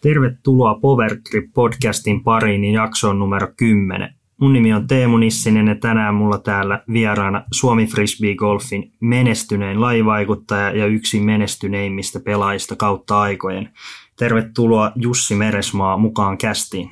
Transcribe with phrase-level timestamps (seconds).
[0.00, 4.14] Tervetuloa Powertrip podcastin pariin ja jaksoon numero 10.
[4.40, 10.76] Mun nimi on Teemu Nissinen ja tänään mulla täällä vieraana Suomi Frisbee Golfin menestynein lajivaikuttaja
[10.76, 13.70] ja yksi menestyneimmistä pelaajista kautta aikojen.
[14.16, 16.90] Tervetuloa Jussi Meresmaa mukaan kästiin.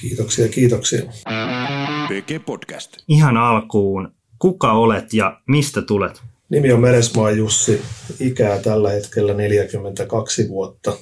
[0.00, 1.02] Kiitoksia, kiitoksia.
[2.08, 2.96] PG Podcast.
[3.08, 6.22] Ihan alkuun, kuka olet ja mistä tulet?
[6.48, 7.82] Nimi on Meresmaa Jussi,
[8.20, 10.92] ikää tällä hetkellä 42 vuotta.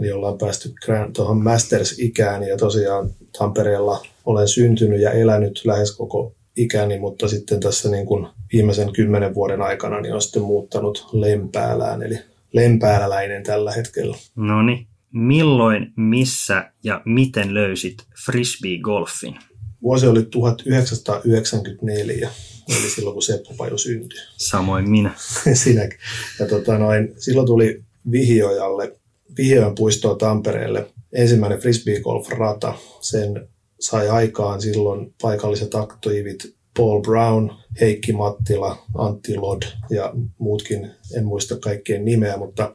[0.00, 0.72] Eli ollaan päästy
[1.16, 7.90] tuohon Masters-ikään ja tosiaan Tampereella olen syntynyt ja elänyt lähes koko ikäni, mutta sitten tässä
[7.90, 12.18] niin kuin viimeisen kymmenen vuoden aikana niin on sitten muuttanut Lempäälään, eli
[12.52, 14.16] lempääläläinen tällä hetkellä.
[14.36, 14.86] No niin.
[15.12, 19.38] Milloin, missä ja miten löysit frisbee-golfin?
[19.82, 22.30] Vuosi oli 1994,
[22.68, 24.20] eli silloin kun Seppo Paju syntyi.
[24.36, 25.14] Samoin minä.
[25.54, 25.98] Sinäkin.
[26.38, 28.99] Ja tota noin, silloin tuli Vihiojalle,
[29.36, 32.74] Vihiojan puistoon Tampereelle ensimmäinen frisbee-golf-rata.
[33.00, 33.48] Sen
[33.80, 37.50] sai aikaan silloin paikalliset aktiivit Paul Brown,
[37.80, 42.74] Heikki Mattila, Antti Lod ja muutkin, en muista kaikkien nimeä, mutta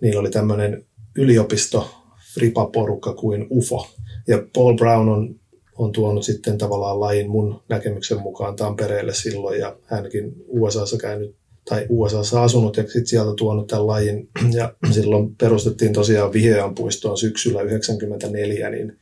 [0.00, 0.84] niillä oli tämmöinen
[1.16, 1.90] yliopisto
[2.34, 3.86] fripaporukka kuin UFO.
[4.28, 5.34] Ja Paul Brown on,
[5.78, 11.86] on tuonut sitten tavallaan lajin mun näkemyksen mukaan Tampereelle silloin ja hänkin USAssa käynyt tai
[11.88, 14.28] USAssa asunut ja sitten sieltä tuonut tämän lajin.
[14.58, 18.98] Ja silloin perustettiin tosiaan Vihean puistoon syksyllä 1994, niin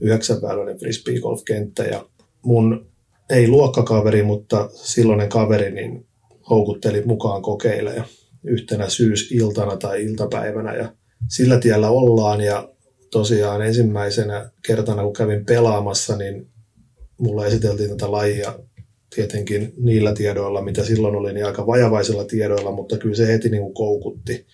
[0.00, 2.06] yhdeksänväyläinen frisbee golf-kenttä ja
[2.42, 2.86] mun
[3.30, 6.06] ei luokkakaveri, mutta silloinen kaveri niin
[6.50, 8.08] houkutteli mukaan kokeilemaan
[8.44, 10.74] yhtenä syysiltana tai iltapäivänä.
[10.74, 10.92] Ja
[11.28, 12.40] sillä tiellä ollaan.
[12.40, 12.68] Ja
[13.10, 16.48] tosiaan ensimmäisenä kertana, kun kävin pelaamassa, niin
[17.18, 18.58] mulla esiteltiin tätä lajia
[19.14, 23.62] tietenkin niillä tiedoilla, mitä silloin oli, niin aika vajavaisilla tiedoilla, mutta kyllä se heti niin
[23.62, 24.46] kuin koukutti.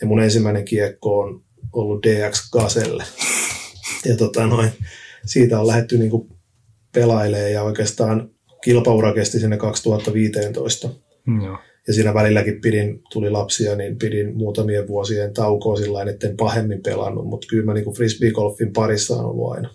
[0.00, 3.04] Ja mun ensimmäinen kiekko on ollut DX Gaselle.
[4.04, 4.70] Ja tota noin,
[5.26, 6.28] siitä on lähdetty niin kuin
[6.94, 8.30] pelailemaan ja oikeastaan
[8.64, 10.90] kilpaura kesti sinne 2015.
[11.44, 11.58] Joo
[11.88, 17.26] ja siinä välilläkin pidin, tuli lapsia, niin pidin muutamien vuosien taukoa sillä etten pahemmin pelannut,
[17.26, 19.70] mutta kyllä mä niin frisbee-golfin parissa on ollut aina.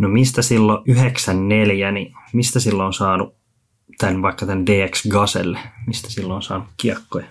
[0.00, 3.34] No mistä silloin 94, niin mistä silloin on saanut
[3.98, 7.26] tämän, vaikka tämän DX Gazelle, mistä silloin on saanut kiekkoja?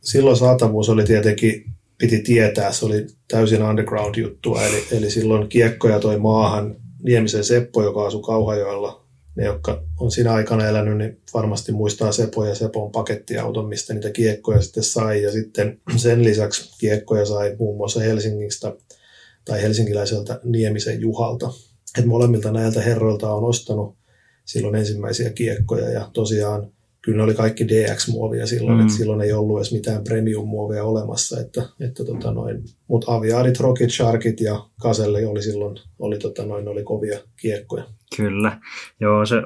[0.00, 1.64] Silloin saatavuus oli tietenkin,
[1.98, 8.06] piti tietää, se oli täysin underground-juttua, eli, eli silloin kiekkoja toi maahan Niemisen Seppo, joka
[8.06, 9.04] asui Kauhajoella,
[9.36, 14.10] ne, jotka on siinä aikana elänyt, niin varmasti muistaa Sepo ja Sepon pakettiauton, mistä niitä
[14.10, 15.22] kiekkoja sitten sai.
[15.22, 18.76] Ja sitten sen lisäksi kiekkoja sai muun muassa Helsingistä
[19.44, 21.50] tai helsinkiläiseltä Niemisen Juhalta.
[21.98, 23.96] Et molemmilta näiltä herroilta on ostanut
[24.44, 26.72] silloin ensimmäisiä kiekkoja ja tosiaan
[27.02, 28.82] kyllä ne oli kaikki DX-muovia silloin, mm.
[28.82, 33.90] että silloin ei ollut edes mitään premium-muovia olemassa, että, että tota noin, mutta Aviarit, Rocket
[33.90, 37.84] Sharkit ja Kaselle oli silloin, oli tota noin, oli kovia kiekkoja.
[38.16, 38.60] Kyllä,
[39.00, 39.36] joo se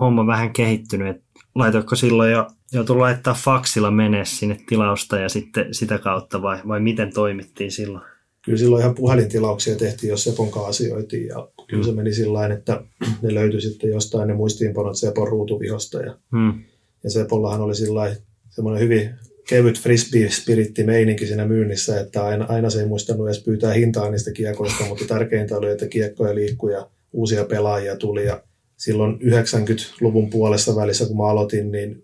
[0.00, 1.22] homma vähän kehittynyt, että
[1.54, 6.80] laitoitko silloin jo joutui laittaa faksilla menee sinne tilausta ja sitten sitä kautta vai, vai
[6.80, 8.04] miten toimittiin silloin?
[8.48, 12.82] Kyllä silloin ihan puhelintilauksia tehtiin, jos Sepon kanssa asioitiin ja kyllä se meni sillä että
[13.22, 16.64] ne löytyi sitten jostain ne muistiinpanot Sepon ruutuvihosta ja, hmm.
[17.04, 18.16] ja Sepollahan oli sillä
[18.50, 19.10] semmoinen hyvin
[19.48, 24.32] kevyt frisbee-spiritti meininki siinä myynnissä, että aina, aina se ei muistanut edes pyytää hintaa niistä
[24.32, 28.42] kiekoista, mutta tärkeintä oli, että kiekkoja liikkui ja uusia pelaajia tuli ja
[28.76, 32.02] silloin 90-luvun puolessa välissä, kun mä aloitin, niin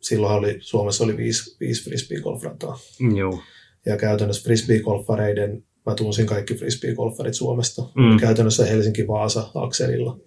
[0.00, 2.78] silloin oli, Suomessa oli viisi, viisi frisbee-golfrataa.
[3.16, 3.42] Joo.
[3.86, 7.82] Ja käytännössä frisbee-golfareiden, mä tunsin kaikki frisbee-golfarit Suomesta.
[7.82, 8.16] Mm.
[8.20, 10.18] Käytännössä Helsinki-Vaasa-akselilla.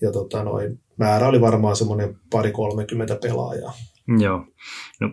[0.00, 3.72] Ja tota, noin, määrä oli varmaan semmoinen pari 30 pelaajaa.
[4.18, 4.46] Joo.
[5.00, 5.10] No,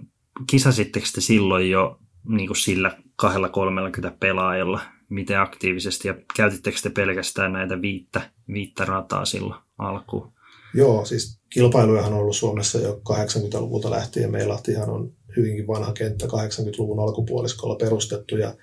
[0.50, 4.81] kisasitteko te silloin jo niin kuin sillä 230 pelaajalla
[5.12, 8.22] miten aktiivisesti ja käytittekö te pelkästään näitä viittä,
[8.54, 10.31] viittä rataa silloin alkuun?
[10.74, 14.31] Joo, siis kilpailujahan on ollut Suomessa jo 80-luvulta lähtien.
[14.31, 18.54] Meillä ihan on hyvinkin vanha kenttä 80-luvun alkupuoliskolla perustettu ja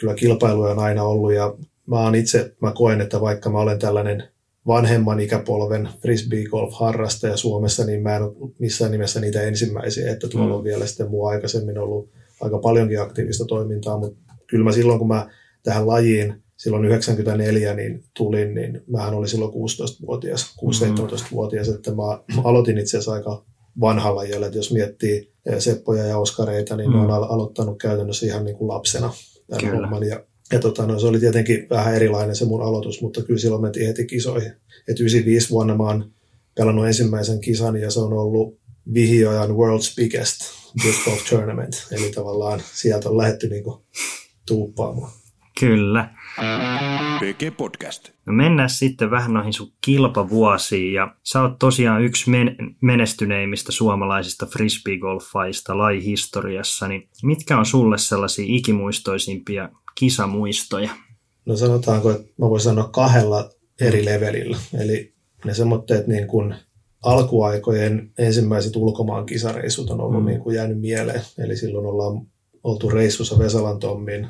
[0.00, 1.54] kyllä kilpailuja on aina ollut ja
[1.86, 4.24] mä oon itse, mä koen, että vaikka mä olen tällainen
[4.66, 10.28] vanhemman ikäpolven frisbee golf harrastaja Suomessa, niin mä en ole missään nimessä niitä ensimmäisiä, että
[10.28, 10.64] tuolla on mm.
[10.64, 12.10] vielä sitten muu aikaisemmin ollut
[12.40, 15.30] aika paljonkin aktiivista toimintaa, mutta kyllä mä silloin, kun mä
[15.62, 22.02] tähän lajiin silloin 94 niin tulin, niin mähän olin silloin 16-vuotias, 16-17-vuotias, että mä
[22.44, 23.44] aloitin itse asiassa aika
[23.80, 26.96] vanhalla lajilla, että jos miettii eh, Seppoja ja Oskareita, niin mm.
[26.96, 27.12] ne on mm.
[27.12, 29.12] aloittanut käytännössä ihan niin kuin lapsena
[29.50, 30.06] tämän homman.
[30.06, 33.62] Ja, ja tota, no, se oli tietenkin vähän erilainen se mun aloitus, mutta kyllä silloin
[33.62, 34.52] mentiin heti kisoihin.
[34.88, 36.12] Et 95 vuonna mä oon
[36.54, 38.58] pelannut ensimmäisen kisan ja se on ollut
[38.94, 40.40] Vihiojan World's Biggest
[40.84, 41.86] Disc Golf Tournament.
[41.90, 43.82] Eli tavallaan sieltä on lähdetty niin kuin
[44.46, 45.12] tuuppaamaan.
[45.60, 46.08] Kyllä.
[47.20, 48.10] PG Podcast.
[48.26, 54.46] No mennään sitten vähän noihin sun kilpavuosiin ja sä oot tosiaan yksi men- menestyneimmistä suomalaisista
[54.46, 60.90] frisbeegolfaista lajihistoriassa, niin mitkä on sulle sellaisia ikimuistoisimpia kisamuistoja?
[61.46, 64.56] No sanotaanko, että mä voin sanoa kahdella eri levelillä.
[64.80, 65.14] Eli
[65.44, 66.54] ne semmoitteet niin kuin
[67.02, 70.26] alkuaikojen ensimmäiset ulkomaan kisareissut on ollut mm.
[70.26, 71.22] niin kuin jäänyt mieleen.
[71.38, 72.26] Eli silloin ollaan
[72.64, 74.28] oltu reissussa Vesalan Tommin,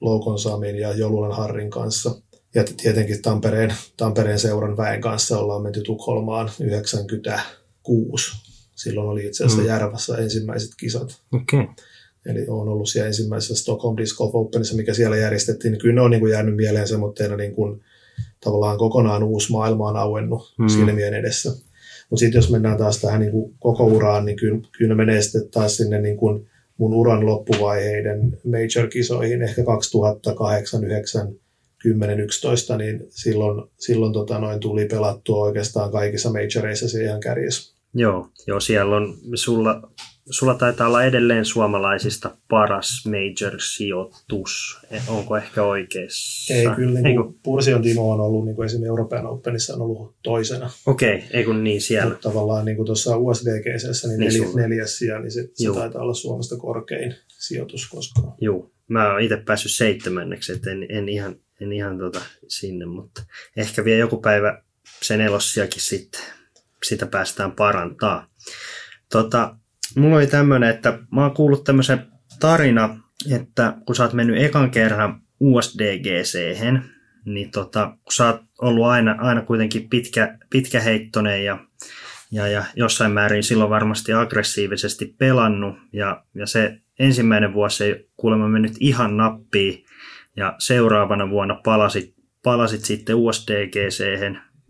[0.00, 2.14] Loukon Samin ja Jolulan Harrin kanssa.
[2.54, 8.32] Ja tietenkin Tampereen, Tampereen seuran väen kanssa ollaan menty Tukholmaan 96.
[8.74, 9.68] Silloin oli itse asiassa mm.
[9.68, 11.20] Järvässä ensimmäiset kisat.
[11.32, 11.66] Okay.
[12.26, 15.72] Eli on ollut siellä ensimmäisessä Stockholm Disc Golf Openissa, mikä siellä järjestettiin.
[15.72, 17.80] Niin kyllä ne on niin kuin jäänyt mieleen semmoitteena niin kuin,
[18.44, 20.68] tavallaan kokonaan uusi maailma on auennut mm.
[20.68, 21.50] silmien edessä.
[22.10, 25.22] Mutta sitten jos mennään taas tähän niin kuin koko uraan, niin kyllä, kyllä ne menee
[25.22, 26.46] sitten taas sinne niin kuin
[26.78, 31.34] mun uran loppuvaiheiden major-kisoihin, ehkä 2008, 9,
[31.78, 37.74] 10, 11, niin silloin, silloin tota noin tuli pelattua oikeastaan kaikissa majoreissa se ihan kärjessä.
[37.94, 39.90] Joo, joo, siellä on, sulla,
[40.30, 44.80] sulla taitaa olla edelleen suomalaisista paras major-sijoitus.
[45.08, 46.54] Onko ehkä oikeassa?
[46.54, 50.14] Ei, kyllä niin kuin Pursion Timo on ollut niin kuin esimerkiksi Euroopan Openissa on ollut
[50.22, 50.70] toisena.
[50.86, 52.08] Okei, okay, ei kun niin siellä.
[52.08, 56.02] Mutta tavallaan niin kuin tuossa USDGC, niin, niin neljäs, neljäs sija, niin se, se taitaa
[56.02, 58.34] olla Suomesta korkein sijoitus koskaan.
[58.40, 63.22] Joo, mä oon itse päässyt seitsemänneksi, että en, en ihan, en ihan tota sinne, mutta
[63.56, 64.62] ehkä vielä joku päivä
[65.02, 66.20] sen elossiakin sitten
[66.82, 68.30] sitä päästään parantaa.
[69.12, 69.56] Tota,
[69.96, 72.06] mulla oli tämmöinen, että mä oon kuullut tämmöisen
[72.40, 72.98] tarina,
[73.32, 76.38] että kun sä oot mennyt ekan kerran usdgc
[77.24, 81.58] niin tota, kun sä oot ollut aina, aina kuitenkin pitkä, pitkäheittonen ja,
[82.32, 88.48] ja, ja jossain määrin silloin varmasti aggressiivisesti pelannut ja, ja se ensimmäinen vuosi ei kuulemma
[88.48, 89.84] mennyt ihan nappiin
[90.36, 94.04] ja seuraavana vuonna palasit, palasit sitten USDGC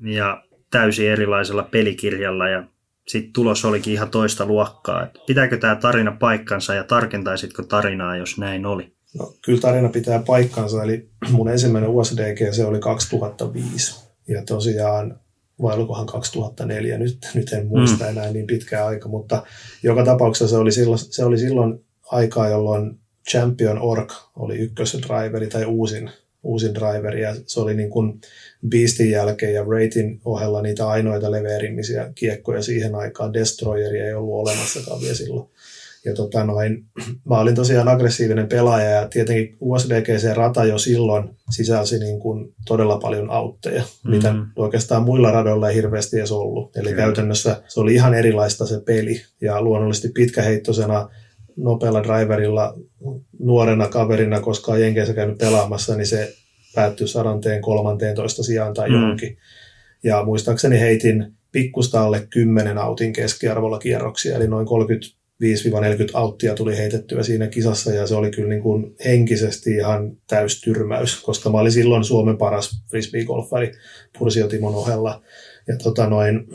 [0.01, 2.65] ja täysin erilaisella pelikirjalla ja
[3.09, 5.05] sitten tulos olikin ihan toista luokkaa.
[5.05, 8.95] Et pitääkö tämä tarina paikkansa ja tarkentaisitko tarinaa, jos näin oli?
[9.19, 14.05] No, kyllä tarina pitää paikkansa, eli mun ensimmäinen USDG se oli 2005.
[14.29, 15.21] Ja tosiaan,
[15.62, 18.11] vai olikohan 2004, nyt, nyt en muista mm.
[18.11, 19.43] enää niin pitkä aika, mutta
[19.83, 22.99] joka tapauksessa se oli silloin, se oli silloin aikaa, jolloin
[23.31, 26.11] Champion Org oli ykkösdriveri tai uusin
[26.45, 28.21] uusin driveri ja se oli niin kuin
[28.69, 33.33] Beastin jälkeen ja Ratin ohella niitä ainoita leveerimmisiä kiekkoja siihen aikaan.
[33.33, 35.49] Destroyeria ei ollut olemassakaan vielä silloin.
[36.05, 36.85] Ja tota noin,
[37.29, 43.31] mä olin tosiaan aggressiivinen pelaaja ja tietenkin USDGC-rata jo silloin sisälsi niin kuin todella paljon
[43.31, 44.11] autteja, mm-hmm.
[44.11, 46.77] mitä oikeastaan muilla radoilla ei hirveästi edes ollut.
[46.77, 47.03] Eli Kyllä.
[47.03, 51.09] käytännössä se oli ihan erilaista se peli ja luonnollisesti pitkäheittosena
[51.57, 52.75] nopealla driverilla
[53.39, 56.35] nuorena kaverina koskaan Jenkeissä käynyt pelaamassa, niin se
[56.75, 58.94] päättyi sadanteen 13 sijaan tai mm.
[58.94, 59.37] johonkin.
[60.03, 64.71] Ja muistaakseni heitin pikkusta alle 10 autin keskiarvolla kierroksia, eli noin 35-40
[66.15, 71.21] auttia tuli heitettyä siinä kisassa, ja se oli kyllä niin kuin henkisesti ihan täys tyrmäys,
[71.21, 73.72] koska mä olin silloin Suomen paras frisbee-golfari
[74.19, 75.22] Pursio Timon ohella.
[75.69, 76.46] Ja tota noin,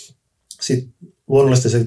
[0.60, 0.88] sit
[1.28, 1.84] luonnollisesti se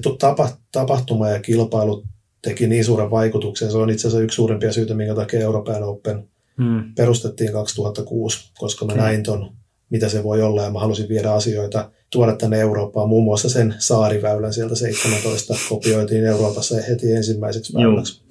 [0.72, 2.04] tapahtuma ja kilpailut
[2.42, 3.70] teki niin suuren vaikutuksen.
[3.70, 6.94] Se on itse asiassa yksi suurimpia syitä, minkä takia Euroopan Open hmm.
[6.94, 9.04] perustettiin 2006, koska mä okay.
[9.04, 9.52] näin ton,
[9.90, 13.08] mitä se voi olla, ja mä halusin viedä asioita, tuoda tänne Eurooppaan.
[13.08, 18.22] Muun muassa sen saariväylän sieltä 17 kopioitiin Euroopassa heti ensimmäiseksi väyläksi.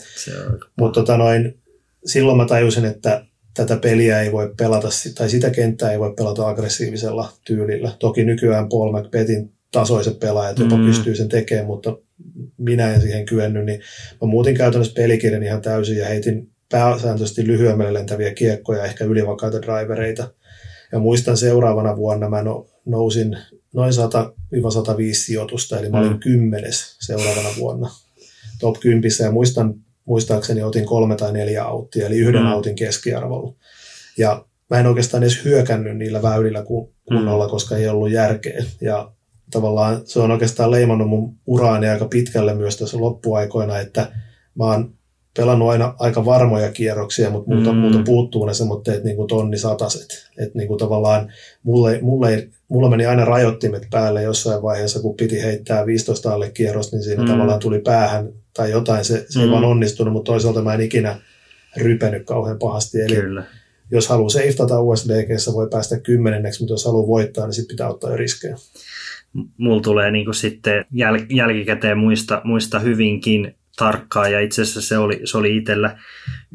[0.80, 1.60] Mutta tota noin,
[2.06, 6.48] silloin mä tajusin, että tätä peliä ei voi pelata, tai sitä kenttää ei voi pelata
[6.48, 7.92] aggressiivisella tyylillä.
[8.00, 10.86] Toki nykyään Paul McBethin tasoiset pelaajat jopa mm.
[10.86, 11.98] pystyy sen tekemään, mutta
[12.58, 13.80] minä en siihen kyennyt, niin
[14.22, 20.28] mä muutin käytännössä pelikirjan ihan täysin ja heitin pääsääntöisesti lyhyemmälle lentäviä kiekkoja, ehkä ylivakaita drivereita.
[20.92, 23.38] Ja muistan seuraavana vuonna mä no, nousin
[23.74, 23.96] noin 100-105
[25.12, 26.20] sijoitusta, eli mä olin mm.
[26.20, 27.90] kymmenes seuraavana vuonna
[28.60, 29.74] top 10 ja muistan,
[30.06, 32.48] muistaakseni otin kolme tai neljä auttia, eli yhden mm.
[32.48, 33.54] autin keskiarvolla.
[34.18, 37.52] Ja mä en oikeastaan edes hyökännyt niillä väylillä kunnolla, mm.
[37.52, 38.64] koska ei ollut järkeä.
[38.82, 39.12] Ja
[39.52, 44.12] tavallaan se on oikeastaan leimannut mun uraani aika pitkälle myös tässä loppuaikoina, että
[44.56, 44.97] mä oon
[45.38, 47.78] pelannut aina aika varmoja kierroksia, mutta multa, mm.
[47.78, 50.30] multa puuttuu ne semmoitteet niin kuin tonni sataset.
[50.38, 51.32] Että niin kuin tavallaan
[51.64, 56.96] mulle, mulle, mulla meni aina rajoittimet päälle jossain vaiheessa, kun piti heittää 15 alle kierrosta,
[56.96, 57.30] niin siinä mm.
[57.30, 59.06] tavallaan tuli päähän tai jotain.
[59.06, 59.46] Se, se mm.
[59.46, 61.20] ei vaan onnistunut, mutta toisaalta mä en ikinä
[61.78, 63.02] rypenyt kauhean pahasti.
[63.02, 63.44] Eli Kyllä.
[63.92, 68.12] jos haluaa safetata USDG, voi päästä kymmenenneksi, mutta jos haluaa voittaa, niin sitten pitää ottaa
[68.12, 68.58] jo riskejä
[69.58, 74.98] mulla tulee niin kuin sitten jäl, jälkikäteen muista, muista hyvinkin tarkkaan ja itse asiassa se
[74.98, 75.98] oli, se oli itsellä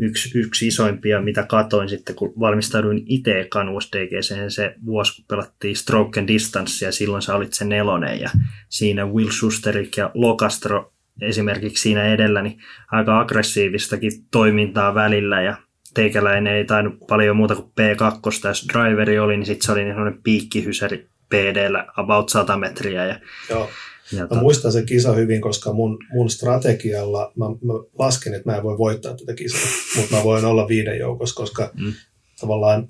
[0.00, 5.76] yksi, yksi isoimpia, mitä katoin sitten, kun valmistauduin itse ekan USDGC, se vuosi, kun pelattiin
[5.76, 8.30] Stroke and Distance ja silloin sä olit se nelonen ja
[8.68, 12.58] siinä Will Schusterik ja Lokastro esimerkiksi siinä edellä, niin
[12.90, 15.56] aika aggressiivistakin toimintaa välillä ja
[15.94, 20.22] teikäläinen ei tainnut paljon muuta kuin P2, jos driveri oli, niin sitten se oli sellainen
[20.22, 23.06] piikkihysäri PDllä about 100 metriä.
[23.06, 23.70] Ja, Joo.
[24.12, 28.56] Ja mä muistan sen kisa hyvin, koska mun, mun strategialla, mä, mä lasken, että mä
[28.56, 29.60] en voi voittaa tätä kisaa,
[29.96, 31.92] mutta mä voin olla viiden joukossa, koska mm.
[32.40, 32.88] tavallaan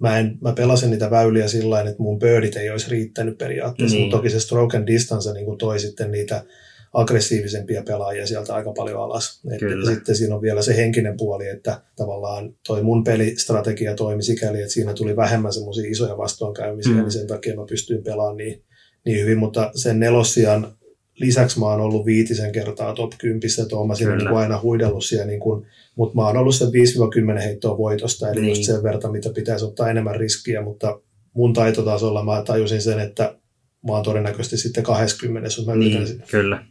[0.00, 4.04] mä, en, mä pelasin niitä väyliä sillä että mun birdit ei olisi riittänyt periaatteessa, niin.
[4.04, 6.44] mutta toki se stroke and distance niin toi sitten niitä
[6.92, 9.40] aggressiivisempia pelaajia sieltä aika paljon alas.
[9.52, 14.60] Et sitten siinä on vielä se henkinen puoli, että tavallaan toi mun pelistrategia toimi sikäli,
[14.60, 17.00] että siinä tuli vähemmän semmoisia isoja vastoinkäymisiä, mm.
[17.00, 18.64] niin sen takia mä pystyin pelaamaan niin,
[19.04, 20.72] niin hyvin, mutta sen nelosian
[21.14, 25.04] lisäksi mä oon ollut viitisen kertaa top 10, että oon mä siinä niin aina huidellut
[25.04, 25.66] siellä, niin kuin,
[25.96, 26.68] mutta mä oon ollut sen
[27.38, 28.48] 5-10 heittoa voitosta, eli niin.
[28.48, 31.00] just sen verran, mitä pitäisi ottaa enemmän riskiä, mutta
[31.34, 33.22] mun taitotasolla mä tajusin sen, että
[33.86, 36.64] mä oon todennäköisesti sitten 20, jos mä niin, Kyllä.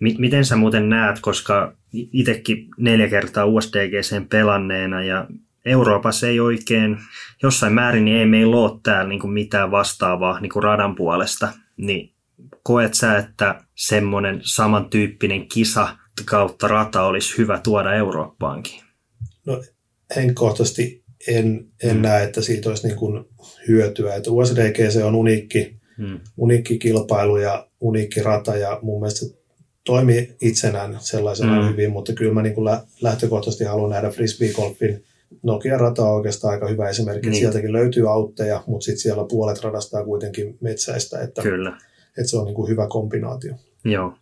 [0.00, 5.26] Miten sä muuten näet, koska itsekin neljä kertaa USDGCn pelanneena ja
[5.64, 6.98] Euroopassa ei oikein,
[7.42, 11.52] jossain määrin niin ei meillä ole täällä niin kuin mitään vastaavaa niin kuin radan puolesta,
[11.76, 12.12] niin
[12.62, 18.80] koet sä, että semmoinen samantyyppinen kisa kautta rata olisi hyvä tuoda Eurooppaankin?
[19.46, 19.62] No
[20.16, 22.02] henkkohtaisesti en, en mm.
[22.02, 23.24] näe, että siitä olisi niin kuin
[23.68, 24.14] hyötyä.
[24.14, 26.20] Että USDGC on uniikki, mm.
[26.36, 29.38] uniikki kilpailu ja uniikki rata ja mun mielestä
[29.84, 31.68] toimi itsenään sellaisena mm.
[31.68, 35.04] hyvin, mutta kyllä mä niin kuin lähtökohtaisesti haluan nähdä frisbee-golfin
[35.42, 37.30] Nokia-rata on oikeastaan aika hyvä esimerkki.
[37.30, 37.40] Niin.
[37.40, 41.78] Sieltäkin löytyy autteja, mutta sitten siellä puolet radasta on kuitenkin metsäistä, että, Kyllä.
[42.18, 43.54] että se on niin kuin hyvä kombinaatio.
[43.84, 44.14] Joo.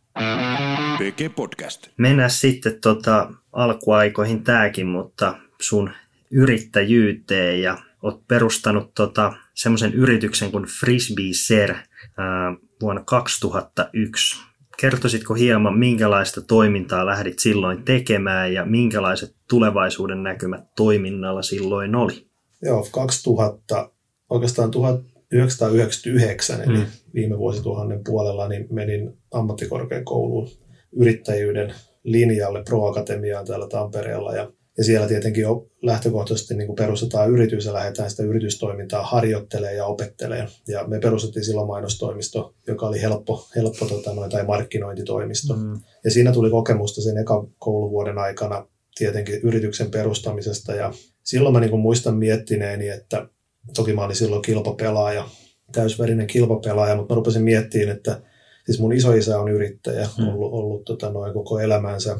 [0.98, 1.88] PG Podcast.
[1.96, 5.90] Mennään sitten tota, alkuaikoihin tämäkin, mutta sun
[6.30, 14.50] yrittäjyyteen ja oot perustanut tota, semmoisen yrityksen kuin Frisbee Ser ää, vuonna 2001
[14.80, 22.26] kertoisitko hieman, minkälaista toimintaa lähdit silloin tekemään ja minkälaiset tulevaisuuden näkymät toiminnalla silloin oli?
[22.62, 23.90] Joo, 2000,
[24.30, 26.87] oikeastaan 1999, eli mm.
[27.14, 30.49] viime vuosituhannen puolella, niin menin ammattikorkeakouluun
[30.96, 37.64] yrittäjyyden linjalle Pro-akatemiaan täällä Tampereella ja ja siellä tietenkin jo lähtökohtaisesti niin kuin perustetaan yritys
[37.64, 40.49] ja lähdetään sitä yritystoimintaa harjoittelemaan ja opettelemaan.
[40.68, 45.56] Ja me perustettiin silloin mainostoimisto, joka oli helppo, helppo tota, noin, tai markkinointitoimisto.
[45.56, 45.80] Mm.
[46.04, 50.75] Ja siinä tuli kokemusta sen eka kouluvuoden aikana tietenkin yrityksen perustamisesta.
[50.75, 53.28] Ja silloin mä niin kuin muistan miettineeni, että
[53.75, 55.28] toki mä olin silloin kilpapelaaja,
[55.72, 58.22] täysverinen kilpapelaaja, mutta mä rupesin miettimään, että
[58.66, 60.28] siis mun isoisä on yrittäjä, mm.
[60.28, 62.16] ollut, ollut tota, noin koko elämänsä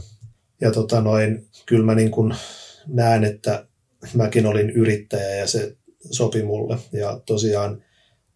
[0.61, 2.35] ja tota noin, kyllä mä niin kuin
[2.87, 3.67] näen, että
[4.15, 5.77] mäkin olin yrittäjä ja se
[6.11, 6.79] sopi mulle.
[6.93, 7.83] Ja tosiaan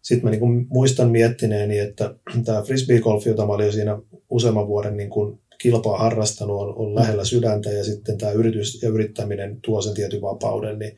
[0.01, 2.15] sitten mä niin kuin muistan miettineeni, että
[2.45, 6.95] tämä frisbee-golfi, jota mä olin jo siinä useamman vuoden niin kuin kilpaa harrastanut, on, on
[6.95, 10.97] lähellä sydäntä ja sitten tämä yritys ja yrittäminen tuo sen tietyn vapauden, niin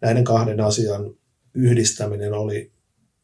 [0.00, 1.14] näiden kahden asian
[1.54, 2.72] yhdistäminen oli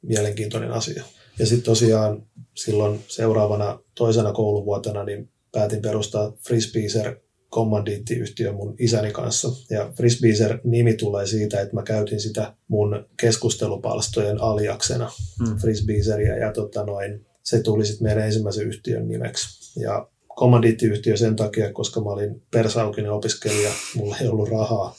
[0.03, 1.05] mielenkiintoinen asia.
[1.39, 7.17] Ja sitten tosiaan silloin seuraavana toisena kouluvuotena niin päätin perustaa Frisbeeser
[7.55, 9.49] kommandiittiyhtiö mun isäni kanssa.
[9.71, 15.57] Ja Frisbeeser-nimi tulee siitä, että mä käytin sitä mun keskustelupalstojen aliaksena, mm.
[15.57, 19.81] Frisbeeseria, ja tota noin, se tuli sitten meidän ensimmäisen yhtiön nimeksi.
[19.81, 24.95] Ja kommandiittiyhtiö sen takia, koska mä olin persaukinen opiskelija, mulla ei ollut rahaa,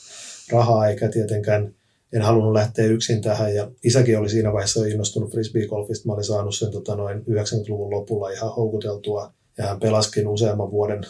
[0.51, 1.75] rahaa eikä tietenkään
[2.13, 6.07] en halunnut lähteä yksin tähän ja isäkin oli siinä vaiheessa innostunut frisbee-golfista.
[6.07, 11.01] Mä olin saanut sen tota, noin 90-luvun lopulla ihan houkuteltua ja hän pelaskin useamman vuoden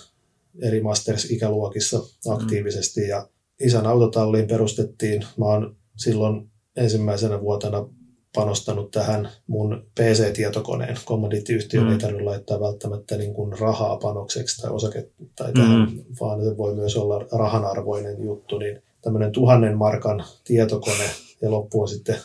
[0.61, 3.07] eri Masters-ikäluokissa aktiivisesti mm.
[3.07, 3.27] ja
[3.59, 5.25] isän autotalliin perustettiin.
[5.37, 7.87] Mä oon silloin ensimmäisenä vuotena
[8.35, 10.97] panostanut tähän mun PC-tietokoneen.
[11.05, 11.91] Kommandiittiyhtiö mm.
[11.91, 16.03] ei tarvitse laittaa välttämättä niin kuin rahaa panokseksi tai osake tai tähän, mm.
[16.21, 18.57] vaan se voi myös olla rahanarvoinen juttu.
[18.57, 21.09] Niin tämmöinen tuhannen markan tietokone
[21.41, 22.15] ja loppu on sitten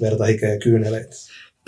[0.00, 1.16] verta, hikeä ja kyyneleitä.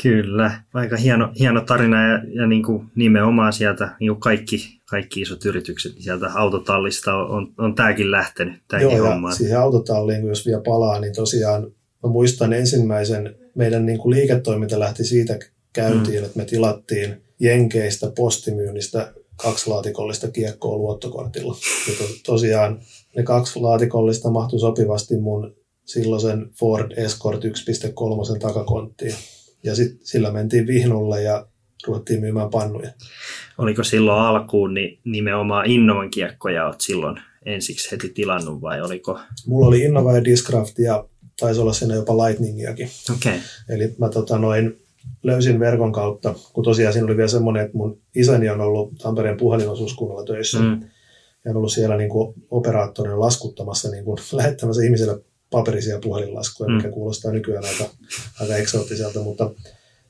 [0.03, 5.21] Kyllä, aika hieno, hieno tarina ja, ja niin kuin nimenomaan sieltä niin kuin kaikki, kaikki
[5.21, 9.33] isot yritykset, niin sieltä autotallista on, on, on tämäkin lähtenyt, tämäkin Joo, homma.
[9.33, 11.63] siihen autotalliin, jos vielä palaa, niin tosiaan
[12.03, 15.39] mä muistan ensimmäisen, meidän niin kuin liiketoiminta lähti siitä
[15.73, 16.25] käyntiin, mm.
[16.25, 21.57] että me tilattiin Jenkeistä postimyynnistä kaksi laatikollista kiekkoa luottokortilla.
[21.89, 22.81] Ja to, tosiaan
[23.17, 29.15] ne kaksi laatikollista mahtui sopivasti mun silloisen Ford Escort 1.3 takakonttiin.
[29.63, 31.47] Ja sitten sillä mentiin Vihnulle ja
[31.87, 32.91] ruvettiin myymään pannuja.
[33.59, 39.21] Oliko silloin alkuun niin nimenomaan Innovan kiekkoja olet silloin ensiksi heti tilannut vai oliko?
[39.47, 41.05] Mulla oli Innova ja Discraft ja
[41.41, 42.91] taisi olla siinä jopa Lightningiakin.
[43.15, 43.33] Okei.
[43.33, 43.41] Okay.
[43.69, 44.79] Eli mä tota, noin,
[45.23, 49.37] löysin verkon kautta, kun tosiaan siinä oli vielä semmoinen, että mun isäni on ollut Tampereen
[49.37, 50.59] puhelinosuuskunnalla töissä.
[50.59, 50.81] Mm.
[51.45, 55.21] Ja on ollut siellä niin kuin operaattorina laskuttamassa, niin kuin, lähettämässä ihmisille
[55.51, 56.77] paperisia puhelinlaskuja, mm.
[56.77, 57.91] mikä kuulostaa nykyään aika,
[58.41, 59.51] aika eksoottiselta, mutta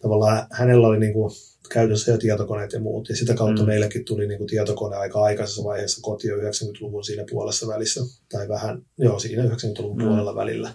[0.02, 1.32] tavallaan hänellä oli niin kuin
[1.68, 3.66] käytössä jo tietokoneet ja muut, ja sitä kautta mm.
[3.66, 8.00] meillekin tuli niin kuin tietokone aika aikaisessa vaiheessa koti jo 90-luvun siinä puolessa välissä,
[8.32, 10.04] tai vähän, joo, siinä 90-luvun mm.
[10.04, 10.74] puolella välillä.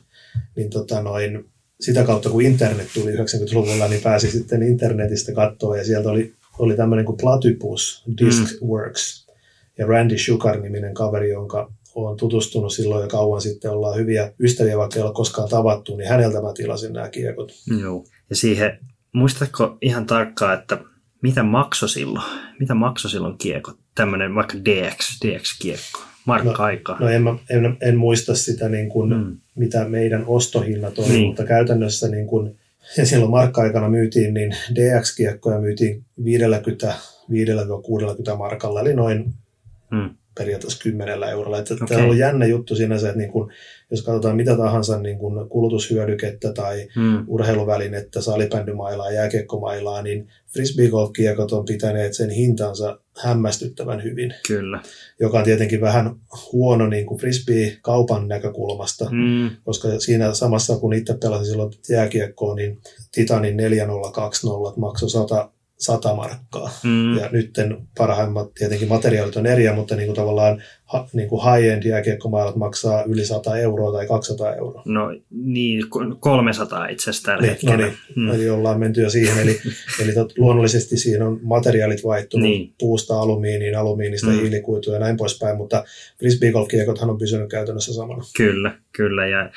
[0.55, 1.45] Niin tota noin,
[1.79, 6.75] sitä kautta kun internet tuli 90-luvulla, niin pääsi sitten internetistä katsoa, ja sieltä oli, oli
[6.75, 9.33] tämmöinen kuin Platypus Diskworks, mm.
[9.77, 14.99] ja Randy Sugar-niminen kaveri, jonka olen tutustunut silloin jo kauan sitten, ollaan hyviä ystäviä, vaikka
[14.99, 17.51] ei ole koskaan tavattu, niin häneltä mä tilasin nämä kiekot.
[17.81, 18.05] Joo.
[18.29, 18.79] Ja siihen,
[19.13, 20.77] muistatko ihan tarkkaan, että
[21.21, 22.25] mitä maksoi silloin?
[22.59, 23.77] Mitä maksoi silloin kiekot?
[23.95, 26.99] Tämmöinen vaikka DX, DX-kiekko, markka-aikaa.
[26.99, 29.37] No, no en, en, en, muista sitä, niin kuin, mm.
[29.55, 31.27] mitä meidän ostohinnat on, niin.
[31.27, 32.59] mutta käytännössä niin kuin,
[32.97, 36.23] ja silloin markka-aikana myytiin, niin DX-kiekkoja myytiin 50-60
[38.37, 39.33] markalla, eli noin
[39.91, 41.59] mm periaatteessa kymmenellä eurolla.
[41.59, 41.87] Että okay.
[41.87, 43.51] Tämä on jännä juttu sinänsä, että niin kun,
[43.91, 47.23] jos katsotaan mitä tahansa niin kun kulutushyödykettä tai hmm.
[47.27, 54.33] urheiluvälinettä, salibändymailaa, jääkiekkomailaa, niin frisbeegolf-kiekot on pitäneet sen hintansa hämmästyttävän hyvin.
[54.47, 54.81] Kyllä.
[55.19, 56.15] Joka on tietenkin vähän
[56.51, 59.49] huono niin kuin frisbee-kaupan näkökulmasta, hmm.
[59.63, 62.79] koska siinä samassa kun itse pelasin silloin jääkiekkoa, niin
[63.11, 65.52] Titanin 4020 maksoi 100
[65.83, 66.71] 100 markkaa.
[66.83, 67.17] Mm.
[67.17, 67.53] Ja nyt
[67.97, 73.03] parhaimmat tietenkin materiaalit on eriä, mutta niin kuin tavallaan ha, niin kuin high-end jääkiekkomailat maksaa
[73.03, 74.81] yli 100 euroa tai 200 euroa.
[74.85, 75.83] No niin,
[76.19, 77.77] 300 itse asiassa tällä niin, no hetkellä.
[77.77, 78.33] No niin, mm.
[78.33, 79.39] eli ollaan menty jo siihen.
[79.39, 79.59] Eli,
[80.03, 82.73] eli tot, luonnollisesti siinä on materiaalit vaihtunut niin.
[82.79, 84.39] puusta alumiiniin, alumiinista mm.
[84.39, 85.83] hiilikuituun ja näin poispäin, mutta
[86.19, 88.23] frisbeegolf-kiekothan on pysynyt käytännössä samana.
[88.37, 89.27] Kyllä, kyllä.
[89.27, 89.49] Ja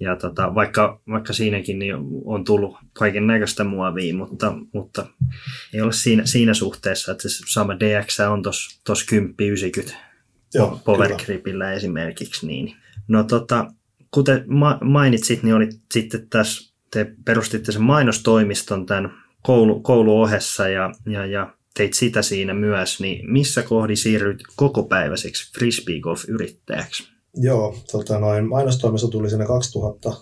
[0.00, 5.06] ja tota, vaikka, vaikka siinäkin niin on tullut kaiken näköistä muovia, mutta, mutta
[5.74, 9.06] ei ole siinä, siinä suhteessa, että se sama DX on tuossa
[9.86, 9.92] 10-90
[10.84, 12.46] Power Gripillä esimerkiksi.
[12.46, 12.76] Niin.
[13.08, 13.72] No tota,
[14.10, 20.92] kuten ma- mainitsit, niin oli sitten tässä, te perustitte sen mainostoimiston tämän koulu, kouluohessa ja,
[21.06, 27.15] ja, ja teit sitä siinä myös, niin missä kohdi siirryt kokopäiväiseksi frisbeegolf-yrittäjäksi?
[27.36, 30.12] Joo, tota noin, mainostoimisto tuli sinne 2000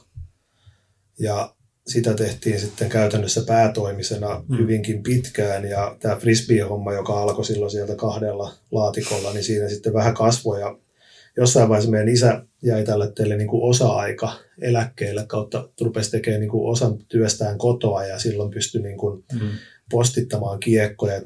[1.19, 1.55] ja
[1.87, 4.59] sitä tehtiin sitten käytännössä päätoimisena mm.
[4.59, 10.15] hyvinkin pitkään ja tämä frisbee-homma, joka alkoi silloin sieltä kahdella laatikolla, niin siinä sitten vähän
[10.15, 10.79] kasvoi ja
[11.37, 16.51] jossain vaiheessa meidän isä jäi tälle teille niin kuin osa-aika eläkkeelle kautta rupesi tekemään niin
[16.51, 19.49] kuin osan työstään kotoa ja silloin pystyi niin kuin mm.
[19.91, 21.23] postittamaan kiekkoja.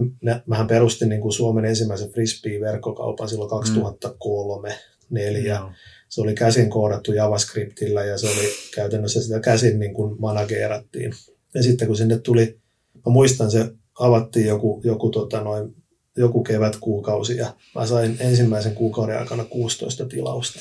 [0.47, 4.69] Mähän perustin niin kuin Suomen ensimmäisen frisbee-verkkokaupan silloin 2003.
[4.69, 5.55] Mm neljä.
[5.55, 5.73] Joo.
[6.09, 11.13] Se oli käsin koodattu JavaScriptillä ja se oli käytännössä sitä käsin niin kuin manageerattiin.
[11.55, 12.59] Ja sitten kun sinne tuli,
[12.95, 15.75] mä muistan se avattiin joku, joku, tota noin,
[16.17, 20.59] joku kevätkuukausi ja mä sain ensimmäisen kuukauden aikana 16 tilausta.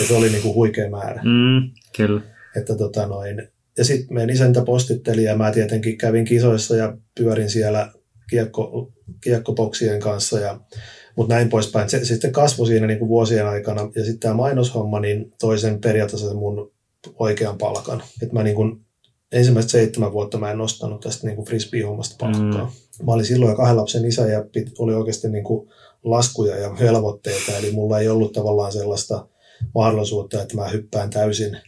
[0.00, 1.22] Ja se oli niin kuin huikea määrä.
[1.22, 2.20] Mm, kyllä.
[2.56, 7.50] Että tota noin, ja sitten meidän isäntä postitteli ja mä tietenkin kävin kisoissa ja pyörin
[7.50, 7.92] siellä
[8.30, 10.60] kiekko, kiekkopoksien kanssa ja
[11.20, 11.90] mutta näin poispäin.
[11.90, 15.80] Se, se sitten kasvoi siinä niin kuin vuosien aikana ja sitten tämä mainoshomma niin toisen
[15.80, 16.72] periaatteessa mun
[17.18, 18.02] oikean palkan.
[18.22, 18.80] Että mä niin kuin,
[19.32, 22.64] ensimmäiset seitsemän vuotta mä en nostanut tästä niin kuin frisbee-hommasta palkkaa.
[22.64, 23.06] Mm.
[23.06, 25.70] Mä olin silloin jo kahden lapsen isä ja pit, oli oikeasti niin kuin
[26.04, 29.26] laskuja ja velvoitteita, eli mulla ei ollut tavallaan sellaista
[29.74, 31.58] mahdollisuutta, että mä hyppään täysin,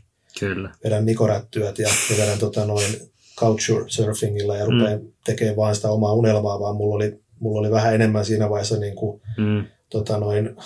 [0.41, 0.71] Kyllä.
[0.85, 2.93] vedän nikorättyöt ja, ja vedän tota noin
[3.37, 5.13] couchsurfingilla ja rupean mm.
[5.25, 8.95] tekemään vaan sitä omaa unelmaa, vaan mulla oli mulla oli vähän enemmän siinä vaiheessa niin
[8.95, 9.65] kuin, mm.
[9.91, 10.57] tota noin,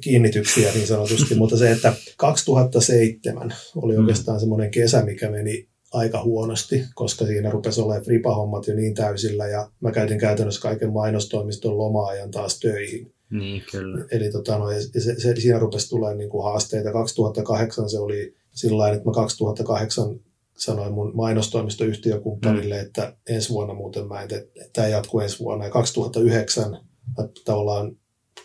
[0.00, 4.00] kiinnityksiä niin sanotusti, mutta se, että 2007 oli mm.
[4.00, 9.46] oikeastaan semmoinen kesä, mikä meni aika huonosti, koska siinä rupesi olemaan fripa-hommat jo niin täysillä
[9.46, 13.12] ja mä käytin käytännössä kaiken mainostoimiston loma-ajan taas töihin.
[13.30, 14.04] Niin, kyllä.
[14.10, 14.66] Eli tota, no,
[14.98, 16.92] se, se, siinä rupesi tulemaan niin kuin haasteita.
[16.92, 20.20] 2008 se oli sillä että mä 2008
[20.60, 22.86] sanoin mun mainostoimistoyhtiökumppanille, mm.
[22.86, 25.64] että ensi vuonna muuten mä en tee, tämä jatkuu ensi vuonna.
[25.64, 26.70] Ja 2009
[27.18, 27.96] mä tavallaan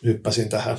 [0.04, 0.78] hyppäsin tähän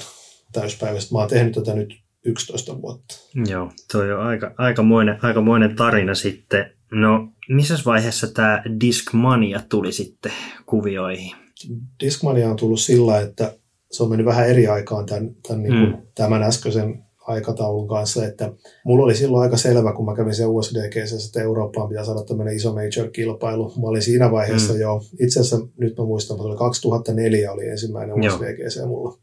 [0.53, 1.15] täyspäiväisesti.
[1.15, 1.95] Mä oon tehnyt tätä nyt
[2.25, 3.15] 11 vuotta.
[3.49, 6.71] Joo, toi on aika, aikamoinen, aikamoinen tarina sitten.
[6.91, 10.33] No, missä vaiheessa tämä Discmania tuli sitten
[10.67, 11.37] kuvioihin?
[12.05, 13.59] Discmania on tullut sillä, että
[13.91, 15.63] se on mennyt vähän eri aikaan tämän, tämän, mm.
[15.63, 18.53] niin kuin, tämän äskeisen aikataulun kanssa, että
[18.85, 22.57] mulla oli silloin aika selvä, kun mä kävin siellä USDGC, että Eurooppaan pitää saada tämmöinen
[22.57, 23.73] iso major-kilpailu.
[23.81, 24.81] Mä olin siinä vaiheessa mm.
[24.81, 29.19] jo, itse asiassa nyt mä muistan, että oli 2004 oli ensimmäinen USDGC mulla.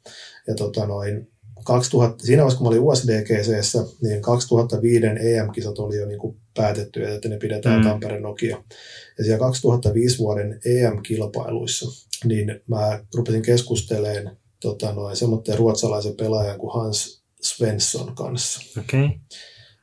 [0.47, 1.27] Ja tota noin,
[1.65, 7.07] 2000, siinä vaiheessa, kun mä olin USDGC, niin 2005 EM-kisat oli jo niin kuin päätetty,
[7.07, 7.89] että ne pidetään mm.
[7.89, 8.63] Tampere Nokia.
[9.17, 16.73] Ja siellä 2005 vuoden EM-kilpailuissa, niin mä rupesin keskustelemaan tota noin, semmoinen ruotsalaisen pelaajan kuin
[16.73, 18.61] Hans Svensson kanssa.
[18.79, 19.09] Okay.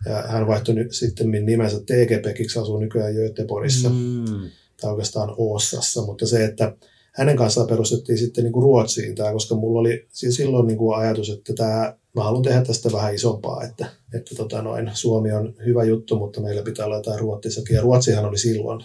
[0.07, 4.51] Ja hän vaihtoi nyt sitten nimensä TGPkiksi, asuu nykyään Göteborgissa, mm.
[4.81, 6.77] tai oikeastaan Oossassa, mutta se, että
[7.13, 10.99] hänen kanssaan perustettiin sitten niin kuin Ruotsiin tämä, koska mulla oli siis silloin niin kuin
[10.99, 15.55] ajatus, että tämä, mä haluan tehdä tästä vähän isompaa, että, että tota noin, Suomi on
[15.67, 17.77] hyvä juttu, mutta meillä pitää olla jotain Ruotsissakin.
[17.77, 18.85] Ja Ruotsihan oli silloin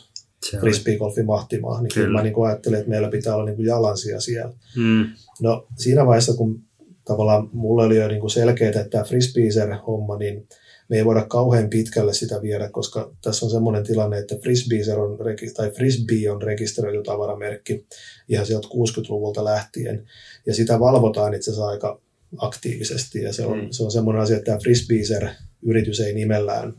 [0.60, 4.22] frisbeegolfin mahtimaa, niin kyllä mä niin kuin ajattelin, että meillä pitää olla niin kuin jalansia
[4.22, 4.54] siellä.
[4.76, 5.06] Mm.
[5.42, 6.62] No siinä vaiheessa, kun
[7.06, 10.48] tavallaan mulla oli jo niin kuin selkeää, että tämä frisbeeser-homma, niin
[10.90, 15.18] me ei voida kauhean pitkälle sitä viedä, koska tässä on semmoinen tilanne, että Frisbeeser on,
[15.56, 17.86] tai Frisbee on rekisteröity tavaramerkki
[18.30, 20.06] ihan sieltä 60-luvulta lähtien,
[20.46, 22.02] ja sitä valvotaan itse asiassa aika
[22.38, 23.68] aktiivisesti, ja se on, mm.
[23.72, 26.74] se on semmoinen asia, että tämä Frisbeeser-yritys ei nimellään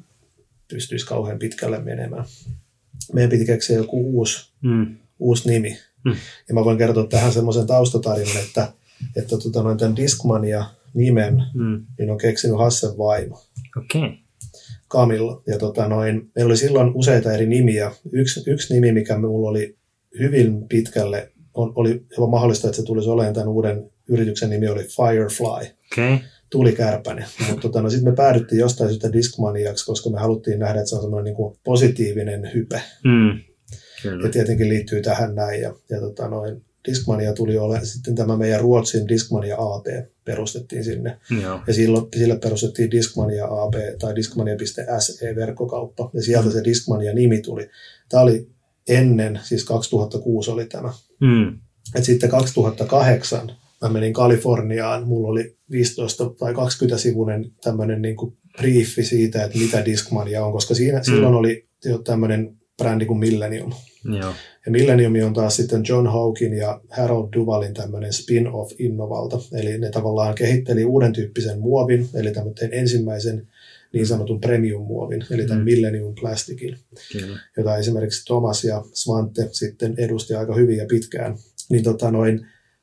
[0.68, 2.24] pystyisi kauhean pitkälle menemään.
[3.12, 4.96] Meidän piti keksiä joku uusi, mm.
[5.18, 6.16] uusi nimi, mm.
[6.48, 8.72] ja mä voin kertoa tähän semmoisen taustatarinan, että,
[9.16, 11.86] että tota, noin tämän Discmania nimen mm.
[11.98, 13.42] niin on keksinyt Hassen vaimo.
[13.76, 14.02] Okei.
[14.02, 14.16] Okay.
[14.90, 15.42] Camilla.
[15.46, 17.92] Ja tota noin, meillä oli silloin useita eri nimiä.
[18.12, 19.76] Yksi, yksi nimi, mikä minulla oli
[20.18, 24.84] hyvin pitkälle, on, oli jopa mahdollista, että se tulisi olemaan tämän uuden yrityksen nimi oli
[24.84, 25.76] Firefly.
[25.92, 26.18] Okay.
[26.50, 27.24] Tuli kärpäne.
[27.48, 30.96] Mutta tota, no, sitten me päädyttiin jostain syystä Discmaniaksi, koska me haluttiin nähdä, että se
[30.96, 32.82] on semmoinen niin kuin positiivinen hype.
[33.04, 33.40] Mm.
[34.02, 34.26] Kyllä.
[34.26, 35.62] Ja tietenkin liittyy tähän näin.
[35.62, 39.86] Ja, ja tota, noin, Discmania tuli ole, sitten tämä meidän Ruotsin Discmania AB
[40.24, 41.18] perustettiin sinne.
[41.42, 41.60] Joo.
[41.66, 46.10] Ja silloin, sille perustettiin Discmania AB tai Discmania.se-verkkokauppa.
[46.12, 47.70] Ja sieltä se Discmania-nimi tuli.
[48.08, 48.48] Tämä oli
[48.88, 50.92] ennen, siis 2006 oli tämä.
[51.20, 51.58] Mm.
[51.94, 58.36] Et sitten 2008 mä menin Kaliforniaan, mulla oli 15 tai 20 sivuinen tämmöinen niin kuin
[58.58, 61.04] briefi siitä, että mitä Discmania on, koska siinä, mm.
[61.04, 63.72] silloin oli jo tämmöinen brändi kuin Millennium.
[64.04, 64.32] Joo.
[64.66, 69.38] Ja Millennium on taas sitten John Hawkin ja Harold Duvalin tämmöinen spin-off Innovalta.
[69.52, 73.48] Eli ne tavallaan kehitteli uuden tyyppisen muovin, eli tämmöisen ensimmäisen
[73.92, 75.64] niin sanotun premium-muovin, eli tämän mm.
[75.64, 76.78] Millennium Plastikin,
[77.12, 77.38] Kyllä.
[77.56, 81.36] jota esimerkiksi Thomas ja Svante sitten edusti aika hyvin ja pitkään.
[81.70, 82.40] Niin tota noin,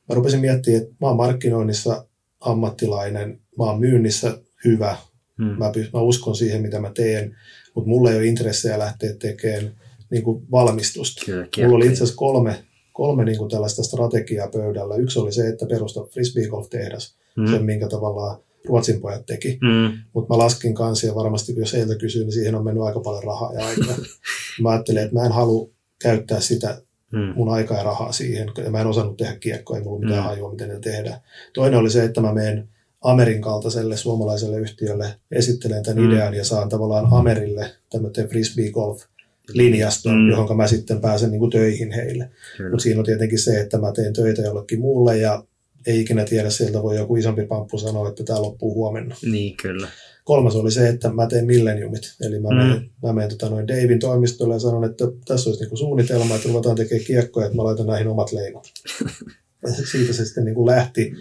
[0.08, 2.06] mä rupesin miettimään, että mä oon markkinoinnissa
[2.40, 4.96] ammattilainen, mä oon myynnissä hyvä,
[5.38, 5.44] Mm.
[5.44, 7.36] mä, py- mä uskon siihen, mitä mä teen,
[7.74, 9.72] mutta mulla ei ole intressejä lähteä tekemään
[10.14, 11.22] niin kuin valmistusta.
[11.26, 14.96] Kyllä, Mulla oli itse asiassa kolme, kolme niin kuin tällaista strategiaa pöydällä.
[14.96, 17.46] Yksi oli se, että perusta frisbee golf-tehdas, Mm.
[17.50, 18.36] sen minkä tavallaan
[18.68, 19.58] Ruotsin pojat teki.
[19.62, 19.98] Mm.
[20.12, 23.24] Mutta mä laskin kanssa ja varmasti jos heiltä kysyy, niin siihen on mennyt aika paljon
[23.24, 23.96] rahaa ja aikaa.
[24.62, 25.68] mä ajattelin, että mä en halua
[26.02, 26.80] käyttää sitä
[27.12, 27.32] Mm.
[27.36, 28.50] mun aikaa ja rahaa siihen.
[28.64, 30.24] Ja mä en osannut tehdä kiekkoa, ei mulla mitään Mm.
[30.28, 31.20] hajua, miten ne tehdään.
[31.54, 32.68] Toinen oli se, että mä menen
[33.00, 36.10] Amerin kaltaiselle suomalaiselle yhtiölle esittelen tämän Mm.
[36.12, 39.02] idean ja saan tavallaan Amerille tämmöisen frisbee golf
[39.52, 40.20] linjaston, Mm.
[40.22, 40.30] mm.
[40.30, 42.30] johon mä sitten pääsen niin kuin töihin heille.
[42.56, 42.70] Kyllä.
[42.70, 45.44] Mutta siinä on tietenkin se, että mä teen töitä jollekin muulle ja
[45.86, 49.16] ei ikinä tiedä, sieltä voi joku isompi pamppu sanoa, että tämä loppuu huomenna.
[49.22, 49.88] Niin, kyllä.
[50.24, 52.02] Kolmas oli se, että mä teen Millenniumit.
[52.20, 52.56] Eli mä Mm.
[52.56, 56.48] menen, mä menen tota noin Davin toimistolle ja sanon, että tässä olisi niinku suunnitelma, että
[56.48, 58.64] ruvetaan tekemään kiekkoja, että mä laitan näihin omat leimat.
[59.62, 61.12] Ja siitä se sitten niinku lähti.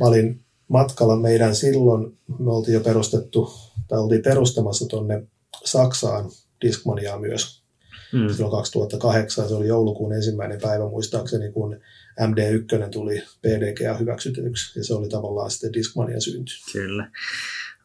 [0.00, 3.50] Mä olin matkalla meidän silloin, me oltiin jo perustettu,
[3.88, 5.22] tai oltiin perustamassa tonne
[5.64, 6.30] Saksaan
[6.62, 7.64] Discmaniaa myös
[8.12, 8.28] Mm.
[8.28, 9.48] silloin 2008.
[9.48, 11.76] Se oli joulukuun ensimmäinen päivä muistaakseni, kun
[12.20, 14.78] MD1 tuli PDGA hyväksytetyksi.
[14.78, 16.52] Ja se oli tavallaan sitten Discmanian synty.
[16.72, 17.10] Kyllä.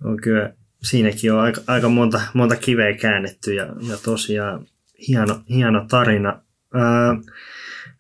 [0.06, 0.54] On kyllä,
[0.84, 4.68] siinäkin on aika, aika monta, monta kiveä käännetty ja, ja tosiaan
[5.08, 6.42] hieno, hieno tarina.
[6.74, 7.16] Ää,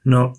[0.05, 0.33] no,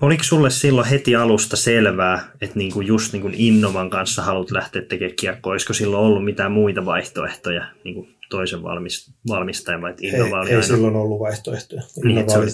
[0.00, 5.16] oliko sulle silloin heti alusta selvää, että niinku just niinku Innovan kanssa haluat lähteä tekemään
[5.16, 5.52] kiekkoa?
[5.52, 10.96] Olisiko silloin ollut mitään muita vaihtoehtoja niinku toisen valmis, valmistajan vai että Ei, ei silloin
[10.96, 11.82] ollut vaihtoehtoja.
[11.96, 12.50] Niin, Innova että se oli,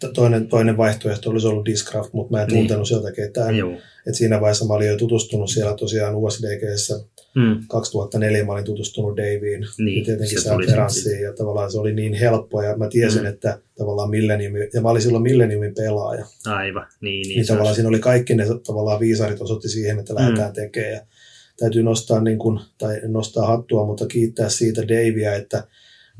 [0.00, 2.58] to- toinen, toinen vaihtoehto olisi ollut Discraft, mutta mä en Niin.
[2.58, 3.56] tuntenut sieltä ketään.
[3.56, 3.72] Joo.
[4.06, 7.00] Et siinä vaiheessa mä olin jo tutustunut siellä tosiaan USDGssä.
[7.34, 7.58] Mm.
[7.68, 12.14] 2004 mä olin tutustunut Daveen Niin, ja tietenkin se Ferranssiin ja tavallaan se oli niin
[12.14, 13.26] helppoa ja mä tiesin, Mm.
[13.28, 17.74] että tavallaan Millennium, ja mä olin silloin Millenniumin pelaaja, Aivan, niin, niin, niin niin tavallaan
[17.74, 21.00] siinä oli kaikki ne tavallaan viisarit osoitti siihen, että lähdetään tekemään ja
[21.58, 25.64] täytyy nostaa niin kuin, tai nostaa hattua, mutta kiittää siitä Davia, että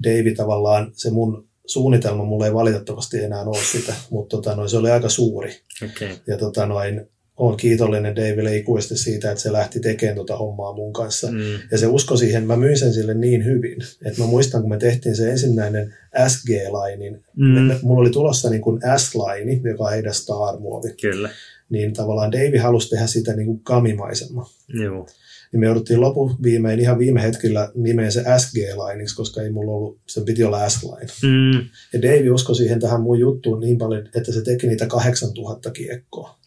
[0.04, 4.76] Davi tavallaan se mun suunnitelma, mulla ei valitettavasti enää ole sitä, mutta tota, noin, se
[4.76, 6.10] oli aika suuri Okei.
[6.26, 10.92] ja tota, noin, olen kiitollinen Daville ikuisesti siitä, että se lähti tekemään tuota hommaa mun
[10.92, 11.30] kanssa.
[11.32, 11.38] Mm.
[11.70, 14.78] Ja se usko siihen, mä myin sen sille niin hyvin, että mä muistan, kun me
[14.78, 15.94] tehtiin se ensimmäinen
[16.28, 17.58] SG-lainin, Mm.
[17.58, 17.70] mm.
[17.82, 21.30] mulla oli tulossa niin kuin S-laini, joka on heidän Star-muovi, Kyllä.
[21.70, 24.46] niin tavallaan Dave halusi tehdä sitä niin kuin kamimaisemman.
[24.68, 25.06] Joo.
[25.52, 29.98] Niin me jouduttiin lopun viimein ihan viime hetkellä nimeen se SG-lainiksi, koska ei mulla ollut,
[30.06, 31.12] sen piti olla S-line.
[31.22, 31.68] Mm.
[31.92, 36.38] Ja Dave uskoi siihen tähän mun juttuun niin paljon, että se teki niitä 8000 kiekkoa.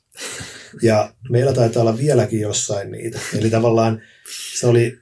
[0.81, 3.19] Ja meillä taitaa olla vieläkin jossain niitä.
[3.37, 4.01] Eli tavallaan
[4.59, 4.98] se oli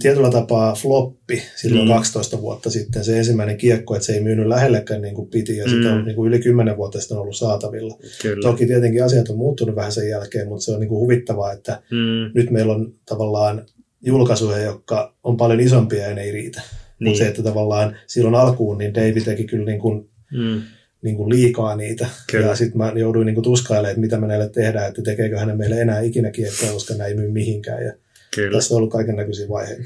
[0.00, 1.96] tietyllä tapaa floppi silloin Niin.
[1.96, 5.64] 12 vuotta sitten se ensimmäinen kiekko, että se ei myynyt lähellekään niin kuin piti ja
[5.64, 5.70] mm.
[5.70, 5.96] sitä Mm.
[5.98, 7.98] on niin kuin yli 10 vuotta sitten ollut saatavilla.
[8.22, 8.42] Kyllä.
[8.42, 11.82] Toki tietenkin asiat on muuttunut vähän sen jälkeen, mutta se on niin kuin huvittavaa, että
[11.90, 12.30] Mm.
[12.34, 13.66] nyt meillä on tavallaan
[14.02, 16.60] julkaisuja, jotka on paljon isompia ja ne ei riitä.
[17.00, 17.08] Niin.
[17.08, 20.62] Mutta se, että tavallaan silloin alkuun, niin David teki kyllä niin kuin, Mm.
[21.02, 22.06] niin kuin liikaa niitä.
[22.30, 22.46] Kyllä.
[22.46, 25.56] Ja sitten mä jouduin niin kuin tuskailemaan, että mitä me näille tehdään, että tekeekö hänen
[25.58, 27.84] meille enää ikinä kiekkoa, koska nämä ei myy mihinkään.
[27.84, 27.92] Ja
[28.34, 28.56] Kyllä.
[28.56, 29.82] tässä on ollut kaiken näköisiä vaiheita.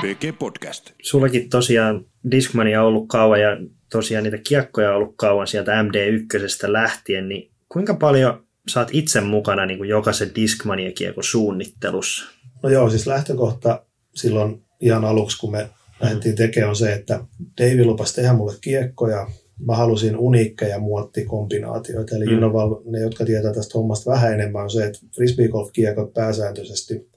[0.00, 0.90] PG Podcast.
[1.02, 3.48] Sullakin tosiaan Discmania on ollut kauan ja
[3.90, 8.44] tosiaan niitä kiekkoja on ollut kauan sieltä MD1 lähtien, niin kuinka paljon
[8.76, 12.24] oot itse mukana niin kuin jokaisen Discmania-kiekon suunnittelussa?
[12.62, 13.82] No joo, siis lähtökohta
[14.14, 15.68] silloin ihan aluksi, kun me
[16.00, 17.24] lähdettiin tekemään, on se, että
[17.60, 19.30] Dave lupasi tehdä mulle kiekkoja.
[19.66, 22.16] Mä halusin uniikkeja muottikombinaatioita.
[22.16, 22.32] Eli Mm.
[22.32, 27.09] Innoval, ne, jotka tietää tästä hommasta vähän enemmän, on se, että frisbee golf kiekot pääsääntöisesti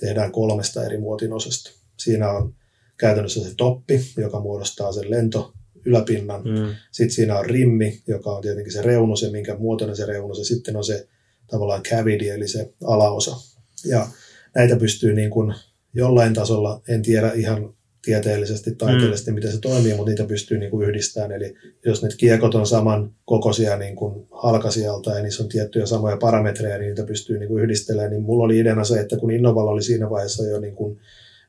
[0.00, 1.70] tehdään kolmesta eri muotin osasta.
[1.96, 2.54] Siinä on
[2.96, 5.52] käytännössä se toppi, joka muodostaa sen lento
[5.84, 6.42] yläpinnan.
[6.42, 6.74] Mm.
[6.92, 10.38] Sitten siinä on rimmi, joka on tietenkin se reunus ja minkä muotoinen se reunus.
[10.38, 11.08] Ja sitten on se
[11.46, 13.36] tavallaan cavity, eli se alaosa.
[13.84, 14.08] Ja
[14.54, 15.54] näitä pystyy niin kuin
[15.94, 19.34] jollain tasolla, en tiedä ihan tieteellisesti, taiteellisesti, mm.
[19.34, 21.32] miten se toimii, mutta niitä pystyy niin kuin yhdistämään.
[21.32, 21.54] Eli
[21.86, 26.78] jos ne kiekot on saman kokoisia niin kuin halkasijalta ja niissä on tiettyjä samoja parametreja,
[26.78, 28.10] niin niitä pystyy niin kuin yhdistelemään.
[28.10, 30.98] Niin mulla oli ideana se, että kun Innovalla oli siinä vaiheessa jo niin kuin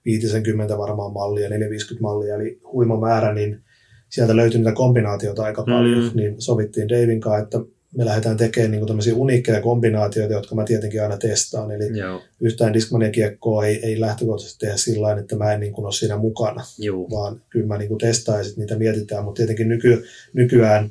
[0.05, 3.61] 50 varmaan mallia, 450 mallia, eli huima määrä, niin
[4.09, 6.09] sieltä löytyi niitä kombinaatioita aika paljon, Mm.
[6.09, 6.15] mm.
[6.15, 11.03] niin sovittiin Davin kanssa, että me lähdetään tekemään niin tämmöisiä uniikkeja kombinaatioita, jotka mä tietenkin
[11.03, 11.71] aina testaan.
[11.71, 12.21] Eli Joo.
[12.41, 15.93] yhtään Discmania kiekkoa ei, ei lähtökohtaisesti tehdä sillä tavalla, että mä en niin kuin ole
[15.93, 17.09] siinä mukana, Joo.
[17.09, 19.23] vaan kyllä mä niin kuin testaan ja sitten niitä mietitään.
[19.23, 20.03] Mutta tietenkin nyky,
[20.33, 20.89] nykyään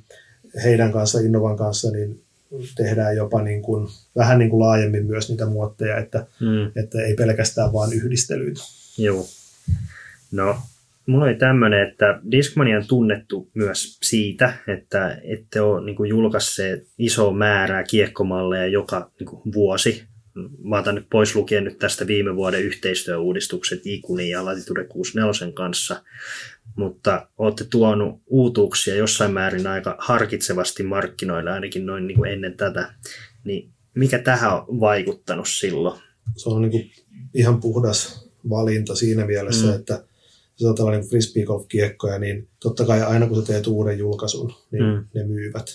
[0.64, 2.21] heidän kanssa, Innovan kanssa, niin
[2.77, 6.83] tehdään jopa niin kuin, vähän niin kuin laajemmin myös niitä muotteja, että, Mm.
[6.83, 8.61] että ei pelkästään vaan yhdistelyitä.
[8.99, 9.27] Joo.
[10.33, 10.57] No,
[11.07, 17.33] mulla oli tämmöinen, että Discmania on tunnettu myös siitä, että ette ole niin julkaisseet iso
[17.33, 20.05] määrää kiekkomalleja joka niin kuin, vuosi.
[20.62, 26.03] Mä otan nyt pois lukien nyt tästä viime vuoden yhteistyöuudistukset Ikunin ja Latitude 64 kanssa,
[26.77, 32.95] mutta olette tuonut uutuuksia jossain määrin aika harkitsevasti markkinoille, ainakin noin niin kuin ennen tätä.
[33.45, 36.01] Niin mikä tähän on vaikuttanut silloin?
[36.37, 36.90] se on niin kuin
[37.35, 39.75] ihan puhdas valinta siinä mielessä, mm.
[39.75, 40.05] että
[40.57, 44.53] se on tällainen frisbee golf kiekkoja, niin totta kai aina kun sä teet uuden julkaisun,
[44.71, 45.05] niin Mm.
[45.14, 45.67] ne myyvät.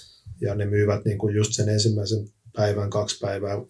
[0.42, 3.62] Ja ne myyvät niin kuin just sen ensimmäisen päivän, kaksi päivää.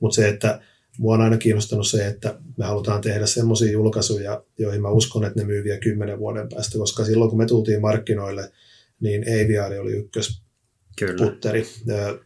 [0.00, 0.60] Mutta se, että
[0.98, 5.40] mua on aina kiinnostanut se, että me halutaan tehdä semmoisia julkaisuja, joihin mä uskon, että
[5.40, 8.52] ne myy vielä kymmenen vuoden päästä, koska silloin kun me tultiin markkinoille,
[9.00, 11.66] niin Aviari oli ykkösputteri.
[11.86, 12.18] Kyllä.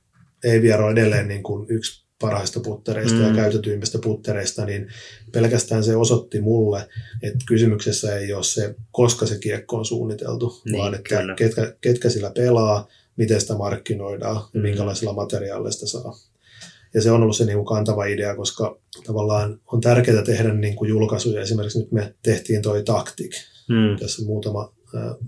[0.58, 3.28] Aviar on edelleen niin kuin yksi parhaista puttereista mm.
[3.28, 4.88] Ja käytetyimmistä puttereista, niin
[5.32, 6.88] pelkästään se osoitti mulle,
[7.22, 11.34] että kysymyksessä ei ole se, koska se kiekko on suunniteltu, Niin, vaan että kyllä.
[11.34, 14.60] ketkä, ketkä sillä pelaa, miten sitä markkinoidaan ja Mm.
[14.60, 16.16] minkälaisilla materiaaleilla sitä saa.
[16.94, 20.76] Ja se on ollut se niin kuin kantava idea, koska tavallaan on tärkeää tehdä niin
[20.76, 21.40] kuin julkaisuja.
[21.40, 23.36] Esimerkiksi nyt me tehtiin toi Tactic,
[23.68, 23.98] Mm.
[24.00, 24.72] tässä muutama,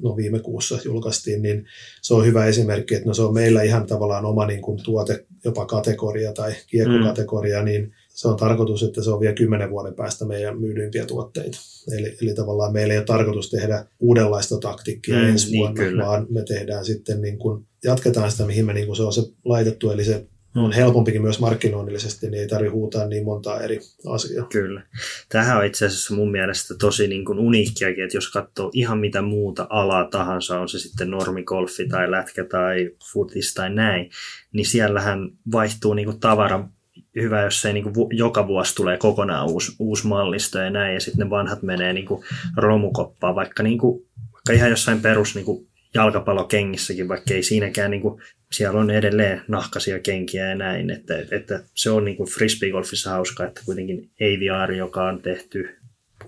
[0.02, 1.66] no viime kuussa julkaistiin, niin
[2.02, 5.26] se on hyvä esimerkki, että no se on meillä ihan tavallaan oma niin kuin tuote,
[5.44, 7.64] jopa kategoria tai kiekkokategoria, mm.
[7.64, 11.58] niin se on tarkoitus, että se on vielä kymmenen vuoden päästä meidän myydyimpiä tuotteita.
[11.98, 16.06] Eli, eli tavallaan meillä ei ole tarkoitus tehdä uudenlaista taktiikkia Mm, ensi niin, vuonna, kyllä.
[16.06, 19.22] vaan me tehdään sitten niin kuin, jatketaan sitä, mihin me niin kuin se on se
[19.44, 20.26] laitettu, eli se.
[20.56, 24.46] On helpompikin myös markkinoinnillisesti, niin ei tarvitse huutaa niin montaa eri asiaa.
[24.46, 24.82] Kyllä.
[25.28, 29.22] Tähän on itse asiassa mun mielestä tosi niin kuin uniikkiakin, että jos katsoo ihan mitä
[29.22, 34.10] muuta alaa tahansa, on se sitten normigolfi tai lätkä tai futis tai näin,
[34.52, 36.68] niin siellähän vaihtuu niin kuin tavara
[37.16, 41.00] hyvä, jos se niin kuin joka vuosi tulee kokonaan uusi, uusi mallisto ja näin, ja
[41.00, 42.24] sitten ne vanhat menee niin kuin
[42.56, 48.00] romukoppaan, vaikka, niin kuin, vaikka ihan jossain perus niin kuin jalkapallokengissäkin, vaikka ei siinäkään, niin
[48.02, 48.22] kuin,
[48.52, 53.44] siellä on edelleen nahkaisia kenkiä ja näin, että, että se on niin kuin frisbeegolfissa hauska,
[53.46, 55.68] että kuitenkin Aviari, joka on tehty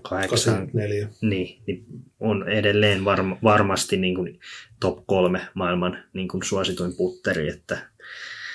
[0.01, 1.07] kahdeksan, 84.
[1.21, 1.85] niin, niin
[2.19, 4.39] on edelleen varma, varmasti niin kuin
[4.79, 7.77] top kolme maailman niin kuin suosituin putteri, että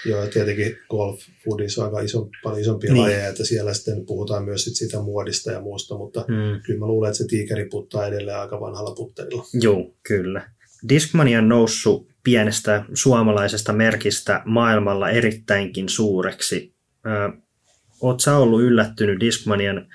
[0.07, 3.03] Joo, ja tietenkin golf foodissa on aika iso, paljon isompia Niin.
[3.03, 6.61] lajeja, että siellä sitten puhutaan myös sit siitä muodista ja muusta, mutta Mm.
[6.67, 9.45] kyllä mä luulen, että se tiikeri puttaa edelleen aika vanhalla putterilla.
[9.61, 10.51] Joo, kyllä.
[10.89, 16.75] Discmania on noussut pienestä suomalaisesta merkistä maailmalla erittäinkin suureksi.
[18.01, 19.87] Oot sä ollut yllättynyt Discmanian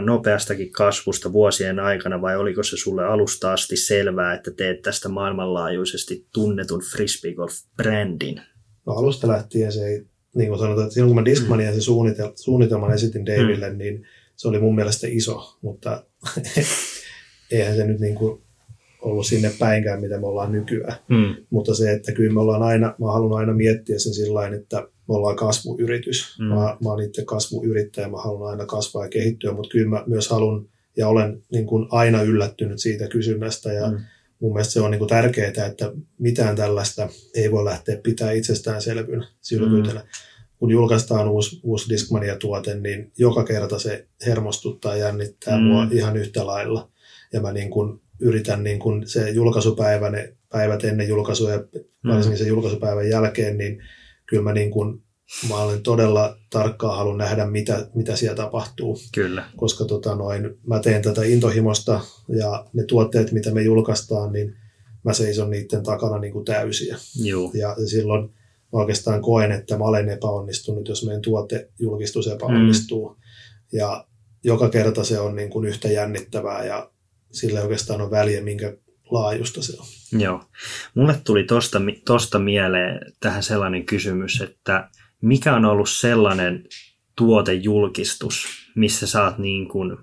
[0.00, 6.26] nopeastakin kasvusta vuosien aikana vai oliko se sulle alusta asti selvää, että teet tästä maailmanlaajuisesti
[6.32, 8.40] tunnetun frisbeegolf-brändin?
[8.86, 12.32] No alusta lähtien se ei, niin kuin sanotaan, että silloin kun mä Discmania sen suunnitel-
[12.36, 13.78] suunnitelman esitin Daville, mm.
[13.78, 16.04] niin se oli mun mielestä iso, mutta
[17.52, 18.42] eihän se nyt niin kuin
[19.02, 20.94] ollut sinne päinkään, mitä me ollaan nykyään.
[21.08, 21.34] Mm.
[21.50, 24.76] Mutta se, että kyllä me ollaan aina, mä halunnut aina miettiä sen sillä että
[25.08, 26.38] me ollaan kasvuyritys.
[26.38, 26.44] Mm.
[26.44, 26.48] Mm.
[26.48, 30.28] Mä, mä oon itse kasvuyrittäjä, mä haluan aina kasvaa ja kehittyä, mutta kyllä mä myös
[30.28, 33.96] haluan ja olen niin kuin aina yllättynyt siitä kysynnästä ja Mm.
[33.96, 34.02] mm.
[34.40, 39.26] mun mielestä se on niin kuin tärkeää, että mitään tällaista ei voi lähteä pitää itsestäänselvyytenä.
[39.40, 40.00] Selvyytenä.
[40.00, 40.06] Mm.
[40.58, 45.62] Kun julkaistaan uusi, uusi Discmania-tuote, niin joka kerta se hermostuttaa ja jännittää Mm.
[45.64, 45.68] mm.
[45.70, 46.88] mua ihan yhtä lailla.
[47.32, 51.64] Ja mä niin kuin yritän niin kuin se julkaisupäivä, ne päivät ennen julkaisua ja
[52.08, 53.82] varsinkin sen julkaisupäivän jälkeen, niin
[54.26, 55.02] kyllä mä, niin kuin,
[55.48, 59.44] mä olen todella tarkkaan haluan nähdä, mitä, mitä siellä tapahtuu Kyllä.
[59.56, 64.56] koska tota noin, mä teen tätä intohimosta ja ne tuotteet, mitä me julkaistaan, niin
[65.04, 66.96] mä seison niiden takana niin kuin täysiä.
[67.22, 67.50] Joo.
[67.54, 68.24] Ja silloin
[68.72, 73.08] mä oikeastaan koen, että mä olen epäonnistunut, jos meidän tuotejulkistus epäonnistuu.
[73.08, 73.16] Mm.
[73.78, 74.06] Ja
[74.44, 76.91] joka kerta se on niin kuin yhtä jännittävää ja
[77.32, 78.76] sillä ei oikeastaan ole väliä, minkä
[79.10, 79.86] laajusta se on.
[80.20, 80.44] Joo.
[80.94, 84.90] Mulle tuli tosta, tosta mieleen tähän sellainen kysymys, että
[85.20, 86.64] mikä on ollut sellainen
[87.16, 89.96] tuotejulkistus, missä sä oot, niin kuin,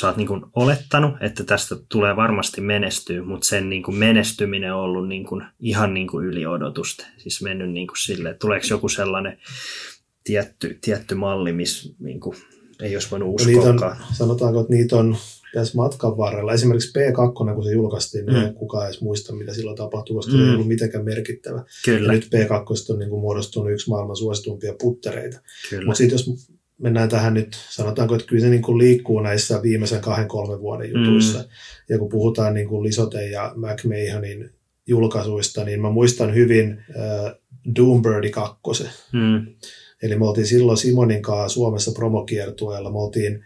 [0.00, 4.74] sä oot niin kuin olettanut, että tästä tulee varmasti menestyä, mutta sen niin kuin menestyminen
[4.74, 7.06] on ollut niin kuin ihan niin kuin yli odotusta.
[7.18, 9.38] Siis mennyt niin kuin sille, että tuleeko joku sellainen
[10.24, 12.36] tietty, tietty malli, missä niin kuin
[12.80, 14.04] ei olisi voinut Ja niitä on, uskoakaan.
[14.12, 15.16] sanotaanko, että niitä on
[15.60, 16.52] tässä matkan varrella.
[16.52, 18.44] Esimerkiksi P2, kun se julkaistiin, niin Mm.
[18.46, 20.38] ei kukaan edes muista, mitä silloin tapahtui, koska Mm.
[20.38, 21.56] se ei ollut mitenkään merkittävä.
[21.58, 25.40] Ja Kyllä, nyt P2 on niin kuin muodostunut yksi maailman suosituimpia puttereita.
[25.84, 26.30] Mutta sitten jos
[26.78, 30.90] mennään tähän nyt, sanotaanko, että kyllä se niin kuin liikkuu näissä viimeisen kahden, kolmen vuoden
[30.90, 31.38] jutuissa.
[31.38, 31.44] Mm.
[31.88, 34.50] Ja kun puhutaan niin kuin Lisote ja McMahonin
[34.86, 37.34] julkaisuista, niin mä muistan hyvin äh,
[37.76, 38.84] Doombirdi 2.
[39.12, 39.46] Mm,
[40.02, 42.90] Eli me oltiin silloin Simonin kanssa Suomessa promokiertueella.
[42.90, 43.44] Me oltiin,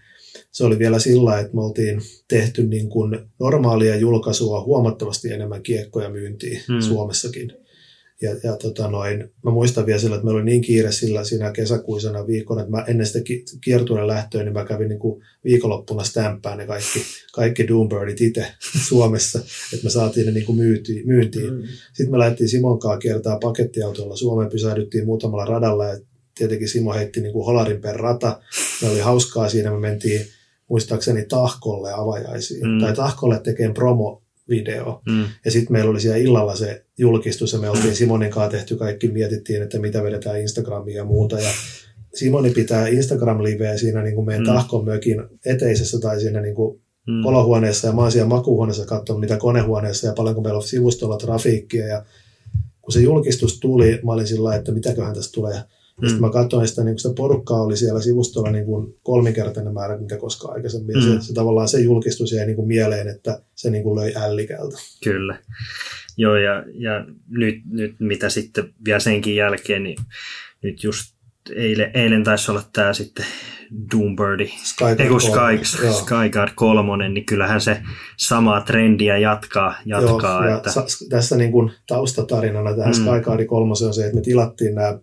[0.52, 6.08] se oli vielä sillä, että me oltiin tehty niin kuin normaalia julkaisua huomattavasti enemmän kiekkoja
[6.10, 6.80] myyntiin Hmm.
[6.80, 7.52] Suomessakin.
[8.22, 11.52] Ja, ja tota noin, mä muistan vielä sillä, että meillä oli niin kiire sillä siinä
[11.52, 16.04] kesäkuisena viikkona, että mä ennen sitä ki- kiertueen lähtöä, niin mä kävin niin kuin viikonloppuna
[16.04, 17.00] stämpään ne kaikki,
[17.32, 18.46] kaikki Doombirdit itse
[18.88, 19.38] Suomessa,
[19.72, 21.06] että me saatiin ne niin kuin myyntiin.
[21.06, 21.54] myyntiin.
[21.54, 25.98] mm, Sitten me lähdettiin Simonkaan kiertää pakettiautolla Suomeen, pysähdyttiin muutamalla radalla ja
[26.38, 28.40] tietenkin Simo heitti niin kuin holarin per rata.
[28.82, 30.20] Me oli hauskaa siinä, me mentiin
[30.70, 32.80] muistaakseni Tahkolle avajaisiin, Mm.
[32.80, 35.00] tai Tahkolle tekemään promo-video.
[35.06, 38.76] mm, Ja sitten meillä oli siellä illalla se julkistus ja me oltiin Simonin kanssa tehty
[38.76, 41.40] kaikki, mietittiin, että mitä vedetään Instagramiin ja muuta.
[41.40, 41.50] Ja
[42.14, 44.52] Simoni pitää Instagram-liveä siinä niin kuin meidän Mm.
[44.52, 47.26] Tahkon mökin eteisessä tai siinä niin kuin mm.
[47.26, 51.87] olohuoneessa ja mä oon siellä makuuhuoneessa katsonut mitä konehuoneessa ja paljonko meillä on sivustolla trafiikkia
[51.87, 52.04] ja
[52.83, 55.61] kun se julkistus tuli, mä olin sillä että mitäköhän tästä tulee.
[56.02, 56.08] Mm.
[56.08, 60.16] sitten mä katsoin sitä, niin sitä porukkaa oli siellä sivustolla niin kuin kolminkertainen määrä, mitä
[60.16, 60.96] koskaan aikaisemmin.
[60.96, 61.02] Mm.
[61.02, 64.76] Se, se, tavallaan se julkistus jäi niin kuin mieleen, että se niin kuin löi ällikältä.
[65.04, 65.38] Kyllä.
[66.16, 69.96] Joo, ja, ja nyt, nyt mitä sitten vielä senkin jälkeen, niin
[70.62, 71.14] nyt just
[71.56, 73.26] eilen, eilen taisi olla tämä sitten
[73.94, 75.64] Doombirdi, Skyguard ei kun kolme.
[75.64, 75.94] Sky, Joo.
[75.94, 77.82] Skyguard kolmonen, niin kyllähän se
[78.16, 79.74] samaa trendiä jatkaa.
[79.84, 83.04] jatkaa Joo, että, ja sa- tässä niin kuin taustatarinana tähän mm.
[83.04, 84.98] Skyguard 3 on se, että me tilattiin nämä,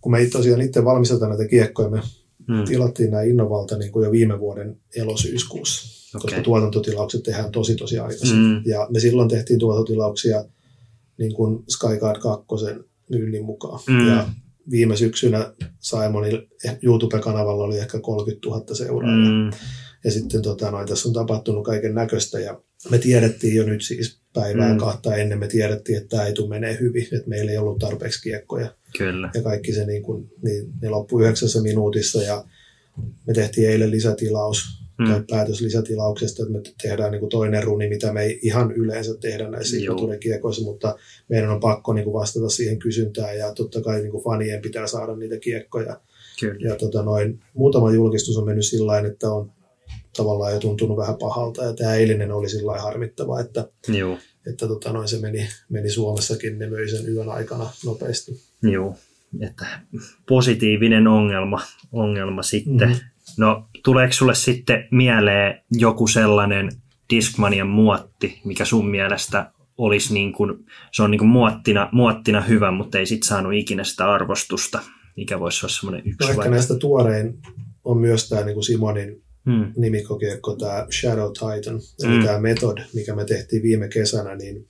[0.00, 2.00] kun me tosiaan itse valmistetaan näitä kiekkoja, me
[2.48, 6.44] mm, tilattiin nämä Innovalta niin kuin jo viime vuoden elosyyskuussa, koska Okei.
[6.44, 8.38] tuotantotilaukset tehdään tosi tosi aikaisin.
[8.38, 8.62] Mm.
[8.64, 10.44] Ja me silloin tehtiin tuotantotilauksia
[11.18, 12.46] niin kuin Skyguard 2
[13.10, 13.80] myynnin mukaan.
[13.88, 14.08] Mm.
[14.08, 14.28] Ja
[14.70, 16.42] viime syksynä Simonin
[16.82, 19.30] YouTube-kanavalla oli ehkä 30 000 seuraajaa.
[19.30, 19.50] mm,
[20.04, 24.20] Ja sitten tota, noin, tässä on tapahtunut kaiken näköistä ja me tiedettiin jo nyt siis
[24.32, 24.78] päivää mm.
[24.78, 28.22] kahta ennen, me tiedettiin, että tämä ei tule menee hyvin, että meillä ei ollut tarpeeksi
[28.22, 29.30] kiekkoja kyllä.
[29.34, 32.44] ja kaikki se niin kuin, niin, ne loppui yhdeksässä minuutissa ja
[33.26, 35.04] me tehtiin eilen lisätilaus Mm.
[35.04, 35.12] mm.
[35.12, 39.16] tai päätös lisätilauksesta, että me tehdään niin kuin toinen runi, mitä me ei ihan yleensä
[39.20, 39.96] tehdä näissä Joo.
[40.20, 40.96] kiekoissa, mutta
[41.28, 44.86] meidän on pakko niin kuin vastata siihen kysyntään ja totta kai niin kuin fanien pitää
[44.86, 46.00] saada niitä kiekkoja.
[46.40, 46.68] kyllä.
[46.68, 49.52] Ja tota noin, muutama julkistus on mennyt sillä että on
[50.16, 54.92] tavallaan jo tuntunut vähän pahalta ja tämä eilinen oli sillä harmittava, että, Joo, että tota
[54.92, 58.40] noin, se meni, meni Suomessakin, ne möi sen yön aikana nopeasti.
[58.72, 58.96] Joo.
[59.40, 59.66] että
[60.28, 61.60] positiivinen ongelma,
[61.92, 62.88] ongelma sitten.
[62.88, 62.98] Mhm.
[63.38, 66.70] No, tuleeko sulle sitten mieleen joku sellainen
[67.14, 72.70] Discmanian muotti, mikä sun mielestä olisi niin kuin, se on niin kuin muottina, muottina hyvä,
[72.70, 74.82] mutta ei sitten saanut ikinä sitä arvostusta,
[75.16, 76.50] mikä voisi olla semmoinen No yksi ehkä vaikka.
[76.54, 77.38] näistä tuorein
[77.84, 79.72] on myös tämä niin kuin Simonin Hmm.
[79.76, 82.24] nimikokiekko, tämä Shadow Titan, eli Mm.
[82.24, 84.66] tämä Method, mikä me tehtiin viime kesänä, niin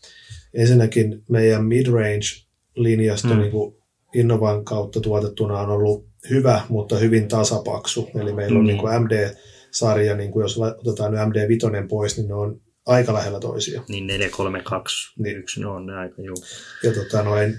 [0.55, 3.39] ensinnäkin meidän midrange-linjasta Mm.
[3.41, 3.76] niin kuin
[4.17, 8.09] Innovan kautta tuotettuna on ollut hyvä, mutta hyvin tasapaksu.
[8.21, 8.67] Eli meillä on Mm.
[8.67, 13.41] niin kuin MD-sarja, niin kuin jos otetaan nyt MD-vitonen pois, niin ne on aika lähellä
[13.41, 13.83] toisia.
[13.89, 15.37] Niin 4, 3, 2, Niin.
[15.37, 16.37] 1, no on ne aika juu.
[16.83, 17.55] Ja tota noin,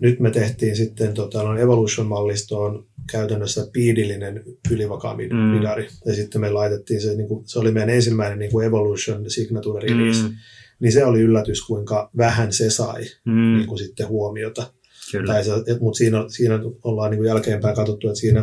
[0.00, 5.36] nyt me tehtiin sitten tota noin Evolution-mallistoon käytännössä piidillinen ylivakaa Mm.
[5.36, 5.88] midari.
[6.06, 9.88] Ja sitten me laitettiin se, niin kuin, se oli meidän ensimmäinen niin kuin Evolution Signature
[9.88, 10.22] Release.
[10.22, 10.34] Mm,
[10.80, 14.72] Niin se oli yllätys, kuinka vähän se sai mm, niin kuin sitten huomiota.
[15.12, 15.32] Kyllä.
[15.32, 18.40] Tai se, et, mutta siinä, siinä ollaan niin kuin jälkeenpäin katsottu, että siinä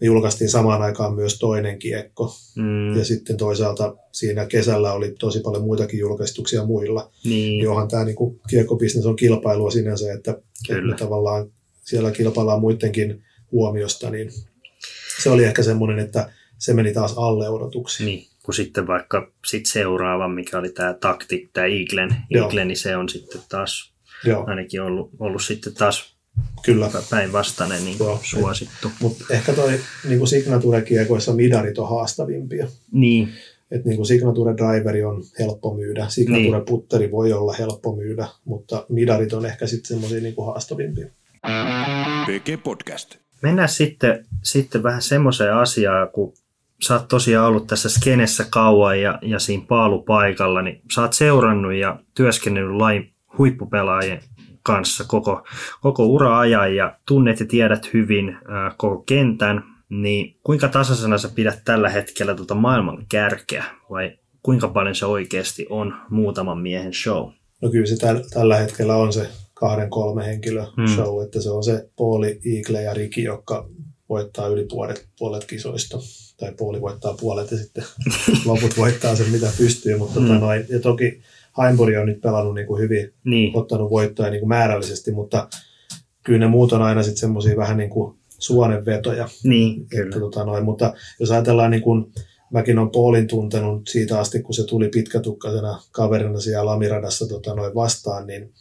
[0.00, 2.34] me julkaistiin samaan aikaan myös toinen kiekko.
[2.56, 7.10] Mm, Ja sitten toisaalta siinä kesällä oli tosi paljon muitakin julkaistuksia muilla.
[7.24, 8.16] niin, Johon tämä niin
[8.50, 10.92] kiekkobisnes on kilpailua sinänsä, että, että Kyllä.
[10.92, 11.46] me tavallaan
[11.84, 13.22] siellä kilpaillaan muidenkin
[13.52, 14.30] huomiosta, niin
[15.22, 18.06] se oli ehkä semmoinen, että se meni taas alle odotuksiin.
[18.06, 22.16] niin, kun sitten vaikka sit seuraava, mikä oli tämä takti, tämä Eaglen.
[22.34, 23.93] Eagle, niin se on sitten taas
[24.24, 26.14] Joo, ainakin ollut, ollut sitten taas
[26.62, 26.90] kyllä.
[27.10, 28.20] päinvastainen niin Joo.
[28.22, 28.90] suosittu.
[29.00, 32.66] Mutta ehkä toi niin kuin Signature-kiekoissa midarit on haastavimpia.
[32.92, 33.28] Niin,
[33.70, 38.86] Et niin kuin Signature Driveri on helppo myydä, Signature Putteri voi olla helppo myydä, mutta
[38.88, 41.06] midarit on ehkä sitten semmoisia niin kuin haastavimpia.
[42.26, 43.16] PG Podcast.
[43.42, 46.32] Mennään sitten, sitten vähän semmoiseen asiaan, kun
[46.82, 51.74] sä oot tosiaan ollut tässä skenessä kauan ja, ja siinä paalupaikalla, niin sä oot seurannut
[51.74, 54.20] ja työskennellyt lain huippupelaajien
[54.62, 55.46] kanssa koko,
[55.80, 61.58] koko ura-ajan ja tunnet ja tiedät hyvin äh, koko kentän, niin kuinka tasaisena sä pidät
[61.64, 67.30] tällä hetkellä tuota maailman kärkeä vai kuinka paljon se oikeasti on muutaman miehen show?
[67.62, 70.86] No kyllä se täl, tällä hetkellä on se kahden kolme henkilö Hmm.
[70.86, 73.68] show, että se on se Pauli, Eagle ja Riki, jotka
[74.08, 75.98] voittaa yli puolet, puolet kisoista.
[76.36, 77.84] Tai Pauli voittaa puolet ja sitten
[78.46, 79.96] loput voittaa sen mitä pystyy.
[79.98, 80.28] Mutta Hmm.
[80.28, 81.20] tota noin, ja toki
[81.62, 85.48] Heimburi on nyt pelannut niin kuin hyvin, Niin, ottanut voittoja niin kuin määrällisesti, mutta
[86.22, 89.28] kyllä ne muut on aina sitten semmoisia vähän niin kuin suonenvetoja.
[89.44, 90.20] niin Että, kyllä.
[90.20, 92.12] tota noin, mutta jos ajatellaan, niin kuin,
[92.52, 97.74] mäkin olen Paulin tuntenut siitä asti, kun se tuli pitkätukkaisena kaverina siellä Lamiradassa tota noin
[97.74, 98.52] vastaan, niin,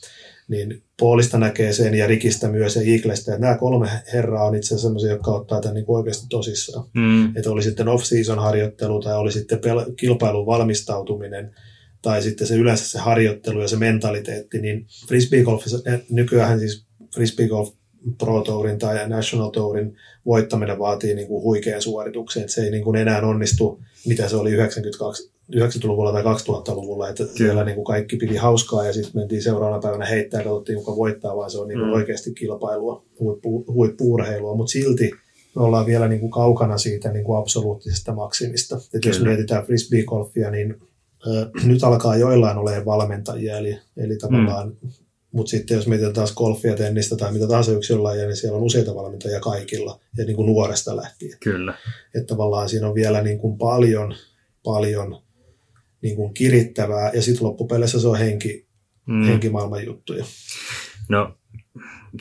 [0.47, 3.31] niin Paulista näkee sen ja Rikistä myös ja Eaglestä.
[3.33, 6.85] Että nämä kolme herraa on itse asiassa sellaisia, jotka ottaa tämän niin oikeasti tosissaan.
[6.93, 11.55] Mm, Että oli sitten off-season harjoittelu tai oli sitten pel- kilpailun valmistautuminen
[12.03, 15.77] tai sitten se yleensä se harjoittelu ja se mentaliteetti, niin frisbeegolfissa,
[16.09, 16.85] nykyään siis
[17.15, 17.69] frisbeegolf
[18.17, 19.95] Pro Tourin tai National Tourin
[20.25, 24.35] voittaminen vaatii niin kuin huikean suorituksen, että se ei niin kuin enää onnistu, mitä se
[24.35, 29.43] oli 92, 90-luvulla tai 2000-luvulla, että siellä niin kuin kaikki piti hauskaa ja sitten mentiin
[29.43, 31.93] seuraavana päivänä heittää ja katsottiin, kuka voittaa, vaan se on niin kuin Mm.
[31.93, 35.11] oikeasti kilpailua, huippu, huippu-urheilua, mutta silti
[35.55, 38.75] me ollaan vielä niin kuin kaukana siitä niin kuin absoluuttisesta maksimista.
[38.93, 39.29] Et jos Kyllä.
[39.29, 40.75] mietitään frisbeegolfia, niin
[41.63, 44.89] nyt alkaa joillain olemaan valmentajia, eli, eli tavallaan, mm.
[45.31, 48.63] mutta sitten jos mietitään taas golfia, tennistä tai mitä tahansa yksilön lajia, niin siellä on
[48.63, 51.37] useita valmentajia kaikilla, ja niin kuin nuoresta lähtien.
[51.43, 51.73] kyllä.
[52.15, 54.15] Että tavallaan siinä on vielä niin kuin paljon,
[54.63, 55.21] paljon
[56.01, 58.63] niin kuin kirittävää, ja sitten loppupeleissä se on henki,
[59.05, 59.23] Mm.
[59.23, 60.25] henkimaailman juttuja.
[61.09, 61.37] No,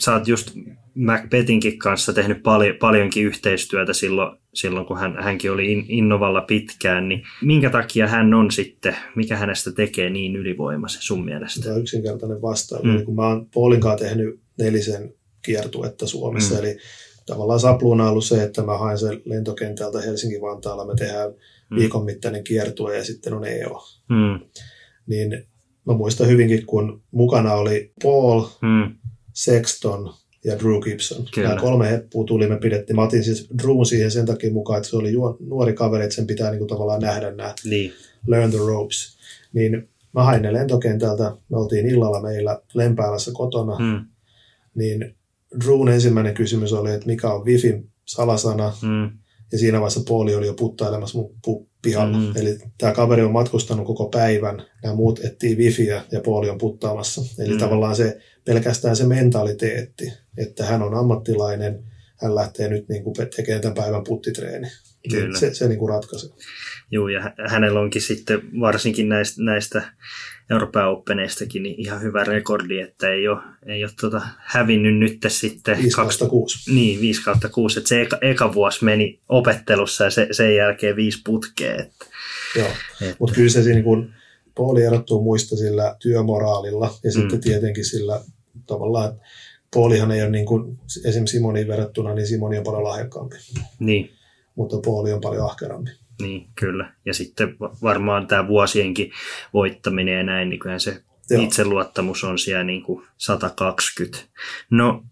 [0.01, 0.51] sä oot just
[0.95, 7.09] Macbethinkin kanssa tehnyt paljon, paljonkin yhteistyötä silloin, silloin kun hän, hänkin oli in, Innovalla pitkään,
[7.09, 11.61] niin minkä takia hän on sitten, mikä hänestä tekee niin ylivoimaisen sun mielestä?
[11.63, 12.83] Tämä on yksinkertainen vastaus.
[12.85, 12.97] Mm.
[12.97, 16.61] Eli kun mä oon Paulinkaan tehnyt nelisen kiertuetta Suomessa, Mm.
[16.61, 16.77] eli
[17.27, 21.31] tavallaan sapluuna on ollut se, että mä haen sen lentokentältä Helsinki-Vantaalla, me tehdään
[21.71, 21.77] mm.
[21.77, 23.83] viikon mittainen kiertue ja sitten on EO.
[24.09, 24.41] Mm,
[25.07, 25.31] Niin
[25.87, 28.95] mä muistan hyvinkin, kun mukana oli Paul, mm,
[29.35, 30.15] Sexton
[30.45, 31.27] ja Drew Gibson.
[31.35, 31.49] Kyllä.
[31.49, 32.97] Nämä kolme heppua tuli, me pidettiin.
[32.97, 36.17] Mä otin siis Drewn siihen sen takia mukaan, että se oli juo- nuori kaveri, että
[36.17, 37.93] sen pitää niinku tavallaan nähdä nämä niin,
[38.27, 39.17] learn the ropes.
[39.53, 43.85] Niin mä hain ne lentokentältä, me oltiin illalla meillä Lempäälässä kotona, mm.
[43.85, 44.05] mm,
[44.75, 45.15] niin
[45.65, 49.19] Drewn ensimmäinen kysymys oli, että mikä on Wifin salasana, mm,
[49.53, 52.19] ja siinä vaiheessa Pauli oli jo puttailemassa mun pu- pihalla.
[52.19, 52.33] Mm.
[52.37, 57.23] Eli tämä kaveri on matkustanut koko päivän, nämä muut etsii Wifiä ja Pauli on puttaamassa.
[57.45, 57.59] Eli Mm.
[57.59, 61.85] tavallaan se pelkästään se mentaliteetti, että hän on ammattilainen,
[62.23, 64.69] hän lähtee nyt niin kuin tekemään tämän päivän puttitreeni.
[65.11, 65.39] Kyllä.
[65.39, 66.31] Se, se niin kuin ratkaisee.
[66.91, 69.83] Joo, ja hä- hänellä onkin sitten varsinkin näistä, näistä
[70.51, 75.77] Euroopan Openeistakin niin ihan hyvä rekordi, että ei ole, ei ole tota hävinnyt nyt sitten
[75.79, 76.75] 5 kaksi- kautta 6.
[76.75, 77.79] Niin, 5 kautta 6.
[77.79, 81.75] Että se eka, eka vuosi meni opettelussa ja se, sen jälkeen viisi putkea.
[81.75, 82.07] Että,
[82.57, 82.69] Joo.
[83.19, 84.15] Mutta kyllä se niin kuin,
[84.55, 87.21] Pauli erottuu muista sillä työmoraalilla ja Mm.
[87.21, 88.21] sitten tietenkin sillä
[88.67, 89.23] tavallaan, että
[89.75, 93.37] Paulihan ei ole niin kuin, esimerkiksi Simoniin verrattuna, niin Simoni on paljon lahjakkaampi,
[93.79, 94.11] niin,
[94.55, 95.91] mutta Pauli on paljon ahkerampi.
[96.23, 96.93] Niin, kyllä.
[97.05, 99.13] Ja sitten va- varmaan tämä vuosienkin
[99.53, 101.43] voittaminen ja näin, niin kyllähän se Joo.
[101.43, 104.19] itseluottamus on siellä niin kuin 120.
[104.71, 105.05] No,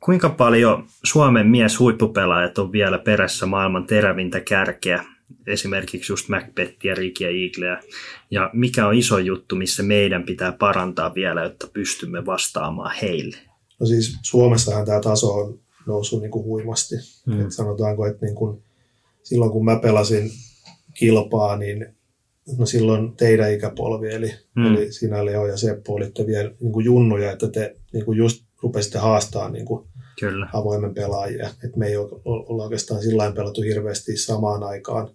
[0.00, 5.04] kuinka paljon Suomen mies huippupelaajat on vielä perässä maailman terävintä kärkeä,
[5.46, 7.80] esimerkiksi just Macbethia, Rikiä, Eagleä,
[8.30, 13.36] ja mikä on iso juttu, missä meidän pitää parantaa vielä, jotta pystymme vastaamaan heille?
[13.80, 16.94] No siis Suomessahan tämä taso on noussut niin kuin huimasti.
[17.26, 17.40] Mm.
[17.40, 18.62] Et sanotaanko, että niin kuin,
[19.22, 20.30] silloin kun mä pelasin
[20.98, 21.86] kilpaa, niin
[22.58, 24.62] no silloin teidän ikäpolvi, eli, Mm.
[24.62, 24.74] mm.
[24.74, 28.44] eli sinä Leo ja Seppo olitte vielä niin kuin junnuja, että te niin kuin just
[28.62, 29.86] rupesitte haastaa niin kuin
[30.20, 30.48] Kyllä.
[30.52, 31.50] avoimen pelaajia.
[31.64, 35.08] Et me ei olla oikeastaan sillä pelattu hirveästi samaan aikaan,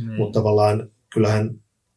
[0.00, 0.12] Niin.
[0.16, 1.50] mutta tavallaan kyllähän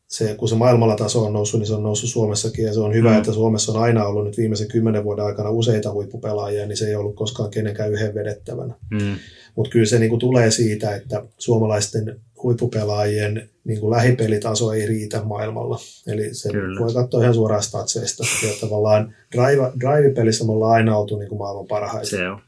[0.07, 2.93] se, kun se maailmalla taso on noussut, niin se on noussut Suomessakin ja se on
[2.93, 3.13] hyvä, Mm.
[3.13, 3.17] mm.
[3.19, 6.95] että Suomessa on aina ollut nyt viimeisen kymmenen vuoden aikana useita huippupelaajia, niin se ei
[6.95, 8.73] ollut koskaan kenenkään yhden vedettävänä.
[8.91, 9.15] Mm.
[9.55, 15.79] Mutta kyllä se niinku tulee siitä, että suomalaisten huippupelaajien niinku lähipelitaso ei riitä maailmalla.
[16.07, 16.79] Eli se Kyllä.
[16.79, 18.23] voi katsoa ihan suoraan statseista.
[18.47, 22.09] Ja tavallaan drive, drive-pelissä me ollaan aina oltu niinku maailman parhaita.
[22.09, 22.41] Se on.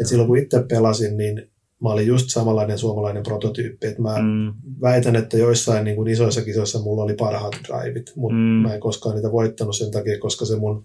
[0.00, 1.50] Et silloin kun itse pelasin, niin
[1.82, 3.86] mä olin just samanlainen suomalainen prototyyppi.
[3.86, 4.52] Et mä Mm.
[4.80, 8.40] väitän, että joissain niin kuin isoissa kisoissa mulla oli parhaat drivit, mutta mm.
[8.40, 10.84] mä en koskaan niitä voittanut sen takia, koska se mun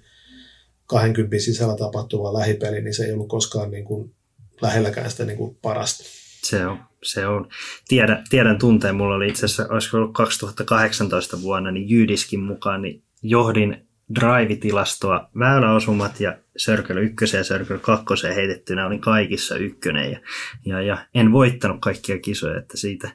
[0.85, 4.11] 20 sisällä tapahtuva lähipeli, niin se ei ollut koskaan niin kuin
[4.61, 6.03] lähelläkään sitä niin kuin parasta.
[6.43, 7.49] Se on, se on.
[7.87, 13.03] Tiedän, tiedän tunteen, mulla oli itse asiassa, olisiko ollut 2018 vuonna, niin Jydiskin mukaan, niin
[13.21, 20.19] johdin drive-tilastoa, väyläosumat ja Circle 1 ja Circle 2 heitettynä olin kaikissa ykkönen ja,
[20.65, 23.09] ja, ja en voittanut kaikkia kisoja, että siitä,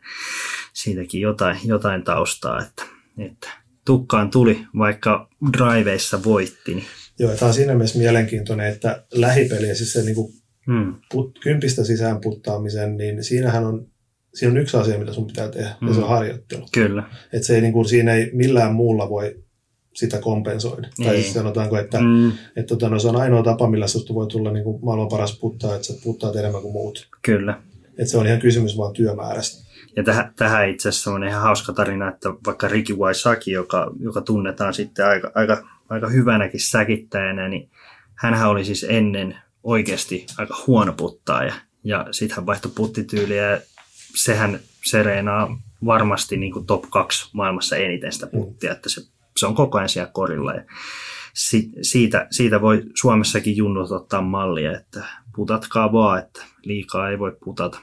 [0.73, 2.85] siitäkin jotain, jotain taustaa, että,
[3.19, 3.49] että
[3.85, 6.75] tukkaan tuli, vaikka driveissa voitti.
[6.75, 6.87] Niin,
[7.19, 10.40] Joo, tämä on siinä mielessä mielenkiintoinen, että lähipeli ja siis se niin kuin
[10.71, 13.87] mm, put, kympistä sisään puttaamisen, niin siinähän on,
[14.35, 15.89] siinä on yksi asia, mitä sun pitää tehdä, mm.
[15.89, 16.11] ja se on Mm.
[16.11, 16.67] harjoittelu.
[16.73, 17.03] kyllä.
[17.33, 19.37] Et se ei, niin kuin, siinä ei millään muulla voi
[19.95, 20.89] sitä kompensoida.
[20.99, 21.07] Ei.
[21.07, 24.27] Tai siis sanotaanko, että Mm, Että tota, no, se on ainoa tapa, millä sinusta voi
[24.27, 27.09] tulla niin kuin maailman paras puttaa, että sä puttaat enemmän kuin muut.
[27.23, 27.63] kyllä.
[27.99, 29.71] Et se on ihan kysymys vaan työmäärästä.
[29.97, 34.21] Ja tähän, tähän itse asiassa on ihan hauska tarina, että vaikka Ricky Waisaki, joka, joka
[34.21, 37.71] tunnetaan sitten aika, aika, aika hyvänäkin säkittäjänä, niin
[38.17, 41.55] hänhän oli siis ennen oikeasti aika huono puttaaja.
[41.85, 43.61] Ja sitten hän vaihtoi puttityyliä ja
[44.15, 49.01] sehän Sereenaa varmasti niin kuin top 2 maailmassa eniten sitä puttia, että se,
[49.37, 50.53] se on koko ajan siellä korilla.
[50.53, 50.65] Ja
[51.35, 55.05] si, siitä, siitä voi Suomessakin junnut ottaa mallia, että
[55.37, 57.81] putatkaa vaan, että liikaa ei voi putata.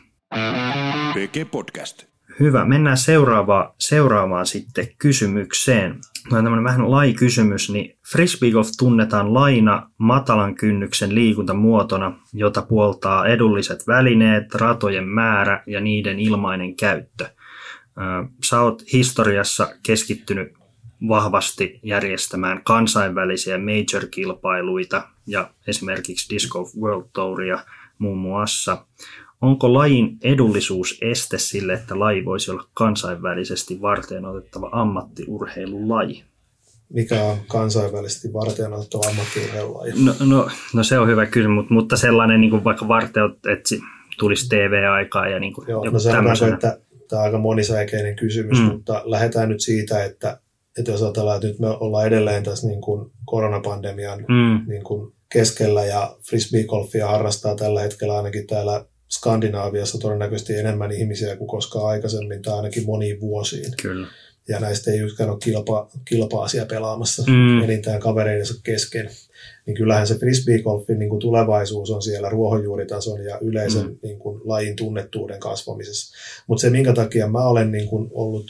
[1.14, 2.04] PG Podcast.
[2.40, 6.00] Hyvä, mennään seuraavaan, seuraavaan sitten kysymykseen.
[6.32, 13.88] On tämmöinen vähän lai-kysymys, niin Frisbee Golf tunnetaan laina matalan kynnyksen liikuntamuotona, jota puoltaa edulliset
[13.88, 17.26] välineet, ratojen määrä ja niiden ilmainen käyttö.
[18.46, 20.54] Sä oot historiassa keskittynyt
[21.08, 27.60] vahvasti järjestämään kansainvälisiä major-kilpailuita ja esimerkiksi Disc Golf World Touria
[27.98, 28.86] muun muassa.
[29.42, 36.24] Onko lajin edullisuus este sille, että laji voisi olla kansainvälisesti varten otettava ammattiurheilulaji?
[36.94, 39.94] Mikä on kansainvälisesti varten otettava ammattiurheilulaji?
[40.06, 43.24] No, no, no se on hyvä kysymys, mutta, mutta sellainen niin kuin vaikka varten,
[43.54, 43.82] että si-
[44.20, 46.54] tulisi TV-aikaa ja niin kuin Joo, no sanotaanko, tämmöisenä.
[46.54, 46.80] että
[47.10, 48.66] tämä on aika monisäikeinen kysymys, mm.
[48.66, 50.40] mutta lähdetään nyt siitä, että,
[50.80, 55.14] että jos ajatellaan, että nyt me ollaan edelleen tässä niin kuin koronapandemian Mm, niin kuin
[55.32, 62.42] keskellä ja frisbeegolfia harrastaa tällä hetkellä ainakin täällä Skandinaaviassa todennäköisesti enemmän ihmisiä kuin koskaan aikaisemmin
[62.42, 63.74] tai ainakin moniin vuosiin.
[63.82, 64.08] kyllä.
[64.50, 67.62] Ja näistä ei yksikään ole kilpa, kilpaa siellä pelaamassa Mm.
[67.64, 69.10] enintään kavereidensa kesken.
[69.66, 73.90] Niin kyllähän se frisbeegolfin niin kuin tulevaisuus on siellä ruohonjuuritason ja yleisen Mm.
[73.90, 73.98] mm.
[74.04, 76.16] niin kuin, lajin tunnettuuden kasvamisessa.
[76.48, 78.46] Mutta se, minkä takia mä olen niin kuin, ollut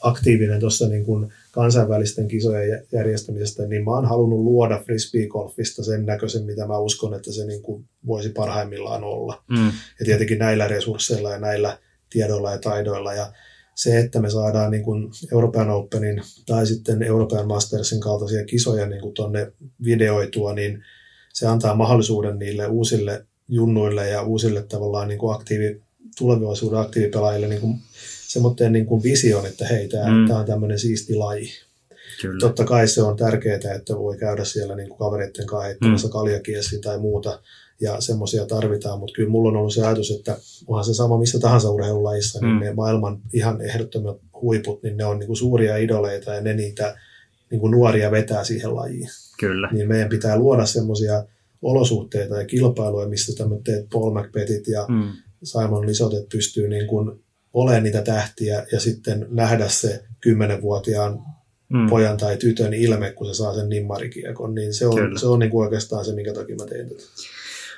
[0.00, 6.06] aktiivinen tuossa niin kuin kansainvälisten kisojen jä- järjestämisestä, niin mä oon halunnut luoda frisbeegolfista sen
[6.06, 9.42] näköisen, mitä mä uskon, että se niin kuin voisi parhaimmillaan olla.
[9.50, 11.78] Mm, Ja tietenkin näillä resursseilla ja näillä
[12.10, 13.14] tiedoilla ja taidoilla.
[13.14, 13.32] Ja
[13.74, 19.00] se, että me saadaan niin kuin Euroopan Openin tai sitten Euroopan Mastersin kaltaisia kisoja niin
[19.00, 19.52] kuin tonne
[19.84, 20.82] videoitua, niin
[21.32, 25.80] se antaa mahdollisuuden niille uusille junnuille ja uusille tavallaan niin kuin aktiivi,
[26.18, 27.78] tulevaisuuden aktiivipelaajille niin kuin,
[28.34, 30.28] semmoinen niin kuin vision, että hei, tämä, Mm.
[30.28, 31.48] tämä on tämmöinen siisti laji.
[32.22, 32.40] Kyllä.
[32.40, 36.12] Totta kai se on tärkeää, että voi käydä siellä niin kuin kavereiden kanssa heittämässä mm.
[36.12, 37.40] kaljakiesiin tai muuta,
[37.80, 41.38] ja semmoisia tarvitaan, mutta kyllä mulla on ollut se ajatus, että onhan se sama missä
[41.38, 42.60] tahansa urheilulajissa, niin Mm.
[42.60, 46.96] ne maailman ihan ehdottomat huiput, niin ne on niin kuin suuria idoleita ja ne niitä
[47.50, 49.08] niin kuin nuoria vetää siihen lajiin.
[49.40, 49.68] Kyllä.
[49.72, 51.24] Niin meidän pitää luoda semmoisia
[51.62, 55.12] olosuhteita ja kilpailuja, missä tämmöiset Paul McBethit ja Mm.
[55.42, 57.23] Simon Lisotet pystyy niin kuin
[57.54, 61.18] olemaan niitä tähtiä ja sitten nähdä se kymmenenvuotiaan
[61.68, 61.88] Mm.
[61.90, 65.18] pojan tai tytön ilme, kun se saa sen nimmarikiekon, niin se on, Kyllä.
[65.18, 67.02] se on niin kuin oikeastaan se, minkä takia mä tein tätä.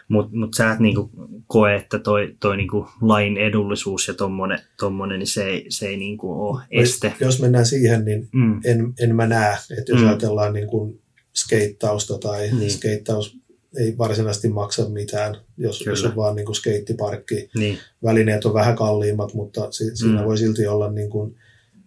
[0.09, 1.11] Mutta mut sä et niinku
[1.47, 5.97] koe, että toi, toi niinku lain edullisuus ja tommonen, tommonen niin se ei, se ei
[5.97, 7.13] niinku ole este.
[7.21, 8.61] Jos mennään siihen, niin Mm.
[8.65, 10.05] en, en mä näe, että jos Mm.
[10.05, 10.09] mm.
[10.09, 11.01] ajatellaan niin kuin
[11.37, 12.71] skeittausta tai niin.
[12.71, 13.37] skeittaus
[13.79, 17.49] ei varsinaisesti maksa mitään, jos, jos on vaan niin kuin skeittiparkki.
[17.55, 20.27] Niin, Välineet on vähän kalliimmat, mutta si, siinä Mm.
[20.27, 21.37] voi silti olla niin kuin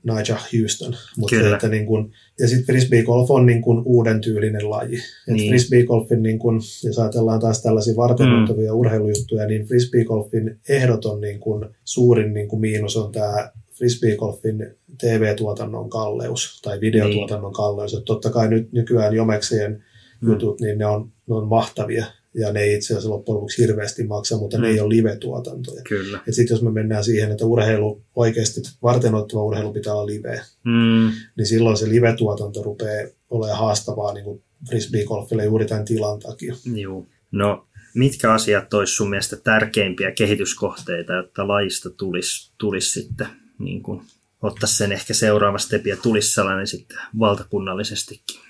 [0.03, 0.95] Nigel Houston.
[1.17, 1.55] Mutta Kyllä.
[1.55, 4.97] että niin kuin, ja sitten frisbee golf on niin kuin uuden tyylinen laji.
[4.97, 5.49] Et Niin.
[5.49, 8.79] Frisbee golfin, niin kuin, jos ajatellaan taas tällaisia varteenottavia mm.
[8.79, 14.67] urheilujuttuja, niin frisbee golfin ehdoton niin kuin, suurin niin kuin miinus on tämä frisbee golfin
[15.01, 17.93] TV-tuotannon kalleus tai videotuotannon kalleus.
[17.93, 19.83] Et totta kai nyt nykyään jomekseen.
[20.21, 24.03] Jutut, niin ne on, ne on mahtavia ja ne ei itse asiassa loppujen lopuksi hirveästi
[24.03, 24.63] maksa, mutta mm.
[24.63, 25.81] ne ei ole live-tuotantoja.
[25.83, 26.19] kyllä.
[26.27, 31.11] Et jos me mennään siihen, että urheilu, oikeasti vartenottava urheilu pitää olla live, Mm.
[31.37, 36.55] niin silloin se live-tuotanto rupeaa olemaan haastavaa niin frisbee-golfille juuri tämän tilan takia.
[36.75, 37.07] Juu.
[37.31, 43.27] No, mitkä asiat olisi sun mielestä tärkeimpiä kehityskohteita, jotta lajista tulisi, tulisi sitten
[43.59, 44.01] niin kuin,
[44.41, 48.41] ottaa sen ehkä seuraava stepi ja tulisi sellainen sitten valtakunnallisestikin.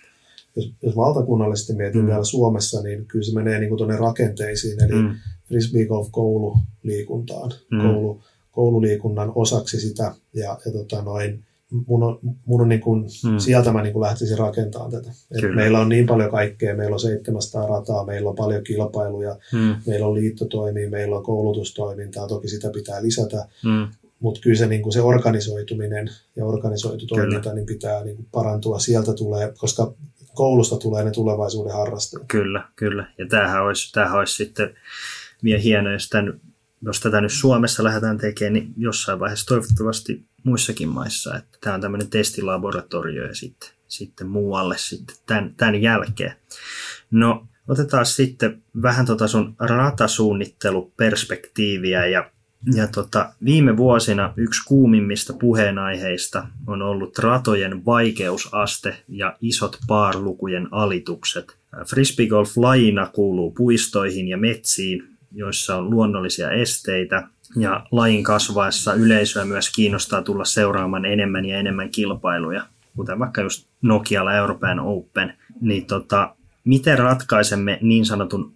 [0.55, 2.07] Jos, jos valtakunnallisesti mietin Mm.
[2.07, 5.07] täällä Suomessa, niin kyllä se menee niin tuonne rakenteisiin, eli Mm.
[5.07, 5.15] mm.
[5.47, 7.81] frisbee-golf koululiikuntaan, Mm.
[7.81, 8.21] Koulu,
[8.51, 11.43] koululiikunnan osaksi sitä, ja, ja tota noin,
[11.87, 13.29] mun on, mun on niin kuin, Mm.
[13.31, 13.37] mm.
[13.39, 15.09] sieltä mä niin kuin lähtisin rakentamaan tätä.
[15.09, 15.55] Et Kyllä.
[15.55, 19.75] meillä on niin paljon kaikkea, meillä on 700 rataa, meillä on paljon kilpailuja, Mm.
[19.87, 23.87] meillä on liittotoimia, meillä on koulutustoimintaa, toki sitä pitää lisätä, Mm.
[24.19, 28.79] mutta kyllä se, niin kuin se organisoituminen ja organisoitu toiminta niin pitää niin kuin parantua.
[28.79, 29.93] Sieltä tulee, koska
[30.39, 32.27] koulusta tulee ne tulevaisuuden harrastajat.
[32.27, 33.11] Kyllä, kyllä.
[33.17, 34.75] Ja tämähän olisi, tämähän olisi sitten
[35.43, 36.41] vielä hienoa, jos, tämän,
[36.81, 41.81] jos tätä nyt Suomessa lähdetään tekemään, niin jossain vaiheessa toivottavasti muissakin maissa, että tämä on
[41.81, 46.33] tämmöinen testilaboratorio ja sitten, sitten muualle sitten tämän, tämän jälkeen.
[47.11, 52.31] No, otetaan sitten vähän tota sun ratasuunnitteluperspektiiviä ja
[52.76, 61.57] ja tota, viime vuosina yksi kuumimmista puheenaiheista on ollut ratojen vaikeusaste ja isot paarlukujen alitukset.
[61.89, 69.74] Frisbeegolf lajina kuuluu puistoihin ja metsiin, joissa on luonnollisia esteitä, ja lajin kasvaessa yleisöä myös
[69.76, 75.34] kiinnostaa tulla seuraamaan enemmän ja enemmän kilpailuja, kuten vaikka just Nokialla Euroopan Open.
[75.62, 78.53] Niin tota, miten ratkaisemme niin sanotun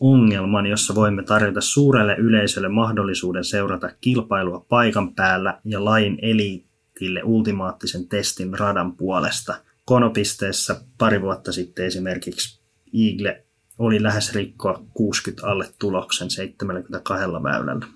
[0.00, 8.08] ongelman, jossa voimme tarjota suurelle yleisölle mahdollisuuden seurata kilpailua paikan päällä ja lain eliitille ultimaattisen
[8.08, 9.54] testin radan puolesta.
[9.84, 12.60] Konopisteessä pari vuotta sitten esimerkiksi
[12.94, 13.44] Eagle
[13.78, 17.86] oli lähes rikkoa 60 alle tuloksen 72 väylällä.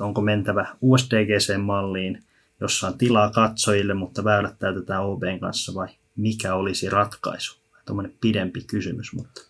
[0.00, 2.22] Onko mentävä USDGC-malliin,
[2.60, 7.61] jossa on tilaa katsojille, mutta väylät täytetään OBn kanssa vai mikä olisi ratkaisu?
[7.86, 9.40] Tuommoinen pidempi kysymys, mutta...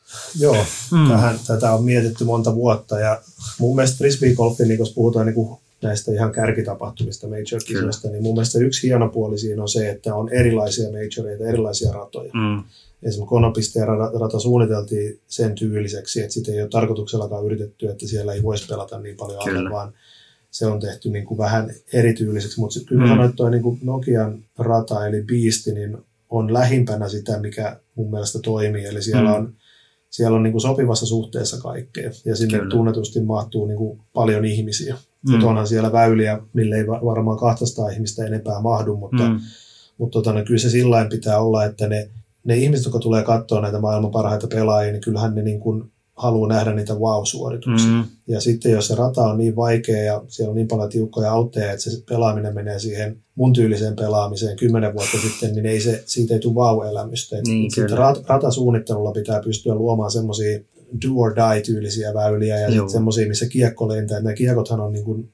[0.41, 0.57] Joo,
[0.93, 1.09] Mm.
[1.09, 3.23] tähän, tätä on mietitty monta vuotta ja
[3.59, 8.59] mun mielestä frisbee-golfin, niin jos puhutaan niin kuin näistä ihan kärkitapahtumista, major-kisoista, niin mun mielestä
[8.59, 12.31] yksi hieno puoli siinä on se, että on erilaisia majoreita, erilaisia ratoja.
[12.35, 12.63] Mm,
[13.03, 13.87] Esimerkiksi konopisteen
[14.21, 18.99] rata, suunniteltiin sen tyyliseksi, että sitä ei ole tarkoituksellakaan yritetty, että siellä ei voisi pelata
[18.99, 19.93] niin paljon alle, vaan
[20.51, 22.61] se on tehty niin kuin vähän erityyliseksi.
[22.61, 23.09] Mutta kyllä Mm.
[23.09, 25.99] sanoin, että toi niin kuin Nokian rata eli Beast, niin
[26.31, 28.85] on lähimpänä sitä, mikä mun mielestä toimii.
[28.85, 29.37] Eli siellä Mm.
[29.37, 29.55] on,
[30.11, 32.11] siellä on niin kuin sopivassa suhteessa kaikkea.
[32.25, 32.71] Ja sinne Kyllä.
[32.71, 34.97] tunnetusti mahtuu niin kuin paljon ihmisiä.
[35.29, 35.35] Mm.
[35.37, 35.45] Mm.
[35.45, 39.41] onhan siellä väyliä, mille ei va- varmaan 200 ihmistä enempää mahdu, mutta mm,
[39.99, 42.11] mutta tota, no, kyllä se sillä pitää olla, että ne,
[42.45, 46.49] ne ihmiset, jotka tulee katsoa näitä maailman parhaita pelaajia, niin kyllähän ne niin kuin haluaa
[46.49, 47.89] nähdä niitä wow-suorituksia.
[47.89, 51.33] mm, Ja sitten jos se rata on niin vaikea ja siellä on niin paljon tiukkoja
[51.33, 56.03] autteja, että se pelaaminen menee siihen mun tyyliseen pelaamiseen kymmenen vuotta sitten, niin ei se,
[56.07, 57.37] siitä ei tule wow-elämystä.
[57.47, 60.61] Niin, sitten rat, ratasuunnittelulla pitää pystyä luomaan semmoisia
[61.07, 64.21] do or die-tyylisiä väyliä ja semmoisia, missä kiekko lentää.
[64.21, 65.33] Nämä kiekothan on niin kuin,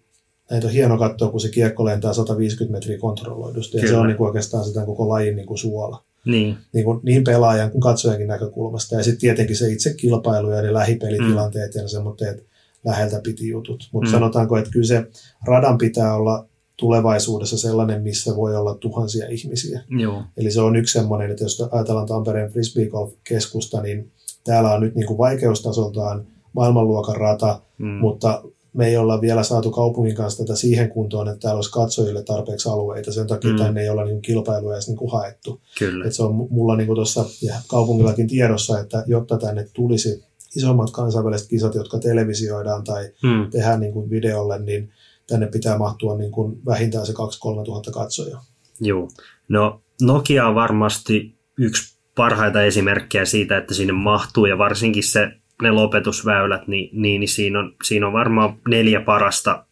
[0.50, 3.78] näitä on hieno katsoa, kun se kiekko lentää 150 metriä kontrolloidusti.
[3.78, 7.00] Ja se on niin kuin oikeastaan sitä koko lajin niin kuin suola niin, niin, kuin,
[7.02, 8.96] niin pelaajan kuin katsojankin näkökulmasta.
[8.96, 11.80] Ja sitten tietenkin se itse kilpailu ja ne lähipelitilanteet mm.
[11.80, 12.46] ja semmoitteet
[12.84, 13.88] läheltä piti jutut.
[13.92, 14.12] Mutta Mm.
[14.12, 15.06] sanotaanko, että kyllä se
[15.46, 19.80] radan pitää olla tulevaisuudessa sellainen, missä voi olla tuhansia ihmisiä.
[19.90, 20.22] Joo.
[20.36, 24.10] Eli se on yksi semmoinen, että jos ajatellaan Tampereen Frisbee Golf-keskusta, niin
[24.44, 27.86] täällä on nyt niin kuin vaikeustasoltaan maailmanluokan rata, Mm.
[27.88, 28.42] mutta
[28.78, 32.68] me ei olla vielä saatu kaupungin kanssa tätä siihen kuntoon, että täällä olisi katsojille tarpeeksi
[32.68, 33.12] alueita.
[33.12, 33.56] Sen takia Mm.
[33.56, 35.60] tänne ei olla niin kilpailuja edes niin haettu.
[35.78, 36.06] Kyllä.
[36.06, 40.24] Et se on mulla niin tuossa ja kaupungillakin tiedossa, että jotta tänne tulisi
[40.56, 43.50] isommat kansainväliset kisat, jotka televisioidaan tai Mm.
[43.50, 44.90] tehdään niin kuin videolle, niin
[45.26, 48.44] tänne pitää mahtua niin kuin vähintään se 2-3 tuhatta katsojaa.
[48.80, 49.08] Joo.
[49.48, 55.28] No Nokia on varmasti yksi parhaita esimerkkejä siitä, että sinne mahtuu ja varsinkin se,
[55.62, 59.64] ne lopetusväylät, niin, niin, niin siinä, on, siinä on varmaan neljä parasta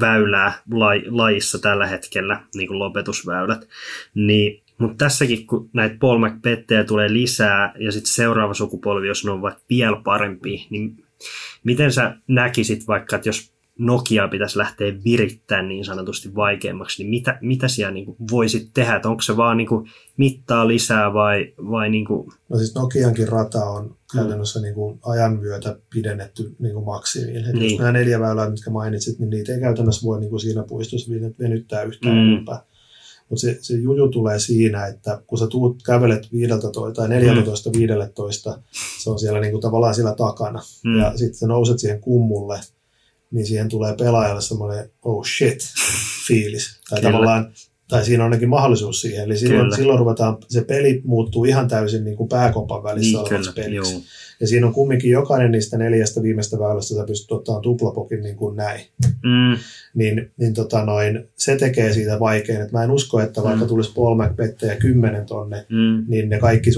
[0.00, 3.68] väylää lai, lajissa tällä hetkellä, niin kuin lopetusväylät.
[4.14, 9.30] Niin, mutta tässäkin, kun näitä Paul McBettejä tulee lisää ja sitten seuraava sukupolvi, jos ne
[9.30, 10.96] ovat vielä parempia, niin
[11.64, 17.38] miten sä näkisit vaikka, että jos Nokia pitäisi lähteä virittämään niin sanotusti vaikeammaksi, niin mitä,
[17.40, 18.96] mitä siellä niin kuin voisit tehdä?
[18.96, 23.28] Että onko se vaan niin kuin mittaa lisää vai, vai niin kuin, No siis Nokiankin
[23.28, 27.44] rata on käytännössä niin kuin ajan myötä pidennetty niin kuin maksimiin.
[27.48, 27.70] Et Niin.
[27.70, 31.12] Jos nämä neljä väylää, mitkä mainitsit, niin niitä ei käytännössä voi niin kuin siinä puistossa
[31.38, 32.20] venyttää yhtään Mm.
[32.20, 32.32] mm.
[32.32, 32.64] enempää.
[33.28, 37.78] Mutta se, se juju tulee siinä, että kun sä tuut, kävelet 15 tai 14 mm.
[37.78, 38.62] 15,
[39.02, 40.60] se on siellä niin kuin tavallaan siellä takana.
[40.84, 40.90] Mm.
[40.90, 40.98] Mm.
[40.98, 42.60] Ja sitten sä nouset siihen kummulle,
[43.32, 45.58] niin siihen tulee pelaajalle semmoinen oh shit
[46.26, 46.80] fiilis.
[46.90, 47.12] Tai Kyllä.
[47.12, 47.52] tavallaan
[47.88, 49.24] tai siinä on ainakin mahdollisuus siihen.
[49.24, 49.76] Eli silloin, Kyllä.
[49.76, 53.92] silloin ruvetaan, se peli muuttuu ihan täysin niin kuin pääkopan välissä niin, olevaksi kyllä, peliksi.
[53.92, 54.02] joo.
[54.40, 58.56] Ja siinä on kumminkin jokainen niistä neljästä viimeistä väylästä, sä pystyt ottamaan tuplapokin niin kuin
[58.56, 58.80] näin.
[59.04, 59.58] Mm,
[59.94, 62.60] Niin, niin tota noin, se tekee siitä vaikein.
[62.60, 63.68] Et mä en usko, että vaikka Mm.
[63.68, 66.70] tulisi Paul McBeth ja kymmenen tonne, mm, niin ne kaikki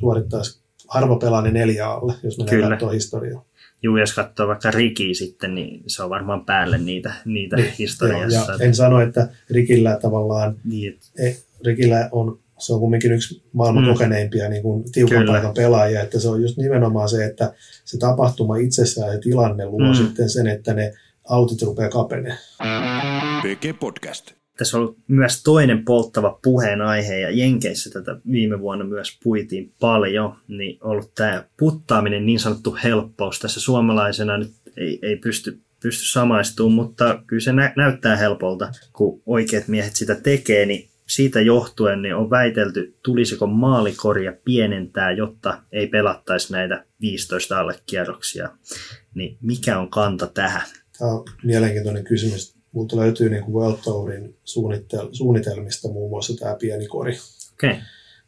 [0.00, 2.92] suorittaisi harva pelaa ne neljä alle, jos mennään Kyllä.
[2.92, 3.44] historiaa.
[3.82, 8.38] Juu, jos katsoo vaikka Rikiä sitten, niin se on varmaan päälle niitä, niitä Niin, historiassa.
[8.38, 13.12] Joo, ja en sano, että Rikillä tavallaan niin, et- eh, Rikillä on, se on kumminkin
[13.12, 13.88] yksi maailman Mm.
[13.92, 15.32] kokeneimpia niin kuin tiukan Kyllä.
[15.32, 17.52] paikan pelaajia, että se on just nimenomaan se, että
[17.84, 19.94] se tapahtuma itsessään ja tilanne luo Mm.
[19.94, 20.92] sitten sen, että ne
[21.28, 22.38] autit rupeaa kapenemaan.
[23.80, 24.37] Podcast.
[24.58, 30.36] Tässä on ollut myös toinen polttava puheenaihe, ja Jenkeissä tätä viime vuonna myös puitiin paljon,
[30.48, 33.38] niin ollut tämä puttaaminen niin sanottu helppous.
[33.38, 39.22] Tässä suomalaisena nyt ei, ei pysty, pysty samaistumaan, mutta kyllä se nä- näyttää helpolta, kun
[39.26, 45.86] oikeat miehet sitä tekee, niin siitä johtuen niin on väitelty, tulisiko maalikoria pienentää, jotta ei
[45.86, 48.48] pelattaisi näitä 15 allekierroksia.
[49.14, 50.62] Niin mikä on kanta tähän?
[50.98, 52.57] Tämä on mielenkiintoinen kysymys.
[52.72, 57.18] Multa löytyy niin kuin World Tourin suunnitel- suunnitelmista muun muassa tämä pieni kori.
[57.52, 57.76] Okay.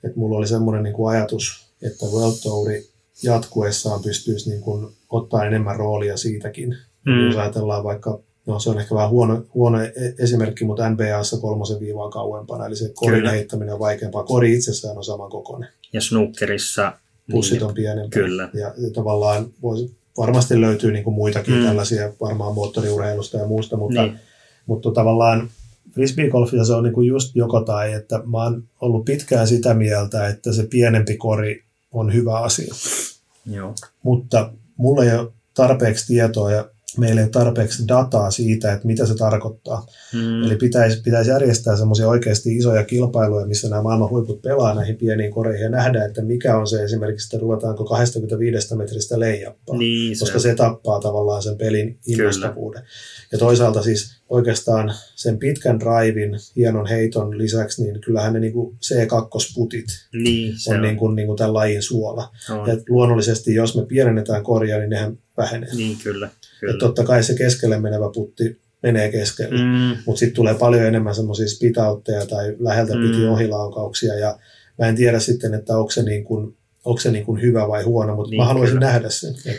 [0.05, 2.85] Et mulla oli semmoinen niin kuin ajatus, että World Touri
[3.23, 6.77] jatkuessaan pystyisi niin kuin ottaa enemmän roolia siitäkin.
[7.07, 7.27] Mm.
[7.27, 11.81] Jos ajatellaan vaikka, no se on ehkä vähän huono, huono e- esimerkki, mutta NBAssa kolmosen
[11.81, 13.31] viivaa kauempana, eli se korin Kyllä.
[13.31, 14.25] heittäminen on vaikeampaa.
[14.25, 15.69] Kori itsessään on saman kokoinen.
[15.93, 16.93] ja snookerissa...
[17.31, 18.15] Pussit niin, on pienempi.
[18.15, 18.51] Kyllä.
[18.55, 21.65] Ja, ja tavallaan voisi, varmasti löytyy niin kuin muitakin mm.
[21.65, 24.19] tällaisia, varmaan moottoriurheilusta ja muusta, mutta, Niin.
[24.67, 25.49] Mutta tavallaan
[25.95, 30.29] frisbeegolfissa se on niin kuin just joko tai, että mä oon ollut pitkään sitä mieltä,
[30.29, 32.75] että se pienempi kori on hyvä asia.
[33.47, 33.75] Joo.
[34.03, 39.07] Mutta mulla ei ole tarpeeksi tietoa ja meillä ei ole tarpeeksi dataa siitä, että mitä
[39.07, 39.87] se tarkoittaa.
[40.15, 40.43] Mm.
[40.43, 45.31] Eli pitäisi, pitäisi järjestää semmoisia oikeasti isoja kilpailuja, missä nämä maailman huiput pelaa näihin pieniin
[45.31, 49.77] koreihin ja nähdä, että mikä on se esimerkiksi, että ruvetaanko 25 metristä leijappaa.
[49.77, 52.83] Niin, koska se tappaa tavallaan sen pelin innostavuuden.
[53.33, 58.77] Ja toisaalta siis oikeastaan sen pitkän drivein, hienon heiton lisäksi, niin kyllähän ne niin kuin
[58.85, 60.83] C2-putit niin, se on, on.
[60.83, 62.29] Niin kuin, niin kuin tämän lajin suola.
[62.51, 62.69] on.
[62.69, 65.75] Ja luonnollisesti, jos me pienennetään korjaa, niin nehän vähenee.
[65.75, 66.27] Niin, kyllä.
[66.27, 66.79] Et kyllä.
[66.79, 69.59] totta kai se keskelle menevä putti menee keskelle.
[69.63, 69.97] Mm.
[70.07, 73.03] Mutta sitten tulee paljon enemmän semmoisia spitautteja tai läheltä Mm.
[73.11, 74.15] piti ohilaukauksia.
[74.19, 74.39] Ja
[74.79, 77.83] mä en tiedä sitten, että onko se, niin kuin, onko se niin kuin hyvä vai
[77.83, 78.87] huono, mutta Niin, mä haluaisin kyllä.
[78.87, 79.35] nähdä sen.
[79.47, 79.57] Et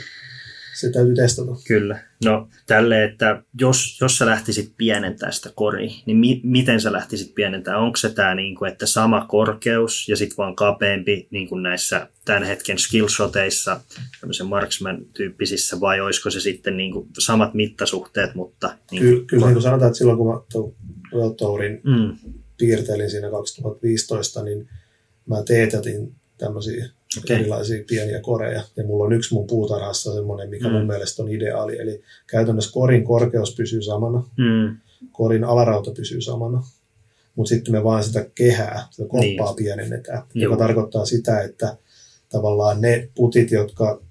[0.79, 1.51] se täytyy testata.
[1.67, 1.99] kyllä.
[2.25, 7.35] No tälle, että jos, jos sä lähtisit pienentää sitä koria, niin mi, miten sä lähtisit
[7.35, 7.77] pienentää?
[7.77, 12.07] Onko se tämä, niin kuin, että sama korkeus ja sitten vaan kapeampi niin kuin näissä
[12.25, 13.81] tämän hetken skillshoteissa,
[14.21, 18.75] tämmöisen marksman-tyyppisissä, vai olisiko se sitten niin kuin samat mittasuhteet, mutta...
[18.91, 20.73] Niin Kyllä, kyllä niin kuin sanotaan, että silloin kun mä tuon
[21.13, 22.17] World Tourin Mm,
[22.57, 24.69] piirtelin siinä 2015, niin
[25.25, 27.35] mä teetätin tämmöisiä Okei.
[27.39, 28.63] erilaisia pieniä koreja.
[28.75, 30.73] Ja mulla on yksi mun puutarhassa semmoinen, mikä Mm.
[30.73, 31.79] mun mielestä on ideaali.
[31.79, 34.77] Eli käytännössä korin korkeus pysyy samana, mm,
[35.11, 36.63] korin alarauta pysyy samana,
[37.35, 39.55] mutta sitten me vaan sitä kehää, sitä koppaa Niin.
[39.55, 40.23] pienennetään.
[40.33, 40.43] Joo.
[40.43, 41.77] Joka tarkoittaa sitä, että
[42.29, 44.01] tavallaan ne putit, jotka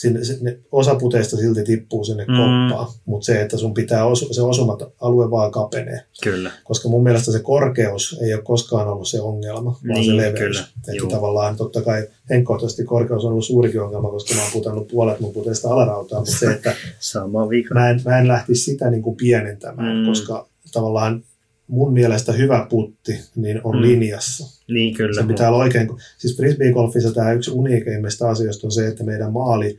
[0.00, 2.34] sinne, sinne, osa puteista silti tippuu sinne Mm.
[2.36, 6.00] koppaan, mutta se, että sun pitää osu, se osumat alue vaan kapenee.
[6.22, 6.50] Kyllä.
[6.64, 10.38] Koska mun mielestä se korkeus ei ole koskaan ollut se ongelma, vaan Niin, se leveys.
[10.38, 11.08] kyllä, Että juu.
[11.10, 15.32] tavallaan totta kai henkkohtaisesti korkeus on ollut suurikin ongelma, koska mä oon putannut puolet mun
[15.32, 17.74] puteista alarautaa, mutta se, että Sama vika.
[17.74, 20.06] mä en, mä en lähtisi sitä niin kuin pienentämään, Mm.
[20.06, 21.22] koska tavallaan
[21.66, 23.82] mun mielestä hyvä putti niin on mm.
[23.82, 24.60] linjassa.
[24.68, 25.22] Niin kyllä.
[25.22, 25.88] Se pitää olla oikein,
[26.18, 29.78] siis frisbeegolfissa tämä yksi uniikeimmista asioista on se, että meidän maali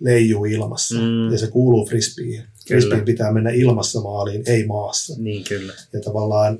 [0.00, 1.32] leijuu ilmassa Mm.
[1.32, 2.44] ja se kuuluu frisbeeen.
[2.68, 5.14] Frisbeen pitää mennä ilmassa maaliin, ei maassa.
[5.18, 5.72] Niin kyllä.
[5.92, 6.58] Ja tavallaan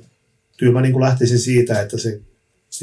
[0.57, 2.21] kyllä mä niin kuin lähtisin siitä, että se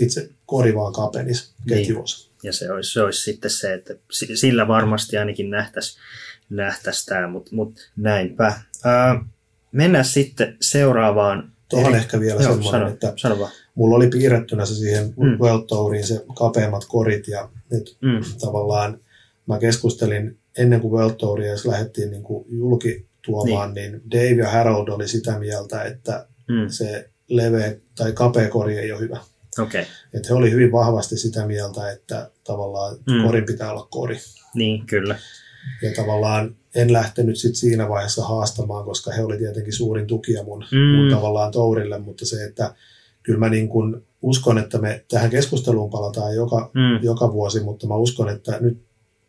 [0.00, 1.78] itse kori vaan kapenisi Niin.
[1.78, 2.30] ketjuosa.
[2.42, 5.98] Ja se olisi, se olisi sitten se, että si- sillä varmasti ainakin nähtäisi
[6.50, 8.52] nähtäisi tämä, mutta mut näinpä.
[8.84, 9.24] Ää,
[9.72, 11.52] mennään sitten seuraavaan.
[11.68, 13.52] Tuohon eri- ehkä vielä Joo, semmoinen, sano, että sano vaan.
[13.74, 15.38] mulla oli piirrettynä se siihen mm.
[15.40, 19.00] World Touriin se kapeammat korit ja nyt Mm, tavallaan
[19.46, 23.92] mä keskustelin ennen kuin World Touria edes lähdettiin niin kuin julki tuomaan, niin.
[23.92, 28.92] niin Dave ja Harold oli sitä mieltä, että mm, se leveä tai kapea kori ei
[28.92, 29.20] ole hyvä.
[29.62, 29.84] Okay.
[30.14, 33.24] Että he oli hyvin vahvasti sitä mieltä, että tavallaan Mm.
[33.26, 34.16] korin pitää olla kori.
[34.54, 35.18] niin kyllä.
[35.82, 40.64] Ja tavallaan en lähtenyt sit siinä vaiheessa haastamaan, koska he oli tietenkin suurin tukija mun,
[40.72, 40.78] mm.
[40.78, 42.74] mun tavallaan tourille, mutta se, että
[43.22, 47.86] kyllä mä niin kun uskon, että me tähän keskusteluun palataan joka, Mm, joka vuosi, mutta
[47.86, 48.85] mä uskon, että nyt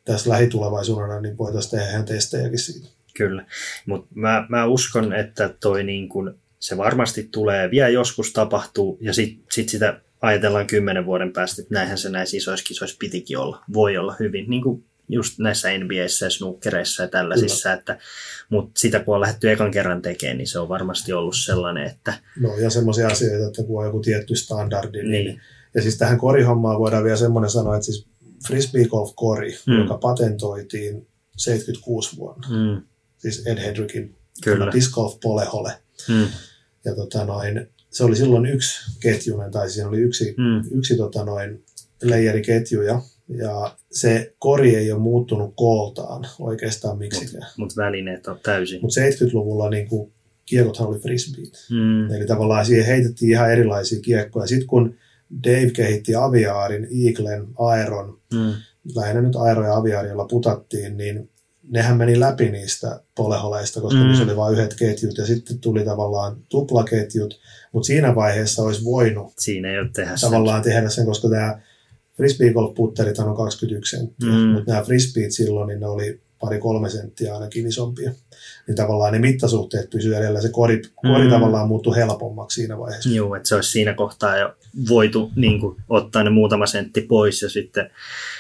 [0.08, 2.88] tässä lähitulevaisuudena niin voitaisiin tehdä ihan testejäkin siitä.
[3.18, 3.46] kyllä.
[3.86, 9.14] Mutta mä, mä uskon, että toi niin kun, se varmasti tulee, vielä joskus tapahtuu, ja
[9.14, 13.64] sitten sit sitä ajatellaan kymmenen vuoden päästä, että näinhän se näissä isoissa kisoissa pitikin olla.
[13.74, 17.98] Voi olla hyvin, niin kuin just näissä NBAissä ja snookereissa ja tällaisissa, että,
[18.50, 22.14] mutta sitä kun on lähdetty ekan kerran tekemään, niin se on varmasti ollut sellainen, että
[22.40, 25.04] No ja semmoisia asioita, että kun on joku tietty standardi.
[25.04, 25.26] Niin.
[25.26, 25.42] niin,
[25.76, 28.08] Ja siis tähän korihommaan voidaan vielä semmoinen sanoa, että siis
[28.48, 29.78] frisbee golf kori, Mm.
[29.78, 31.08] joka patentoitiin
[31.38, 32.48] 76 vuonna.
[32.50, 32.82] mm,
[33.18, 34.72] Siis Ed Hedrickin kyllä.
[34.74, 35.74] disc golf polehole.
[36.10, 36.28] Mm,
[36.86, 41.26] Ja tota noin, se oli silloin yksi ketjunen, tai siinä oli yksi, mm, yksi tota
[41.26, 41.64] noin,
[42.04, 43.02] leijeriketjuja.
[43.30, 47.48] Ja se kori ei ole muuttunut kooltaan oikeastaan miksikään.
[47.58, 48.82] mutta välineet on täysin.
[48.82, 50.14] Mutta 70-luvulla niin kuin,
[50.46, 51.66] kiekothan oli frisbeet.
[51.72, 54.48] Mm, Eli tavallaan siihen heitettiin ihan erilaisia kiekkoja.
[54.48, 54.96] Sitten kun
[55.44, 58.54] Dave kehitti aviaarin, Eaglen, Aeron, mm,
[58.96, 61.30] lähinnä nyt Aero ja aviaari, jolla putattiin, niin
[61.70, 64.06] nehän meni läpi niistä poleholeista, koska Mm.
[64.06, 67.40] niissä oli vain yhdet ketjut ja sitten tuli tavallaan tuplaketjut,
[67.72, 70.30] mutta siinä vaiheessa olisi voinut siinä ei ole tehdä sen.
[70.30, 71.60] tavallaan tehdä sen, koska tämä
[72.18, 74.36] frisbee golf putterit on 21 senttiä, mm.
[74.36, 78.12] mutta nämä frisbeet silloin, niin ne oli pari-kolme senttiä ainakin isompia.
[78.68, 81.30] Niin tavallaan ne mittasuhteet pysyivät edellä, se kori, kori Mm.
[81.30, 83.10] tavallaan muuttui helpommaksi siinä vaiheessa.
[83.10, 84.56] Joo, että se olisi siinä kohtaa jo
[84.90, 87.90] voitu niin kuin, ottaa ne muutama sentti pois ja sitten,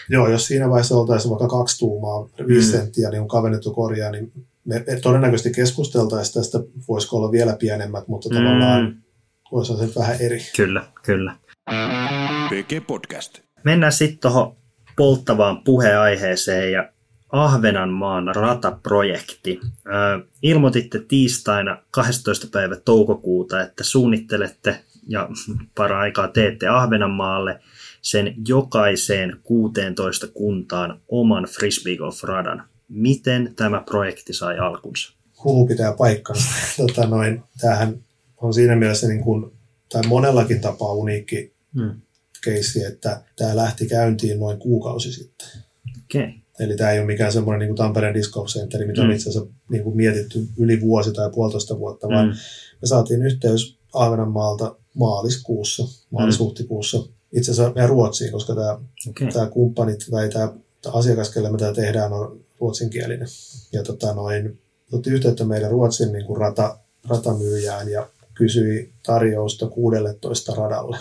[0.09, 2.79] Joo, jos siinä vaiheessa oltaisiin vaikka kaksi tuumaa, viisi Mm.
[2.79, 4.31] senttiä, niin on kavennettu korjaa, niin
[4.65, 8.35] me me todennäköisesti keskusteltaisiin tästä, voisiko olla vielä pienemmät, mutta Mm.
[8.35, 8.95] tavallaan
[9.51, 10.41] voisi olla se vähän eri.
[10.55, 11.35] kyllä, kyllä.
[12.49, 13.39] PG Podcast.
[13.63, 14.55] Mennään sitten tuohon
[14.97, 16.89] polttavaan puheaiheeseen ja
[17.29, 19.59] Ahvenanmaan rataprojekti.
[20.41, 22.47] Ilmoititte tiistaina 12.
[22.51, 25.29] päivä toukokuuta, että suunnittelette ja
[25.75, 27.59] para-aikaa teette Ahvenanmaalle
[28.01, 32.63] sen jokaiseen 16 kuntaan oman frisbeegolf-radan.
[32.89, 35.13] Miten tämä projekti sai alkunsa?
[35.43, 36.47] Huhu pitää paikkansa.
[36.87, 38.03] tota noin, tämähän
[38.37, 39.51] on siinä mielessä niin kuin,
[39.91, 42.01] tai monellakin tapaa uniikki Hmm.
[42.43, 45.47] keissi, että tämä lähti käyntiin noin kuukausi sitten.
[46.03, 46.21] Okei.
[46.21, 46.33] Okay.
[46.59, 49.13] Eli tämä ei ole mikään semmoinen niin kuin Tampereen Disc Golf Center, mitä on Mm.
[49.13, 52.33] itse asiassa niin kuin mietitty yli vuosi tai puolitoista vuotta, vaan Mm.
[52.81, 58.79] me saatiin yhteys Ahvenanmaalta maaliskuussa, maalis-huhtikuussa, itse asiassa meidän Ruotsiin, koska tämä,
[59.09, 59.31] Okay.
[59.31, 63.27] tämä kumppanit tai tämä, tämä asiakas, kelle me tämä tehdään, on ruotsinkielinen.
[63.71, 64.59] Ja tota noin,
[64.91, 66.79] otti yhteyttä meidän Ruotsin niin kuin rata,
[67.09, 70.97] ratamyyjään ja kysyi tarjousta 16 radalle.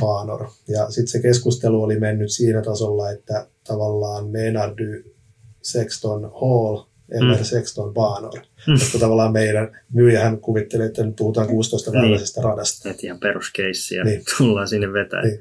[0.00, 0.46] Baanor.
[0.68, 5.14] Ja sitten se keskustelu oli mennyt siinä tasolla, että tavallaan Menardy
[5.62, 7.44] Sexton Hall, Eller Mm.
[7.44, 8.32] Sexton Baanor.
[8.66, 8.78] Mm.
[8.78, 12.02] Koska tavallaan meidän myyjähän kuvittelee, että nyt puhutaan 16 Niin.
[12.02, 12.90] väyläisestä radasta.
[12.90, 14.22] Et ihan peruskeissi ja Niin.
[14.38, 15.28] tullaan sinne vetämään.
[15.28, 15.40] Niin.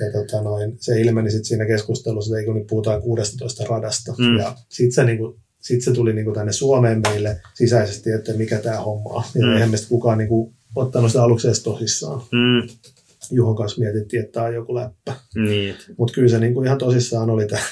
[0.00, 4.14] Ja tota noin, se ilmeni sitten siinä keskustelussa, että kun nyt puhutaan 16 radasta.
[4.18, 4.38] Mm.
[4.38, 8.80] Ja sitten se, niinku, sit se tuli niinku tänne Suomeen meille sisäisesti, että mikä tämä
[8.80, 9.24] homma on.
[9.34, 9.52] Ja Mm.
[9.54, 12.20] eihän meistä kukaan niinku ottanut sitä aluksi edes tosissaan.
[12.32, 12.68] Mm,
[13.30, 15.14] Juhon kanssa mietittiin, että tämä on joku läppä.
[15.34, 17.62] niin, Mutta kyllä se niinku ihan tosissaan oli tämä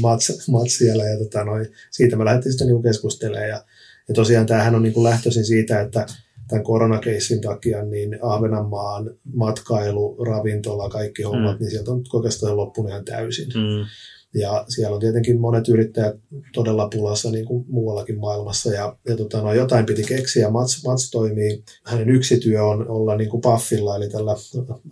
[0.00, 3.48] mats, mats siellä ja tota noin, siitä me lähdettiin sitten niinku keskustelemaan.
[3.48, 3.64] Ja,
[4.08, 6.06] ja tosiaan tämähän on niinku lähtöisin siitä, että
[6.48, 11.60] tämän koronakeissin takia niin Ahvenanmaan matkailu, ravintola, kaikki hommat, Mm.
[11.62, 13.48] niin sieltä on oikeastaan loppunut ihan täysin.
[13.48, 13.84] mm,
[14.40, 16.16] Ja siellä on tietenkin monet yrittäjät
[16.54, 18.74] todella pulassa niin kuin muuallakin maailmassa.
[18.74, 20.50] Ja, ja tota, no, jotain piti keksiä.
[20.50, 24.34] Mats, Mats toimii, hänen yksi työ on olla niin kuin Paffilla, eli tällä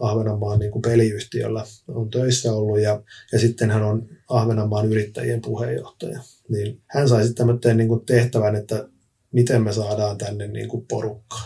[0.00, 2.80] Ahvenanmaan niin kuin peliyhtiöllä on töissä ollut.
[2.80, 6.20] Ja, ja sitten hän on Ahvenanmaan yrittäjien puheenjohtaja.
[6.48, 8.88] Niin hän sai sitten tämmöisen niin kuin tehtävän, että
[9.32, 11.36] miten me saadaan tänne niin kuin porukka.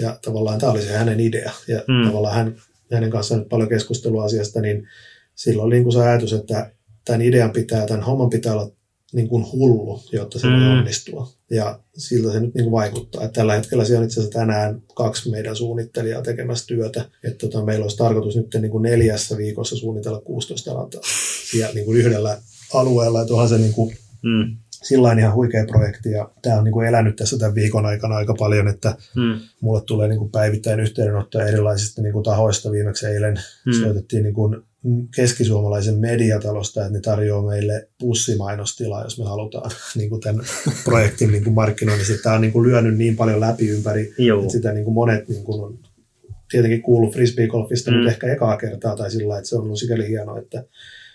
[0.00, 1.52] Ja tavallaan tämä oli se hänen idea.
[1.68, 2.06] Ja mm.
[2.06, 2.56] tavallaan hän,
[2.92, 4.88] hänen kanssaan nyt paljon keskustelua asiasta, niin
[5.34, 6.70] silloin oli niin kuin se ajatus, että
[7.10, 8.70] tämän idean pitää, tämän homman pitää olla
[9.12, 10.52] niin kuin hullu, jotta se mm.
[10.52, 11.28] voi onnistua.
[11.50, 13.24] Ja siltä se nyt niin kuin vaikuttaa.
[13.24, 17.04] Että tällä hetkellä siellä on itse asiassa tänään kaksi meidän suunnittelijaa tekemässä työtä.
[17.24, 21.00] Että tota, meillä olisi tarkoitus nyt niin kuin neljässä viikossa suunnitella 16 rataa
[21.50, 22.38] siellä niin kuin yhdellä
[22.74, 23.20] alueella.
[23.20, 26.88] Että onhan se niin kuin, mm sillä ihan huikea projekti ja tämä on niin kuin
[26.88, 29.40] elänyt tässä tämän viikon aikana aika paljon, että hmm.
[29.60, 32.72] mulle tulee niin kuin päivittäin yhteydenottoja erilaisista niin kuin tahoista.
[32.72, 33.72] Viimeksi eilen hmm.
[33.72, 34.62] soitettiin niin kuin
[35.16, 40.44] keskisuomalaisen mediatalosta, että ne tarjoaa meille bussimainostila, jos me halutaan niin kuin tämän
[40.84, 42.22] projektin niin kuin markkinoinnissa.
[42.22, 44.40] Tämä on niin kuin lyönyt niin paljon läpi ympäri, Joo.
[44.40, 45.78] että sitä niin kuin monet niin kuin on
[46.50, 47.96] tietenkin kuullut frisbeegolfista mm.
[47.96, 50.64] nyt ehkä ekaa kertaa tai sillä että se on ollut sikäli hienoa, että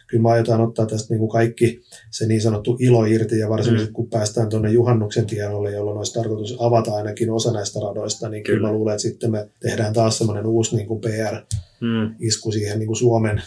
[0.08, 1.82] kyllä mä aiotaan ottaa tästä niin kuin kaikki
[2.12, 3.94] se niin sanottu ilo irti, ja varsinkin mm.
[3.94, 8.58] kun päästään tuonne juhannuksen tienolle, jolloin olisi tarkoitus avata ainakin osa näistä radoista, niin kyllä,
[8.58, 12.54] kyllä mä luulen, että sitten me tehdään taas semmoinen uusi niin kuin PR-isku mm.
[12.54, 13.42] siihen niin kuin Suomen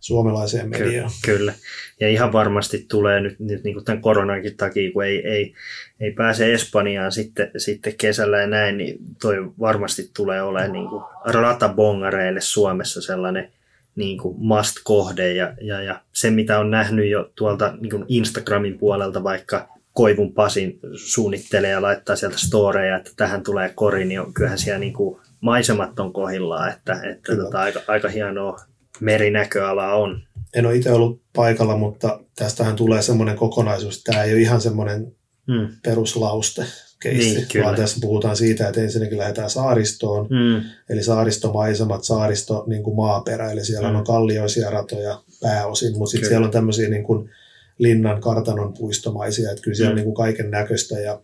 [0.00, 1.10] suomalaiseen mediaan.
[1.24, 1.54] Kyllä, kyllä.
[2.00, 5.54] Ja ihan varmasti tulee nyt, nyt niin kuin tämän koronankin takia, kun ei, ei,
[6.00, 11.04] ei pääse Espanjaan sitten, sitten kesällä ja näin, niin toi varmasti tulee olemaan niin kuin
[11.24, 13.52] ratabongareille Suomessa sellainen
[13.98, 18.78] niin kuin must-kohde ja, ja, ja se, mitä on nähnyt jo tuolta niin kuin Instagramin
[18.78, 24.58] puolelta, vaikka Koivun Pasin suunnittelee ja laittaa sieltä storeja, että tähän tulee kori, niin kyllähän
[24.58, 28.60] siellä niin kuin maisemat on kohillaan, että, että tota, aika, aika hienoa
[29.00, 30.22] merinäköala on.
[30.54, 35.12] En ole itse ollut paikalla, mutta tästähän tulee semmoinen kokonaisuus, tämä ei ole ihan semmoinen
[35.46, 35.68] hmm.
[35.84, 36.64] peruslauste,
[37.02, 40.62] keissi, niin, vaan tässä puhutaan siitä, että ensinnäkin lähdetään saaristoon, mm.
[40.88, 43.96] eli saaristomaisemat, saaristo niin kuin maaperä, eli siellä mm.
[43.96, 47.30] on kallioisia ratoja pääosin, mutta sitten siellä on tämmöisiä niin kuin
[47.78, 49.92] linnan kartanon puistomaisia, että kyllä siellä mm.
[49.92, 51.00] on niin kuin kaiken näköistä.
[51.00, 51.20] Ja,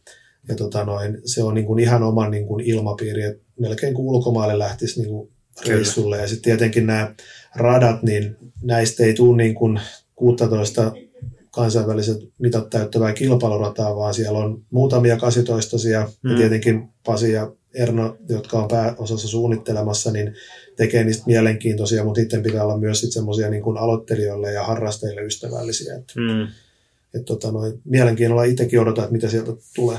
[0.48, 4.06] ja tota noin, se on niin kuin ihan oma niin kuin ilmapiiri, että melkein kuin
[4.06, 5.30] ulkomaille lähtisi niin kuin
[5.66, 6.18] reissulle.
[6.18, 7.14] Ja sitten tietenkin nämä
[7.56, 9.80] radat, niin näistä ei tule niin kuin
[10.14, 10.92] 16
[11.54, 15.90] kansainväliset mitat täyttävää kilpailurataa, vaan siellä on muutamia 18 mm.
[15.90, 20.34] ja tietenkin Pasi ja Erno, jotka on pääosassa suunnittelemassa, niin
[20.76, 25.96] tekee niistä mielenkiintoisia, mutta sitten pitää olla myös semmoisia niin kuin aloittelijoille ja harrastajille ystävällisiä.
[25.96, 26.42] Että, mm.
[27.14, 29.98] et, tota, noin, mielenkiinnolla itsekin odotan, että mitä sieltä tulee.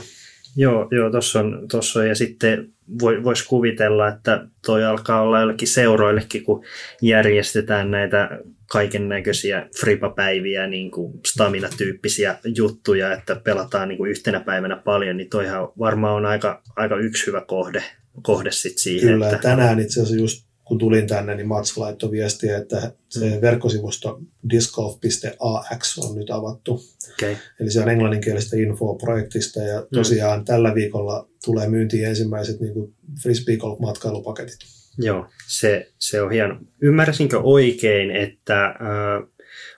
[0.55, 2.74] Joo, joo tuossa on, tossa on, ja sitten
[3.23, 6.63] voisi kuvitella, että toi alkaa olla jollekin seuroillekin, kun
[7.01, 8.29] järjestetään näitä
[8.65, 15.29] kaiken näköisiä fripapäiviä, niin kuin stamina-tyyppisiä juttuja, että pelataan niin kuin yhtenä päivänä paljon, niin
[15.29, 17.83] toihan varmaan on aika, aika yksi hyvä kohde,
[18.21, 19.09] kohde sit siihen.
[19.09, 19.49] Kyllä, että...
[19.49, 23.41] tänään itse asiassa just kun tulin tänne, niin Mats laittoi viestiä, että se mm.
[23.41, 24.19] verkkosivusto
[24.49, 26.83] discgolf.ax on nyt avattu.
[27.13, 27.35] Okay.
[27.59, 29.87] Eli se on englanninkielistä infoa projektista ja mm.
[29.93, 30.45] tosiaan mm.
[30.45, 34.59] tällä viikolla tulee myyntiin ensimmäiset niin kuin frisbee golf matkailupaketit.
[34.97, 36.59] Joo, se, se on hieno.
[36.81, 38.75] Ymmärsinkö oikein, että äh,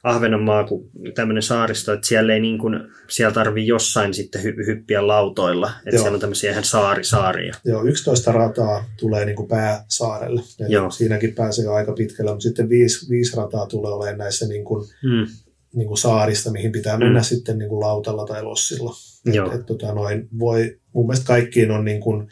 [0.04, 5.08] Ahvenanmaa, kun tämmöinen saaristo, että siellä ei niin kuin, siellä tarvii jossain sitten hy- hyppiä
[5.08, 6.02] lautoilla, että Joo.
[6.02, 7.54] siellä on tämmöisiä ihan saarisaaria.
[7.66, 10.42] Joo, 11 rataa tulee niin kuin pääsaarelle.
[10.70, 10.92] Joo.
[10.92, 14.88] Siinäkin pääsee jo aika pitkälle, mutta sitten viisi, viisi rataa tulee olemaan näissä niin kuin,
[15.04, 15.28] mm.
[15.74, 17.24] Niin kuin saarista, mihin pitää mennä mm.
[17.24, 18.96] sitten niin kuin lautalla tai lossilla.
[19.26, 19.48] Joo.
[19.48, 22.28] Et, et, tota, noin, voi, mun mielestä kaikkiin on niin kuin,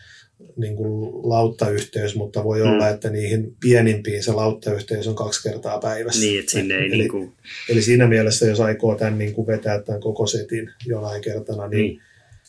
[0.58, 2.70] niin kuin lauttayhteys, mutta voi mm.
[2.70, 6.22] olla, että niihin pienimpiin se lauttayhteys on kaksi kertaa päivässä.
[6.22, 7.34] Niin, että sinne ei eli, niin kuin...
[7.70, 11.82] eli siinä mielessä, jos aikoo tämän niin kuin vetää tämän koko setin jonain kertana, niin,
[11.82, 12.02] niin.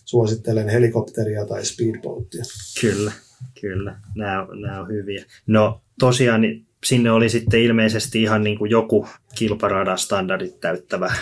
[0.05, 2.45] suosittelen helikopteria tai speedboatia.
[2.81, 3.13] Kyllä,
[3.61, 3.99] kyllä.
[4.17, 5.25] Nämä, nämä on hyviä.
[5.47, 11.13] No tosiaan niin sinne oli sitten ilmeisesti ihan niin kuin joku kilparadastandardit täyttävä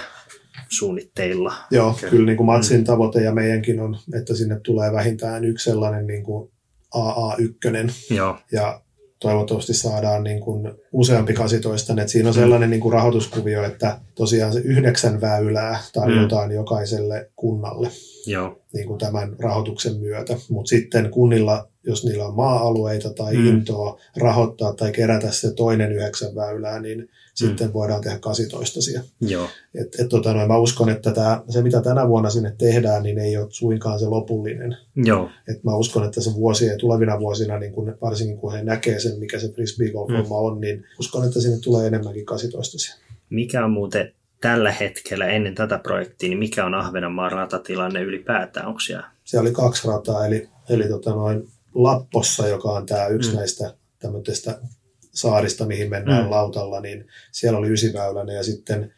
[0.68, 1.54] suunnitteilla.
[1.70, 2.10] Joo, okay.
[2.10, 2.84] kyllä niin kuin Matsin mm.
[2.84, 6.50] tavoite ja meidänkin on, että sinne tulee vähintään yksi sellainen niin kuin
[6.96, 8.14] AA1.
[8.14, 8.38] Joo.
[8.52, 8.80] Ja
[9.20, 11.92] toivottavasti saadaan niin kuin useampi 18.
[11.92, 16.54] Että siinä on sellainen niin kuin rahoituskuvio, että tosiaan se yhdeksän väylää tarjotaan mm.
[16.54, 17.90] jokaiselle kunnalle
[18.26, 18.60] Joo.
[18.72, 20.36] Niin kuin tämän rahoituksen myötä.
[20.48, 23.46] Mutta sitten kunnilla, jos niillä on maa-alueita tai mm.
[23.46, 27.72] intoa rahoittaa tai kerätä se toinen yhdeksän väylää, niin sitten mm.
[27.72, 28.80] voidaan tehdä 18
[29.20, 29.48] Joo.
[29.74, 33.18] Et, et, tota, no, mä uskon, että tää, se mitä tänä vuonna sinne tehdään, niin
[33.18, 34.76] ei ole suinkaan se lopullinen.
[34.96, 35.30] Joo.
[35.48, 39.00] Et mä uskon, että se vuosi ja tulevina vuosina, niin kun, varsinkin kun he näkee
[39.00, 40.24] sen, mikä se frisbee golf mm.
[40.30, 42.96] on, niin uskon, että sinne tulee enemmänkin 18
[43.30, 48.66] Mikä on muuten tällä hetkellä ennen tätä projektia, niin mikä on Ahvenanmaan ratatilanne ylipäätään?
[48.66, 49.10] Onko siellä?
[49.24, 53.36] Siellä oli kaksi rataa, eli, eli tota noin Lappossa, joka on tämä yksi Mm.
[53.36, 54.58] näistä tämmöistä
[55.12, 56.24] saarista, mihin mennään Mm.
[56.24, 56.30] mm.
[56.30, 58.92] lautalla, niin siellä oli ysiväyläinen ja sitten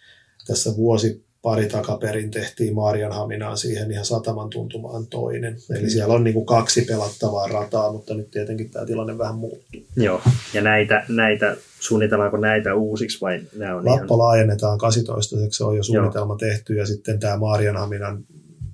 [0.47, 5.57] tässä vuosi pari takaperin tehtiin Maarianhaminaan siihen ihan sataman tuntumaan toinen.
[5.71, 5.89] Eli Mm.
[5.89, 9.81] siellä on niin kuin kaksi pelattavaa rataa, mutta nyt tietenkin tämä tilanne vähän muuttuu.
[9.97, 10.23] Joo.
[10.55, 11.57] Ja näitä, näitä
[11.87, 16.87] suunnitellaanko näitä uusiksi vai nämä on Lappo laajennetaan 18, se on jo suunnitelma tehty ja
[16.87, 18.25] sitten tämä Maarianhaminan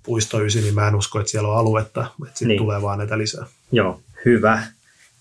[0.06, 2.58] puisto 9, niin mä en usko, että siellä on aluetta, että sitten Niin.
[2.58, 3.46] tulee vaan näitä lisää.
[3.72, 4.62] Joo, hyvä.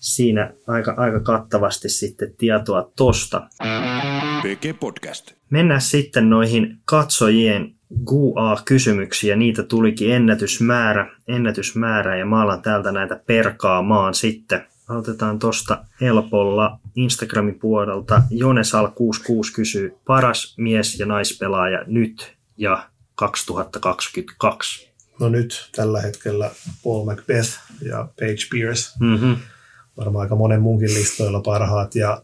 [0.00, 3.48] Siinä aika, aika kattavasti sitten tietoa tosta.
[4.42, 5.32] PG Podcast.
[5.50, 7.74] Mennään sitten noihin katsojien
[8.04, 9.36] GUA-kysymyksiä.
[9.36, 14.64] Niitä tulikin ennätysmäärä, ennätysmäärä ja mä alan täältä näitä perkaamaan sitten.
[14.92, 18.22] Aloitetaan tuosta helpolla Instagramin puolelta.
[18.30, 24.90] Jonesal66 kysyy paras mies- ja naispelaaja nyt ja 2022.
[25.20, 26.50] No nyt tällä hetkellä
[26.84, 27.48] Paul Macbeth
[27.82, 29.36] ja Paige Pierce, Mm-hmm.
[29.96, 31.94] varmaan aika monen munkin listoilla parhaat.
[31.94, 32.22] Ja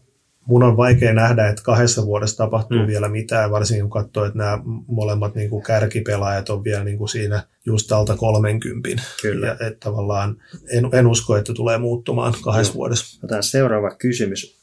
[0.49, 2.87] mun on vaikea nähdä, että kahdessa vuodessa tapahtuu Mm.
[2.87, 7.09] vielä mitään, varsinkin kun katsoo, että nämä molemmat niin kuin kärkipelaajat on vielä niin kuin
[7.09, 9.01] siinä just alta 30.
[9.21, 9.47] Kyllä.
[9.47, 10.37] Ja että tavallaan
[10.71, 12.77] en, en usko, että tulee muuttumaan kahdessa Joo.
[12.77, 13.19] vuodessa.
[13.23, 14.59] Otetaan seuraava kysymys.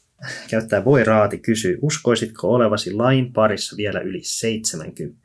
[0.49, 5.19] Käyttää Voi Raati kysyy, uskoisitko olevasi lain parissa vielä yli 70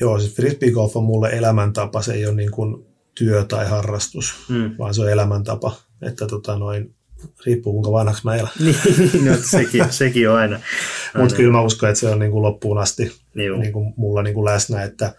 [0.00, 2.86] Joo, siis frisbeegolf on mulle elämäntapa, se ei ole niin kuin
[3.18, 4.70] työ tai harrastus, Mm.
[4.78, 5.76] vaan se on elämäntapa.
[6.02, 6.94] Että tota noin,
[7.46, 8.52] riippuu kuinka vanhaksi mä elän.
[8.60, 10.56] Niin, no, sekin, sekin on aina.
[10.56, 13.94] Mutta aina- kyllä mä uskon, että se on niin kuin loppuun asti Juu, niin kuin
[13.96, 15.14] mulla niin kuin läsnä, että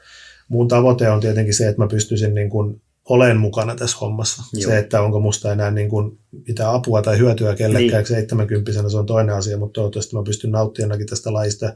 [0.48, 4.44] mun tavoite on tietenkin se, että mä pystyisin niin kuin olen mukana tässä hommassa.
[4.54, 4.70] Joo.
[4.72, 8.06] Se, että onko musta enää niin kuin mitään apua tai hyötyä kellekään Niin.
[8.06, 11.74] 70 se on toinen asia, mutta toivottavasti mä pystyn nauttijanakin tästä lajista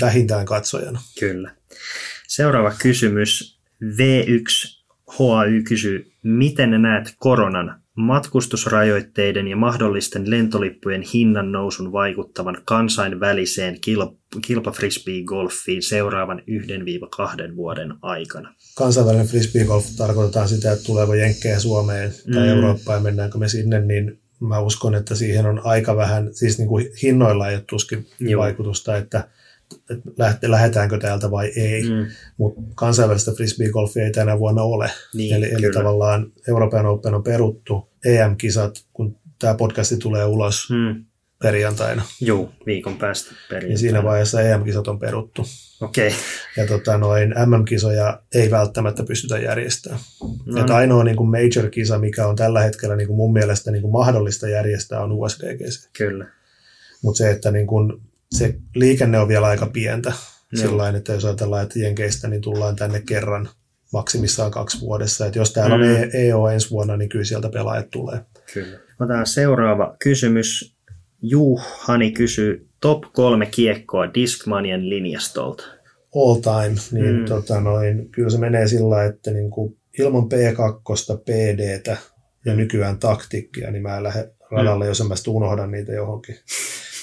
[0.00, 1.00] vähintään katsojana.
[1.20, 1.50] Kyllä.
[2.28, 3.58] Seuraava kysymys.
[3.84, 14.16] V1 HAY kysyy, miten näet koronan, matkustusrajoitteiden ja mahdollisten lentolippujen hinnan nousun vaikuttavan kansainväliseen kil-
[14.46, 16.42] kilpafrisbee-golfiin seuraavan
[17.52, 18.54] 1-2 vuoden aikana?
[18.78, 22.48] Kansainvälinen frisbeegolf tarkoitetaan sitä, että tuleeko Jenkkejä Suomeen tai Mm.
[22.48, 26.68] Eurooppaan ja mennäänkö me sinne, niin mä uskon, että siihen on aika vähän, siis niin
[26.68, 28.42] kuin hinnoilla ei ole tuskin Joo.
[28.42, 29.28] vaikutusta, että,
[29.90, 31.82] että lähte- lähdetäänkö täältä vai ei.
[31.82, 32.06] Mm,
[32.36, 34.90] mutta kansainvälistä frisbeegolfia ei tänä vuonna ole.
[35.14, 41.04] niin, eli, eli tavallaan Euroopan Open on peruttu, EM-kisat, kun tämä podcasti tulee ulos Mm,
[41.42, 43.78] perjantaina, juu, viikon päästä niin perjantaina.
[43.78, 45.44] siinä vaiheessa EM-kisat on peruttu.
[45.80, 46.08] Okei.
[46.08, 46.18] Okay.
[46.56, 50.00] Ja tota, noin MM-kisoja ei välttämättä pystytä järjestämään.
[50.22, 53.70] No, No, että ainoa niin kuin major-kisa, mikä on tällä hetkellä niin kuin mun mielestä
[53.70, 55.88] niin kuin mahdollista järjestää, on USDGC.
[55.98, 56.26] Kyllä.
[57.02, 58.00] Mutta se, että niin kuin,
[58.36, 60.12] se liikenne on vielä aika pientä.
[60.52, 60.62] Joo.
[60.68, 63.48] Sillä että jos ajatellaan, että Jenkeistä, niin tullaan tänne kerran
[63.92, 65.26] maksimissaan kaksi vuodessa.
[65.26, 65.82] Että jos täällä Mm.
[65.82, 68.20] on E- EO ensi vuonna, niin kyllä sieltä pelaajat tulee.
[68.54, 68.78] Kyllä.
[69.00, 70.76] Otetaan seuraava kysymys.
[71.22, 75.64] Juhani kysyy top kolme kiekkoa Discmanien linjastolta.
[76.16, 77.20] All time, niin Mm.
[77.20, 77.24] mm.
[77.26, 81.96] tota noin, kyllä se menee sillä että niin kuin ilman P2, PDtä
[82.44, 86.36] ja nykyään taktiikkia, niin mä en lähde radalle, jos en mä sitten unohda niitä johonkin.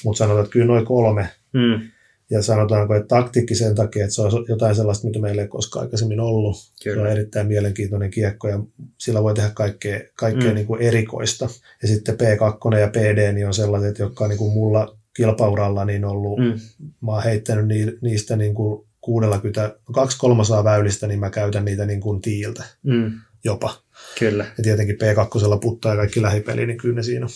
[0.03, 1.29] Mutta sanotaan, että kyllä noin kolme.
[1.53, 1.81] Mm,
[2.29, 5.83] Ja sanotaanko, että taktiikki sen takia, että se on jotain sellaista, mitä meillä ei koskaan
[5.85, 6.57] aikaisemmin ollut.
[6.75, 7.09] Se on kyllä.
[7.09, 8.59] erittäin mielenkiintoinen kiekko ja
[8.97, 10.55] sillä voi tehdä kaikkea, kaikkea Mm.
[10.55, 11.49] niin kuin erikoista.
[11.81, 16.05] Ja sitten P2 ja PD niin on sellaiset, jotka on niin kuin mulla kilpauralla niin
[16.05, 16.59] ollut, mm.
[17.01, 21.85] Mä oon heittänyt ni, niistä niin kuin 60, kaksi kolmasosaa väylistä, niin mä käytän niitä
[21.85, 23.11] niin kuin tiiltä mm,
[23.43, 23.73] jopa.
[24.19, 24.45] Kyllä.
[24.57, 27.31] Ja tietenkin P2 puttaa ja kaikki lähipeli, niin kyllä ne siinä on.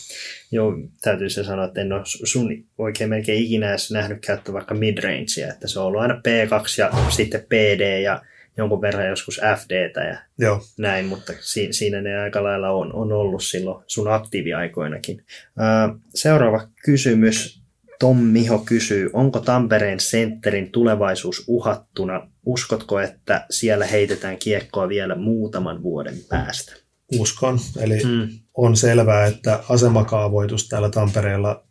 [0.52, 4.76] Joo, täytyy se sanoa, että en ole sun oikein melkein ikinä edes nähnyt käyttää vaikka
[4.76, 8.22] midrangea, että se on ollut aina P2 ja sitten PD ja
[8.58, 10.62] jonkun verran joskus FDtä ja Joo.
[10.78, 15.24] näin, mutta si- siinä ne aika lailla on, on ollut silloin sun aktiiviaikoinakin.
[15.58, 17.63] Ää, seuraava kysymys.
[18.00, 22.28] Tom Miho kysyy, onko Tampereen sentterin tulevaisuus uhattuna?
[22.46, 26.74] Uskotko, että siellä heitetään kiekkoa vielä muutaman vuoden päästä?
[27.20, 27.60] Uskon.
[27.78, 31.64] Eli Mm, on selvää, että asemakaavoitus täällä Tampereella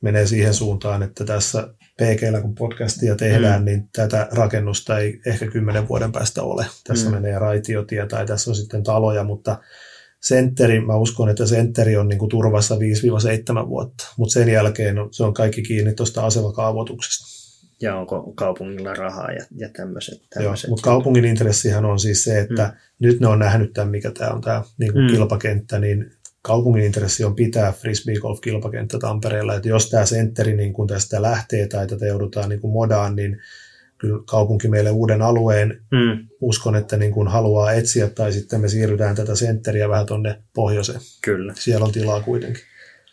[0.00, 3.64] menee siihen suuntaan, että tässä PGllä kun podcastia tehdään, Mm.
[3.64, 6.66] niin tätä rakennusta ei ehkä kymmenen vuoden päästä ole.
[6.86, 7.14] Tässä mm.
[7.14, 9.58] menee raitiotie tai tässä on sitten taloja, mutta
[10.20, 15.08] sentteri, mä uskon, että sentteri on niin kuin turvassa 5-7 vuotta, mutta sen jälkeen on,
[15.12, 17.40] se on kaikki kiinni tuosta asemakaavoituksesta.
[17.82, 20.22] ja onko kaupungilla rahaa ja, ja tämmöiset.
[20.68, 23.06] Mutta kaupungin intressihän on siis se, että Mm.
[23.06, 25.10] nyt ne on nähnyt tämän, mikä tämä on tämä niin kuin Mm.
[25.10, 25.16] mm.
[25.16, 30.72] kilpakenttä, niin kaupungin intressi on pitää frisbee golf kilpakenttä Tampereella, että jos tämä sentteri niin
[30.72, 33.38] kun tästä lähtee tai tätä joudutaan niin kuin modaan, niin
[34.00, 38.68] kyllä kaupunki meille uuden alueen Mm, uskon, että niin kuin haluaa etsiä, tai sitten me
[38.68, 41.00] siirrytään tätä sentteriä vähän tuonne pohjoiseen.
[41.22, 41.54] kyllä.
[41.56, 42.62] Siellä on tilaa kuitenkin.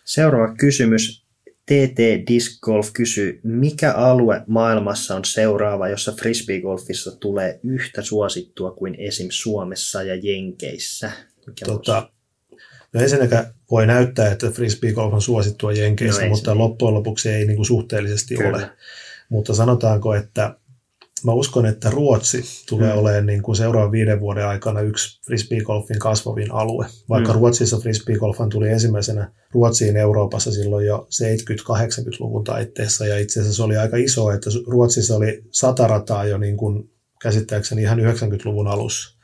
[0.05, 1.27] Seuraava kysymys.
[1.65, 8.95] TT Disc Golf kysyy, mikä alue maailmassa on seuraava, jossa frisbeegolfissa tulee yhtä suosittua kuin
[8.99, 9.27] esim.
[9.31, 11.11] Suomessa ja Jenkeissä?
[11.47, 12.09] Mikä Tota,
[12.93, 17.55] no ensinnäkään voi näyttää, että frisbeegolf on suosittua Jenkeissä, No mutta loppujen lopuksi ei niin
[17.55, 18.57] kuin suhteellisesti Kyllä.
[18.57, 18.69] ole.
[19.30, 20.55] Mutta sanotaanko, että
[21.26, 22.99] mä uskon, että Ruotsi tulee Mm.
[22.99, 26.85] olemaan niin kuin seuraavan viiden vuoden aikana yksi frisbeegolfin kasvavin alue.
[27.10, 27.39] Vaikka Mm.
[27.39, 33.77] Ruotsissa frisbeegolfan tuli ensimmäisenä Ruotsiin Euroopassa silloin jo 70-80-luvun taitteessa, ja itse asiassa se oli
[33.77, 36.89] aika iso, että Ruotsissa oli sata rataa jo niin kuin
[37.22, 39.18] käsittääkseni ihan 90-luvun alussa.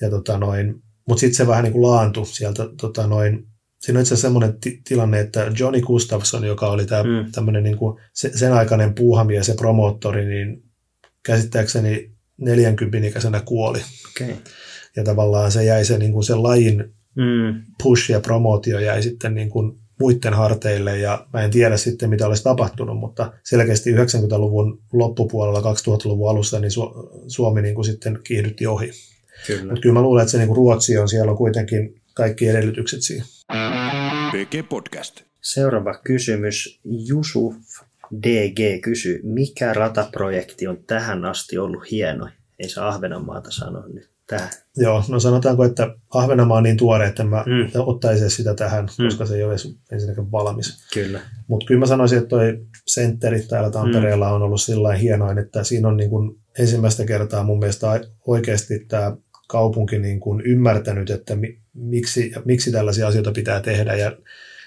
[0.00, 3.46] Ja tota noin, mutta sitten se vähän niin kuin laantui sieltä tota noin,
[3.80, 7.32] Siinä on itse asiassa semmoinen ti- tilanne, että Johnny Gustafson, joka oli tämä mm.
[7.32, 10.62] tämmöinen niin kuin se, sen aikainen puuhamies ja promoottori, niin
[11.22, 13.80] käsittääkseni 40 ikäisenä kuoli.
[14.10, 14.34] Okay.
[14.96, 19.34] Ja tavallaan se jäi se, niin kuin se lajin Mm, push ja promootio jäi sitten
[19.34, 24.82] niin kuin muiden harteille ja mä en tiedä sitten mitä olisi tapahtunut, mutta selkeästi 90-luvun
[24.92, 28.90] loppupuolella 2000-luvun alussa niin Su- Suomi niin kuin sitten kiihdytti ohi.
[29.46, 29.64] kyllä.
[29.64, 33.02] Mutta kyllä mä luulen, että se niin kuin Ruotsi on, siellä on kuitenkin kaikki edellytykset
[33.02, 33.26] siihen.
[34.68, 35.20] Podcast.
[35.40, 36.80] Seuraava kysymys.
[36.84, 37.54] Jusuf
[38.22, 42.28] DG kysyy, mikä rataprojekti on tähän asti ollut hieno?
[42.58, 44.50] Ei saa Ahvenanmaata sanoa nyt tähän.
[44.76, 47.52] Joo, no sanotaanko, että Ahvenanmaa on niin tuore, että mä Mm.
[47.52, 47.70] mm.
[47.74, 49.04] ottaisin sitä tähän, Mm.
[49.04, 50.88] koska se ei ole edes ensinnäkään valmis.
[50.94, 51.20] Kyllä.
[51.48, 55.88] Mutta kyllä mä sanoisin, että toi sentteri täällä Tampereella on ollut sillä hienoin, että siinä
[55.88, 59.16] on niin kuin ensimmäistä kertaa mun mielestä oikeasti tämä
[59.48, 64.16] kaupunki niin kuin ymmärtänyt, että mi, miksi, miksi tällaisia asioita pitää tehdä ja,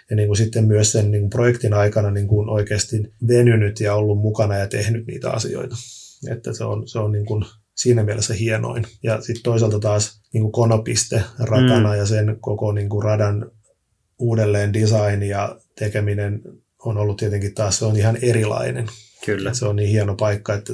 [0.09, 3.95] ja niin kuin sitten myös sen niin kuin projektin aikana niin kuin oikeasti venynyt ja
[3.95, 5.75] ollut mukana ja tehnyt niitä asioita.
[6.31, 7.45] Että se on, se on niin kuin
[7.75, 8.85] siinä mielessä hienoin.
[9.03, 11.97] Ja sitten toisaalta taas niin kuin konopiste ratana Mm.
[11.97, 13.51] ja sen koko niin kuin radan
[14.19, 16.41] uudelleen design ja tekeminen
[16.85, 18.87] on ollut tietenkin taas, se on ihan erilainen.
[19.25, 19.53] Kyllä.
[19.53, 20.73] Se on niin hieno paikka, että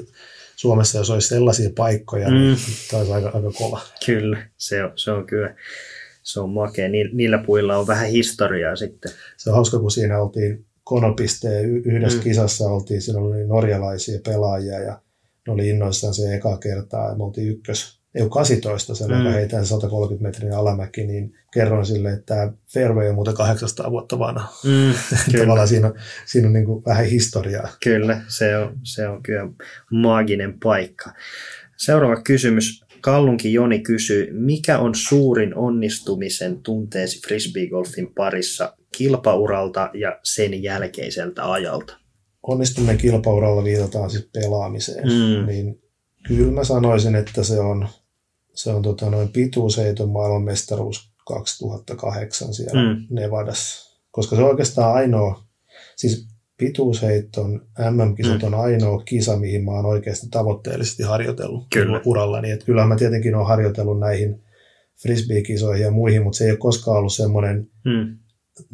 [0.55, 2.33] Suomessa jos olisi sellaisia paikkoja, Mm.
[2.33, 2.39] mm.
[2.41, 2.57] niin
[2.89, 3.81] tämä olisi aika, aika kova.
[4.05, 5.55] Kyllä, se on, se on kyllä.
[6.23, 6.89] Se on makea.
[6.89, 9.11] Ni- Niillä puilla on vähän historiaa sitten.
[9.38, 12.23] Se on hauska, kun siinä oltiin konopisteen yhdessä Mm.
[12.23, 15.02] kisassa, oltiin, siinä oli norjalaisia pelaajia ja
[15.48, 19.23] ne oli innoissaan se eka kertaa ja me oltiin ykkös, ei 18, sen Mm.
[19.31, 24.48] heitään 130 metrin alamäki, niin kerroin sille, että tämä fairway on muuten 800 vuotta vanha.
[24.64, 24.93] Mm,
[25.39, 25.93] Tavallaan siinä on,
[26.26, 27.69] siinä on niin kuin vähän historiaa.
[27.84, 29.48] kyllä se, on, se on kyllä
[29.91, 31.11] maaginen paikka.
[31.77, 32.84] Seuraava kysymys.
[33.01, 41.97] Kallunki Joni kysyy, mikä on suurin onnistumisen tunteesi frisbeegolfin parissa kilpauralta ja sen jälkeiseltä ajalta?
[42.47, 45.45] onnistuminen kilpauralla viitataan siis pelaamiseen, Mm.
[45.47, 45.81] niin
[46.27, 47.87] kyllä mä sanoisin, että se on,
[48.53, 53.07] se on tota noin pituusheiton maailmanmestaruus 2008 siellä Mm.
[53.09, 53.99] Nevadassa.
[54.11, 55.43] Koska se on oikeastaan ainoa,
[55.95, 56.27] siis
[56.65, 57.61] pituusheiton
[57.91, 58.47] MM-kisat Mm.
[58.47, 62.01] on ainoa kisa, mihin mä oon oikeasti tavoitteellisesti harjoitellut Kyllä.
[62.05, 62.51] urallani.
[62.51, 64.43] Että kyllähän mä tietenkin oon harjoitellut näihin
[65.01, 68.17] frisbee-kisoihin ja muihin, mutta se ei ole koskaan ollut semmoinen Mm.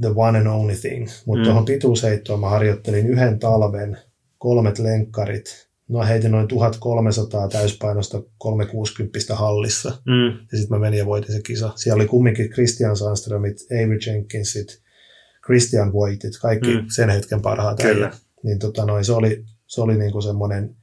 [0.01, 1.07] the one and only thing.
[1.26, 1.45] Mutta mm.
[1.45, 3.97] tuohon pituusheittoon mä harjoittelin yhden talven,
[4.38, 5.68] kolmet lenkkarit.
[5.89, 9.89] No heitin noin 1300 täyspainosta 360 hallissa.
[9.89, 10.26] Mm.
[10.51, 11.72] Ja sitten mä menin ja voitin se kisa.
[11.76, 14.81] Siellä oli kumminkin Christian Sandströmit, Avery Jenkinsit,
[15.48, 16.82] Christian Voitit, kaikki Mm.
[16.82, 16.86] mm.
[16.95, 18.11] sen hetken parhaat Kyllä.
[18.44, 20.76] Niin tota noin, se oli, se oli niinku semmoinen,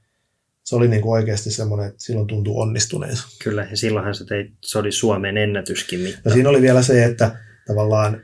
[0.64, 3.28] se oli niinku oikeasti semmoinen, että silloin tuntui onnistuneensa.
[3.44, 6.30] Kyllä, ja silloinhan se, teit, se oli Suomen ennätyskin Ja mitta.
[6.30, 7.36] siinä oli vielä se, että
[7.66, 8.20] tavallaan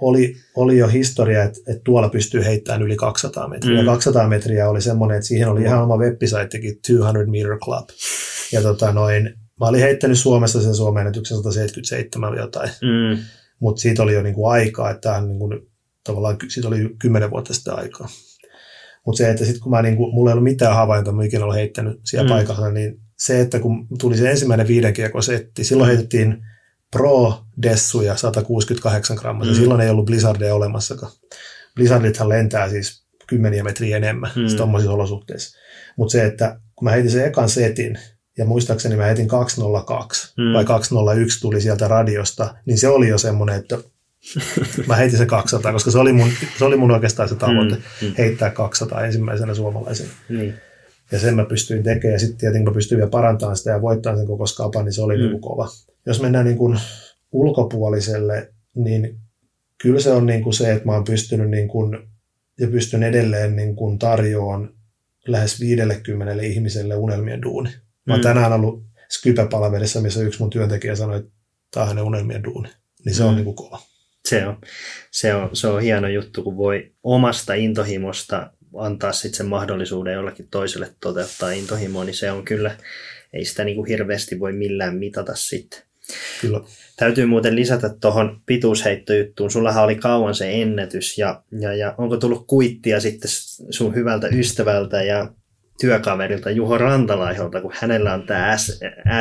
[0.00, 3.74] oli, oli jo historia, että, että tuolla pystyy heittämään yli 200 metriä.
[3.76, 3.80] Mm.
[3.80, 3.86] Mm.
[3.86, 7.88] 200 metriä oli semmoinen, että siihen oli ihan oma webbisaittikin 200 Meter Club.
[8.52, 9.24] Ja tota noin,
[9.60, 13.22] mä olin heittänyt Suomessa sen Suomen ennätyksen 177 jotain, Mm.
[13.60, 15.48] mutta siitä oli jo niinku aikaa, että tämähän niinku,
[16.04, 18.08] tavallaan siitä oli 10 vuotta sitten aikaa.
[19.06, 21.56] Mutta se, että sitten kun mä niinku, mulla ei ollut mitään havaintoa, mä ikinä ollut
[21.56, 22.28] heittänyt siellä Mm.
[22.32, 22.34] mm.
[22.34, 26.44] paikalla, niin se, että kun tuli se ensimmäinen viiden setti, silloin heitettiin
[26.90, 29.50] Pro Dessuja 168 grammaa, Mm.
[29.52, 29.56] mm.
[29.56, 31.12] silloin ei ollut Blizzardia olemassakaan.
[31.74, 34.42] Blizzardithan lentää siis kymmeniä metriä enemmän Mm.
[34.42, 34.56] mm.
[34.56, 35.58] tuommoisissa olosuhteissa.
[35.96, 37.98] Mutta se, että kun mä heitin sen ekan setin,
[38.38, 40.44] ja muistaakseni mä heitin 202 Mm.
[40.44, 40.52] mm.
[40.52, 43.78] vai 201 tuli sieltä radiosta, niin se oli jo semmoinen, että
[44.88, 46.28] mä heitin sen 200, koska se oli mun,
[46.58, 48.14] se oli mun oikeastaan se tavoite, Mm, mm.
[48.18, 50.06] heittää 200 ensimmäisenä suomalaisen.
[50.28, 50.54] Niin.
[51.12, 54.18] Ja sen mä pystyin tekemään, ja sitten tietenkin mä pystyin vielä parantamaan sitä ja voittamaan
[54.18, 55.22] sen koko skapan, niin se oli Mm.
[55.22, 55.28] mm.
[55.30, 55.68] niin kova.
[56.06, 56.78] Jos mennään niin kuin
[57.32, 59.18] ulkopuoliselle, niin
[59.82, 61.98] kyllä se on niin kuin se, että mä oon pystynyt niin kuin,
[62.60, 64.70] ja pystyn edelleen niin kuin tarjoamaan
[65.26, 67.70] lähes 50 ihmiselle unelmien duuni.
[68.06, 68.22] Mä oon Mm.
[68.22, 71.30] tänään ollut Skype-palaverissa, missä yksi mun työntekijä sanoi, että
[71.70, 72.68] tämä on hänen unelmien duuni.
[73.04, 73.34] Niin se on Mm.
[73.36, 73.80] niin kuin kova.
[74.28, 74.58] Se on,
[75.10, 80.48] se, on, se on hieno juttu, kun voi omasta intohimosta antaa sitten sen mahdollisuuden jollekin
[80.50, 82.76] toiselle toteuttaa intohimoa, niin se on kyllä,
[83.32, 85.82] ei sitä niin kuin hirveästi voi millään mitata sitten.
[86.40, 86.60] Kyllä.
[86.96, 89.50] Täytyy muuten lisätä tuohon pituusheittojuttuun.
[89.50, 93.30] Sullahan oli kauan se ennätys ja, ja, ja onko tullut kuittia sitten
[93.70, 95.32] sun hyvältä ystävältä ja
[95.80, 98.56] työkaverilta Juho Rantalaiholta, kun hänellä on tämä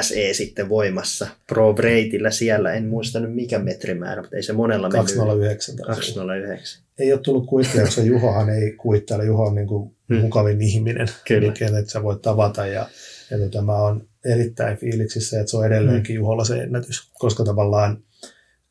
[0.02, 2.74] SE sitten voimassa Pro Breitillä siellä.
[2.74, 5.16] En muista nyt mikä metrimäärä, mutta ei se monella mennyt.
[5.16, 5.76] 209.
[5.76, 6.34] taisi olla.
[6.34, 6.84] 209.
[7.00, 9.26] Ei ole tullut kuitteja, koska Juhohan ei kuittaile.
[9.26, 10.18] Juho on niin kuin Hmm.
[10.22, 11.54] mukavin ihminen, Kyllä.
[11.54, 12.68] kenet sä voit tavata.
[12.68, 12.88] Ja,
[13.32, 17.10] ja tota, mä oon erittäin fiiliksissä, että se on edelleenkin Juholla se ennätys.
[17.20, 18.04] Koska tavallaan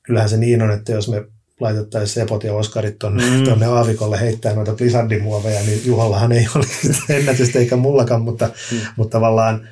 [0.02, 1.24] kyllähän se niin on, että jos me
[1.60, 3.44] laitettaisiin Sepot ja Oskarit tonne, Mm.
[3.44, 6.64] tonne aavikolle heittää noita Blizzardimuoveja, niin Juhollahan ei ole
[7.18, 8.78] ennätystä eikä mullakaan, mutta, Mm.
[8.96, 9.68] mutta tavallaan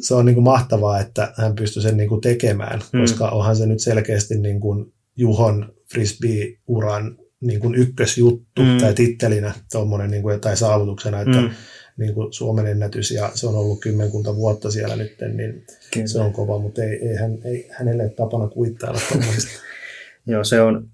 [0.00, 3.00] se on niin kuin mahtavaa, että hän pystyy sen niin kuin tekemään, Mm.
[3.00, 8.78] koska onhan se nyt selkeästi niin kuin Juhon frisbee-uran niin kuin ykkösjuttu Mm.
[8.80, 11.50] tai tittelinä tommonen, niin kuin, tai saavutuksena, että Mm.
[11.96, 16.06] niin kuin Suomen ennätys ja se on ollut kymmenkunta vuotta siellä nyt, niin Kyllä.
[16.06, 19.50] se on kova, mutta ei, ei, hän, ei hänelle tapana kuittailla tuommoisista.
[20.26, 20.88] Joo, se on,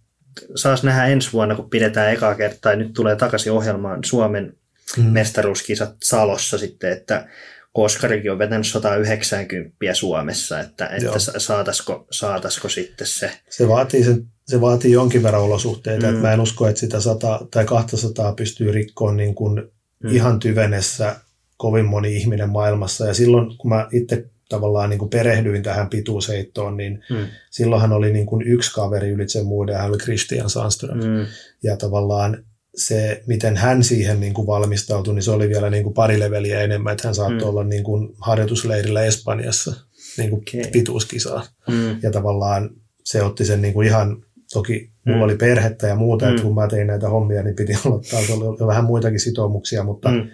[0.55, 4.53] saas nähdä ensi vuonna, kun pidetään ekaa kertaa, ja nyt tulee takaisin ohjelmaan Suomen
[4.97, 5.05] Mm.
[5.05, 7.29] mestaruuskisat Salossa sitten, että
[7.73, 13.31] Koskarikin on vetänyt 190 Suomessa, että, että saataisiko, saataisiko sitten se.
[13.51, 16.11] Se vaatii, sen, se vaatii jonkin verran olosuhteita, Mm.
[16.13, 19.63] että mä en usko, että sitä 100 tai 200 pystyy rikkoon niin kuin
[20.05, 20.11] mm.
[20.11, 21.17] ihan tyvenessä
[21.57, 23.07] kovin moni ihminen maailmassa.
[23.07, 27.27] Ja silloin, kun mä itse tavallaan niin kuin perehdyin tähän pituusheittoon, niin Mm.
[27.51, 30.99] silloinhan oli niin kuin yksi kaveri ylitse muiden, hän oli Christian Sandström.
[30.99, 31.27] Mm.
[31.65, 32.45] Ja tavallaan
[32.77, 36.61] se, miten hän siihen niin kuin valmistautui, niin se oli vielä niin kuin pari leveliä
[36.61, 37.49] enemmän, että hän saattoi Mm.
[37.49, 39.73] olla niin kuin harjoitusleirillä Espanjassa
[40.19, 40.71] niin kuin Okei.
[40.73, 41.45] pituuskisaa.
[41.69, 41.97] Mm.
[42.03, 42.71] Ja tavallaan
[43.05, 44.17] se otti sen niin kuin ihan,
[44.53, 45.23] toki mulla Mm.
[45.25, 46.31] oli perhettä ja muuta, Mm.
[46.31, 49.85] että kun mä tein näitä hommia, niin piti olla taas oli jo vähän muitakin sitoumuksia,
[49.85, 50.29] mutta, Mm.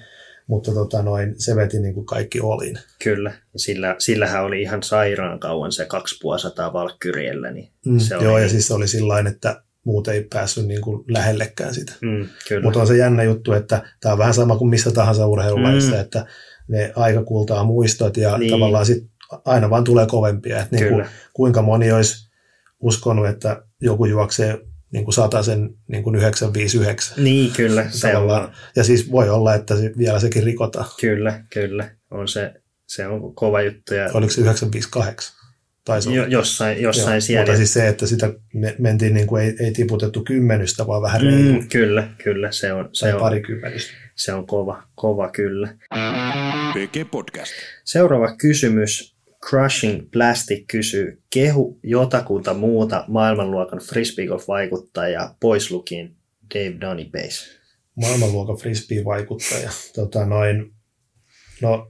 [0.46, 2.78] Mutta tota noin, se veti niin kuin kaikki olin.
[3.04, 7.98] Kyllä, sillä, sillähän oli ihan sairaan kauan se 250 valkkyriellä, niin Mm.
[7.98, 8.24] se oli...
[8.24, 11.92] Joo, ja siis se oli sillä että muut ei päässyt niin kuin lähellekään sitä.
[12.02, 12.28] Mm.
[12.62, 16.00] Mutta on se jännä juttu, että tämä on vähän sama kuin missä tahansa urheilulajissa, Mm.
[16.00, 16.26] että
[16.68, 18.50] ne aika kultaa muistot ja Niin.
[18.50, 19.04] tavallaan sit
[19.44, 20.60] aina vaan tulee kovempia.
[20.62, 22.30] Että niin kuin, kuinka moni olisi
[22.80, 24.58] uskonut, että joku juoksee
[24.92, 27.24] niin kuin sen niin kuin 959.
[27.24, 27.86] Niin, kyllä.
[27.90, 28.52] Se on.
[28.76, 30.86] Ja siis voi olla, että se, vielä sekin rikotaan.
[31.00, 31.90] kyllä, kyllä.
[32.10, 32.54] On se,
[32.86, 33.94] se on kova juttu.
[33.94, 35.36] Ja Oliko se 958?
[35.84, 37.42] Taisi jo, jossain, jossain Joo, siellä.
[37.42, 41.20] Mutta siis se, että sitä me, mentiin niin kuin ei, ei tiputettu kymmenystä, vaan vähän
[41.20, 41.60] reilu.
[41.60, 42.52] mm, kyllä, kyllä.
[42.52, 43.92] Se on, se on, pari kymmenystä.
[44.14, 45.76] se on kova, kova kyllä.
[47.10, 47.52] Podcast.
[47.84, 49.15] Seuraava kysymys.
[49.50, 56.16] Crushing Plastic kysyy, kehu jotakuta muuta maailmanluokan frisbeegolf-vaikuttajaa pois lukien
[56.54, 57.44] Dave Donipace.
[57.96, 59.70] maailmanluokan frisbee-vaikuttaja.
[59.94, 60.72] Tota noin,
[61.62, 61.88] no,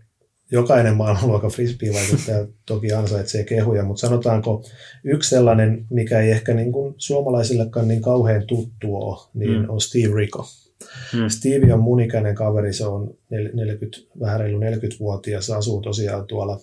[0.52, 4.64] jokainen maailmanluokan frisbee-vaikuttaja toki ansaitsee kehuja, mutta sanotaanko
[5.04, 9.70] yksi sellainen, mikä ei ehkä niin kuin suomalaisillekaan niin kauhean tuttu ole, niin Mm.
[9.70, 10.46] on Steve Rico.
[11.14, 11.28] Mm.
[11.28, 16.60] Steve on mun ikäinen kaveri, se on nel- 40, vähän reilu 40-vuotias, asuu tosiaan tuolla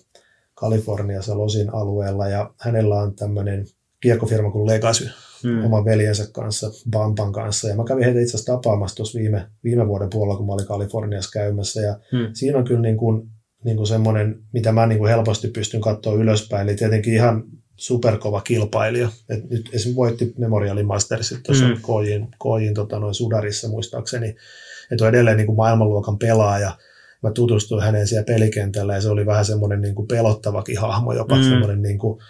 [0.68, 3.66] Kaliforniassa Losin alueella ja hänellä on tämmöinen
[4.00, 5.08] kiekkofirma kuin Legacy,
[5.44, 5.64] Mm.
[5.64, 7.68] oman veljensä kanssa, Bampan kanssa.
[7.68, 10.66] Ja mä kävin heitä itse asiassa tapaamassa tuossa viime, viime vuoden puolella, kun mä olin
[10.66, 11.80] Kaliforniassa käymässä.
[11.80, 12.30] Ja Mm.
[12.32, 13.28] siinä on kyllä niin kuin,
[13.64, 16.68] niin kuin semmoinen, mitä mä niin kuin helposti pystyn katsoa ylöspäin.
[16.68, 17.44] Eli tietenkin ihan
[17.76, 19.08] superkova kilpailija.
[19.28, 21.70] Et nyt esimerkiksi voitti Memorialin Mastersit tuossa Mm.
[21.70, 21.78] mm.
[21.82, 24.28] Kojin, Kojin tota, noin Sudarissa muistaakseni.
[24.92, 26.72] Että on edelleen niin kuin maailmanluokan pelaaja.
[27.24, 31.34] Mä tutustuin häneen siellä pelikentällä ja se oli vähän semmoinen niin kuin pelottavakin hahmo, jopa
[31.34, 31.40] Mm.
[31.42, 31.48] mm.
[31.48, 32.20] semmoinen niin kuin,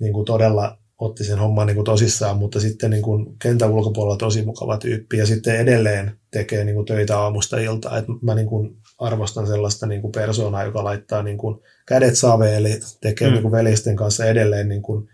[0.00, 4.16] niin kuin todella otti sen homman niin kuin tosissaan, mutta sitten niin kuin kentän ulkopuolella
[4.16, 7.98] tosi mukava tyyppi ja sitten edelleen tekee niin kuin töitä aamusta iltaan.
[7.98, 12.54] Et mä niin kuin arvostan sellaista niin kuin persoonaa, joka laittaa niin kuin kädet saveen,
[12.54, 13.32] eli tekee Mm.
[13.32, 15.08] niin kuin veljesten kanssa edelleen niin kuin,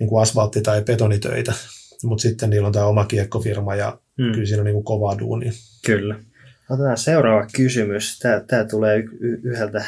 [0.00, 1.52] niin kuin asfaltti- tai betonitöitä.
[2.04, 4.32] Mutta sitten niillä on tämä oma kiekkofirma ja mm.
[4.32, 5.52] kyllä siinä on niin kuin kovaa duunia.
[5.86, 6.14] Kyllä.
[6.70, 8.18] Otetaan seuraava kysymys.
[8.18, 9.84] Tämä, tämä tulee y- yhdeltä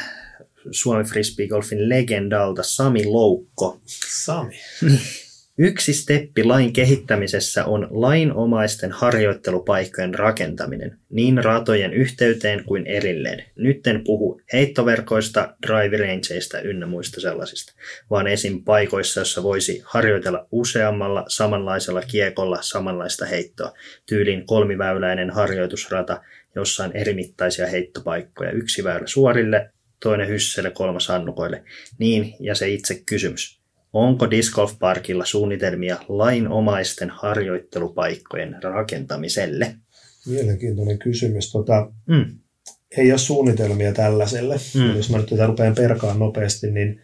[0.71, 3.81] Suomi Frisbee Golfin legendalta Sami Loukko.
[4.23, 4.59] Sami.
[5.57, 13.45] Yksi steppi lain kehittämisessä on lainomaisten harjoittelupaikkojen rakentaminen, niin ratojen yhteyteen kuin erilleen.
[13.55, 17.73] Nyt en puhu heittoverkoista, drive-rangeista ynnä muista sellaisista,
[18.09, 18.63] vaan esim.
[18.63, 23.73] paikoissa, jossa voisi harjoitella useammalla samanlaisella kiekolla samanlaista heittoa,
[24.05, 26.21] tyylin kolmiväyläinen harjoitusrata,
[26.55, 28.51] jossa on eri mittaisia heittopaikkoja.
[28.51, 29.69] Yksi väylä suorille,
[30.03, 31.63] toinen hysseille, kolmas hannukoille.
[31.97, 33.61] Niin, ja se itse kysymys.
[33.93, 39.75] Onko Disc Golf Parkilla suunnitelmia lainomaisten harjoittelupaikkojen rakentamiselle?
[40.27, 41.51] Mielenkiintoinen kysymys.
[41.51, 42.25] Tota, Mm.
[42.97, 44.55] ei ole suunnitelmia tällaiselle.
[44.75, 44.95] Mm.
[44.95, 47.01] Jos mä nyt tätä rupean perkaan nopeasti, niin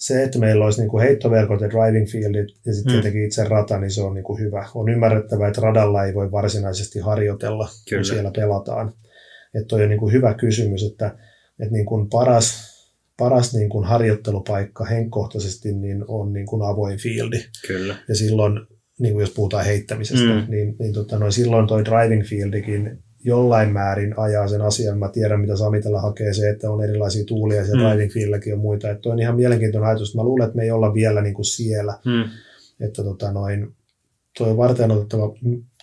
[0.00, 2.94] se, että meillä olisi niin kuin heittoverkot ja driving fieldit ja sitten Mm.
[2.94, 4.68] tietenkin itse rata, niin se on niin kuin hyvä.
[4.74, 8.00] On ymmärrettävää, että radalla ei voi varsinaisesti harjoitella, Kyllä.
[8.00, 8.92] kun siellä pelataan.
[9.54, 11.06] Että toi on niin kuin hyvä kysymys, että,
[11.60, 12.70] että niin kuin paras,
[13.16, 17.44] paras niin kuin harjoittelupaikka henkkohtaisesti niin on niin kuin avoin fieldi.
[17.66, 17.96] Kyllä.
[18.08, 18.60] Ja silloin,
[18.98, 20.46] niin kuin jos puhutaan heittämisestä, mm.
[20.48, 24.98] niin, niin tota, noin, silloin toi driving fieldikin jollain määrin ajaa sen asian.
[24.98, 27.90] Mä tiedän, mitä Samitella hakee se, että on erilaisia tuulia siellä Mm.
[27.90, 28.90] driving fieldillakin ja muita.
[28.90, 30.16] Että on ihan mielenkiintoinen ajatus.
[30.16, 31.98] Mä luulen, että me ei olla vielä niin kuin siellä.
[32.04, 32.24] Mm.
[32.86, 33.74] Että tota, noin,
[34.38, 35.34] toi on varten otettava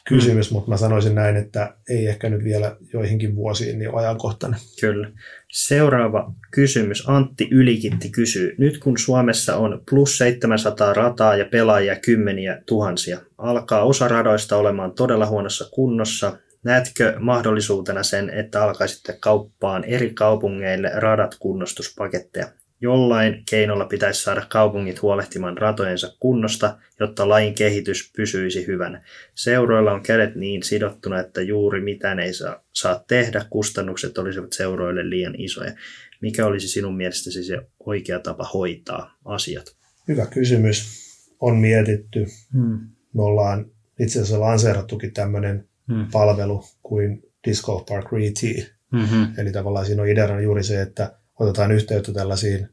[0.08, 0.56] kysymys, mm.
[0.56, 4.60] mutta mä sanoisin näin, että ei ehkä nyt vielä joihinkin vuosiin niin ajankohtainen.
[4.82, 5.12] Kyllä.
[5.52, 7.10] Seuraava kysymys.
[7.10, 8.56] Antti Ylikitti kysyy.
[8.58, 14.92] Nyt kun Suomessa on plus 700 rataa ja pelaajia kymmeniä tuhansia, alkaa osa radoista olemaan
[14.92, 16.38] todella huonossa kunnossa.
[16.64, 22.48] Näetkö mahdollisuutena sen, että alkaisitte kauppaan eri kaupungeille radat kunnostuspaketteja?
[22.82, 29.04] Jollain keinolla pitäisi saada kaupungit huolehtimaan ratojensa kunnosta, jotta lain kehitys pysyisi hyvänä.
[29.36, 35.10] Seuroilla on kädet niin sidottuna, että juuri mitään ei saa, saa tehdä, kustannukset olisivat seuroille
[35.10, 35.74] liian isoja.
[36.22, 39.76] Mikä olisi sinun mielestäsi se oikea tapa hoitaa asiat?
[40.08, 41.08] Hyvä kysymys.
[41.40, 42.26] On mietitty.
[42.54, 42.80] Hmm.
[43.14, 43.66] Me ollaan
[44.00, 46.08] itse asiassa lanseerattukin tämmöinen Hmm.
[46.12, 48.68] palvelu kuin Disc Golf Park ReT.
[48.92, 49.28] Mm-hmm.
[49.38, 52.70] Eli tavallaan siinä on ideana juuri se, että otetaan yhteyttä tällaisiin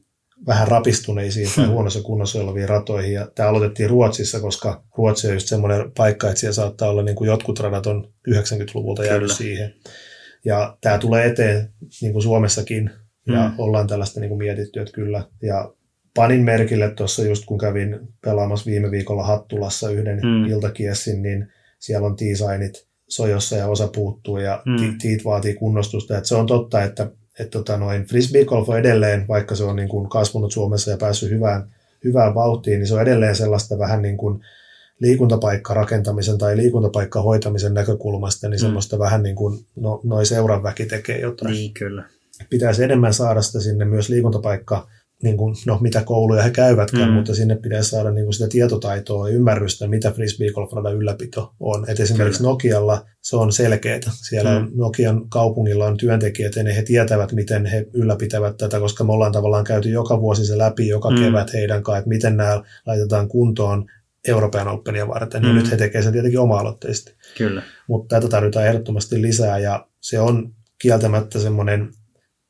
[0.47, 1.73] vähän rapistuneisiin tai Hmm.
[1.73, 3.13] huonossa kunnossa oleviin ratoihin.
[3.13, 7.15] Ja tämä aloitettiin Ruotsissa, koska Ruotsi on just semmoinen paikka, että siellä saattaa olla niin
[7.15, 9.33] kuin jotkut radat on 90-luvulta jäänyt Kyllä.
[9.33, 9.73] siihen.
[10.45, 11.69] Ja tämä tulee eteen
[12.01, 12.91] niin kuin Suomessakin
[13.27, 13.59] ja Hmm.
[13.59, 15.23] ollaan tällaista niin kuin mietitty, että kyllä.
[15.41, 15.73] Ja
[16.15, 20.45] panin merkille tuossa just kun kävin pelaamassa viime viikolla Hattulassa yhden mm.
[20.45, 21.47] iltakiessin, niin
[21.79, 24.97] siellä on tiisainit sojossa ja osa puuttuu ja Mm.
[25.01, 26.17] tiit vaatii kunnostusta.
[26.17, 29.75] Et se on totta, että, että tota noin frisbee golf on edelleen, vaikka se on
[29.75, 31.69] niin kuin kasvanut Suomessa ja päässyt hyvään,
[32.03, 34.41] hyvään vauhtiin, niin se on edelleen sellaista vähän niin kuin
[34.99, 38.61] liikuntapaikkarakentamisen tai liikuntapaikka hoitamisen näkökulmasta, niin Mm.
[38.61, 42.03] semmoista vähän niin kuin no, noi seuran väki tekee jotain Niin, kyllä.
[42.49, 44.87] pitäisi enemmän saada sitä sinne myös liikuntapaikka,
[45.23, 47.13] niin kuin, no mitä kouluja he käyvätkään, Mm.
[47.15, 51.89] mutta sinne pitäisi saada niin kuin sitä tietotaitoa ja ymmärrystä, mitä frisbee golfradan ylläpito on.
[51.89, 52.49] Et esimerkiksi Kyllä.
[52.51, 53.99] Nokialla se on selkeää.
[54.29, 54.57] Siellä Mm.
[54.57, 59.11] on Nokian kaupungilla on työntekijät ja ne he tietävät, miten he ylläpitävät tätä, koska me
[59.13, 61.17] ollaan tavallaan käyty joka vuosi se läpi, joka Mm.
[61.19, 63.85] kevät heidän kanssaan, että miten nämä laitetaan kuntoon
[64.27, 65.43] Euroopan Openia varten.
[65.43, 65.55] Ja Mm.
[65.55, 67.61] nyt he tekevät sen tietenkin oma-aloitteisesti Kyllä.
[67.87, 70.51] mutta tätä tarvitaan ehdottomasti lisää ja se on
[70.81, 71.89] kieltämättä semmoinen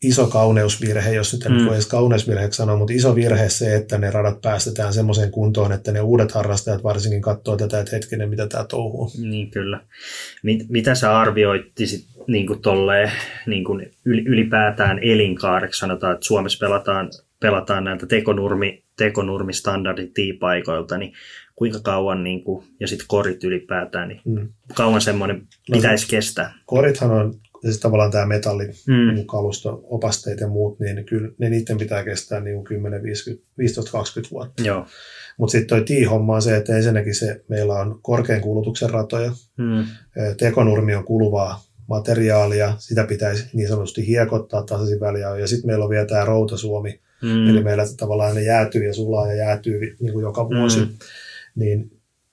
[0.07, 1.65] iso kauneusvirhe, jos nyt en Mm.
[1.65, 5.91] voi edes kauneusvirheeksi sanoa, mutta iso virhe se, että ne radat päästetään semmoiseen kuntoon, että
[5.91, 9.11] ne uudet harrastajat varsinkin katsoo tätä, että hetkinen, mitä tämä touhuu.
[9.21, 9.79] Niin kyllä.
[10.43, 13.11] Mit, mitä sä arvioittisit niin kuin tolleen,
[13.47, 15.79] niin kuin yl- ylipäätään elinkaareksi?
[15.79, 17.09] Sanotaan, että Suomessa pelataan,
[17.39, 21.13] pelataan näiltä tekonurmi, tekonurmistandardit tiipaikoilta, niin
[21.55, 24.47] kuinka kauan, niin kuin, ja sitten korit ylipäätään, niin Mm.
[24.73, 25.37] kauan semmoinen
[25.69, 26.53] No, pitäisi kestää?
[26.65, 27.35] Korithan on
[27.71, 28.93] siis tavallaan tämä metalli, Mm.
[28.93, 29.25] mm.
[29.25, 34.31] kalusto, opasteet ja muut, niin kyllä ne niiden pitää kestää niin kuin 10, 50, 15-20
[34.31, 34.63] vuotta.
[34.63, 34.85] Joo.
[35.37, 39.85] Mutta sitten toi tiihomma on se, että ensinnäkin se, meillä on korkean kulutuksen ratoja, Mm.
[40.37, 45.41] tekonurmi on kuluvaa materiaalia, sitä pitäisi niin sanotusti hiekottaa tasaisin väliajoin.
[45.41, 47.49] Ja sitten meillä on vielä tämä routasuomi, Mm.
[47.49, 50.79] eli meillä tavallaan ne jäätyy ja sulaa ja jäätyy niin kuin joka vuosi.
[50.79, 50.85] Mm.
[50.85, 50.97] Mm.
[51.55, 51.91] Niin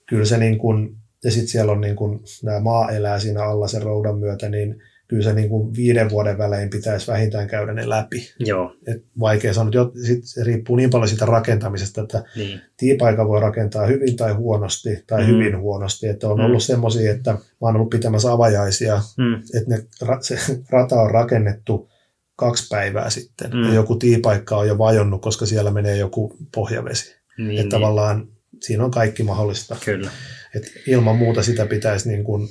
[0.09, 3.69] kyllä se niin kuin, ja sitten siellä on niin kuin, nämä maa elää siinä alla
[3.69, 4.83] sen roudan myötä, niin
[5.13, 8.33] kyllä se niin kuin viiden vuoden välein pitäisi vähintään käydä ne läpi.
[8.39, 12.61] Joo, Et vaikea sanoa, jo, sit se riippuu niin paljon siitä rakentamisesta, että niin.
[12.77, 15.27] tiipaika voi rakentaa hyvin tai huonosti, tai Mm.
[15.29, 16.09] hyvin huonosti.
[16.09, 16.45] Että on Mm.
[16.45, 19.35] ollut semmoisia, että mä oon ollut pitämässä avajaisia, Mm.
[19.35, 19.85] että ne,
[20.21, 20.37] se
[20.71, 21.91] rata on rakennettu
[22.37, 23.63] kaksi päivää sitten, Mm.
[23.63, 27.15] ja joku tiipaikka on jo vajonnut, koska siellä menee joku pohjavesi.
[27.39, 28.29] Niin, Niin, että tavallaan
[28.63, 29.77] siinä on kaikki mahdollista.
[29.85, 30.11] Kyllä.
[30.55, 32.49] Et ilman muuta sitä pitäisi niin kuin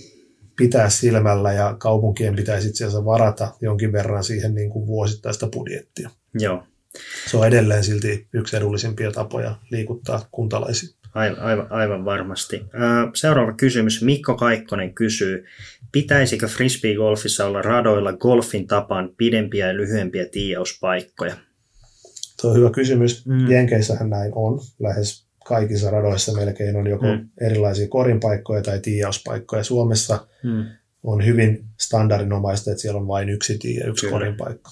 [0.65, 6.09] pitää silmällä, ja kaupunkien pitäisi itse asiassa varata jonkin verran siihen niin kuin vuosittaista budjettia.
[6.39, 6.63] Joo.
[7.27, 10.95] Se on edelleen silti yksi edullisimpia tapoja liikuttaa kuntalaisia.
[11.13, 12.65] Aivan, aivan, aivan varmasti.
[13.13, 14.03] Seuraava kysymys.
[14.03, 15.45] Mikko Kaikkonen kysyy,
[15.91, 21.35] pitäisikö frisbee-golfissa olla radoilla golfin tapaan pidempiä ja lyhyempiä tiiauspaikkoja?
[22.41, 23.25] Tuo on hyvä kysymys.
[23.25, 23.51] Mm.
[23.51, 24.59] Jenkeissähän näin on.
[24.79, 27.11] Lähes kaikissa radoissa melkein on joko Mm.
[27.11, 27.29] mm.
[27.41, 29.63] erilaisia korinpaikkoja tai tiiauspaikkoja.
[29.63, 30.65] Suomessa Hmm.
[31.03, 34.19] on hyvin standardinomaista, että siellä on vain yksi tie ja yksi Kyllä.
[34.19, 34.71] korin paikka.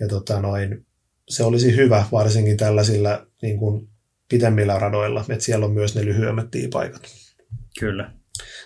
[0.00, 0.86] Ja tota noin,
[1.28, 3.88] se olisi hyvä varsinkin tällaisilla niin kuin
[4.28, 7.02] pitemmillä radoilla, että siellä on myös ne lyhyemmät tiipaikat.
[7.80, 8.10] Kyllä.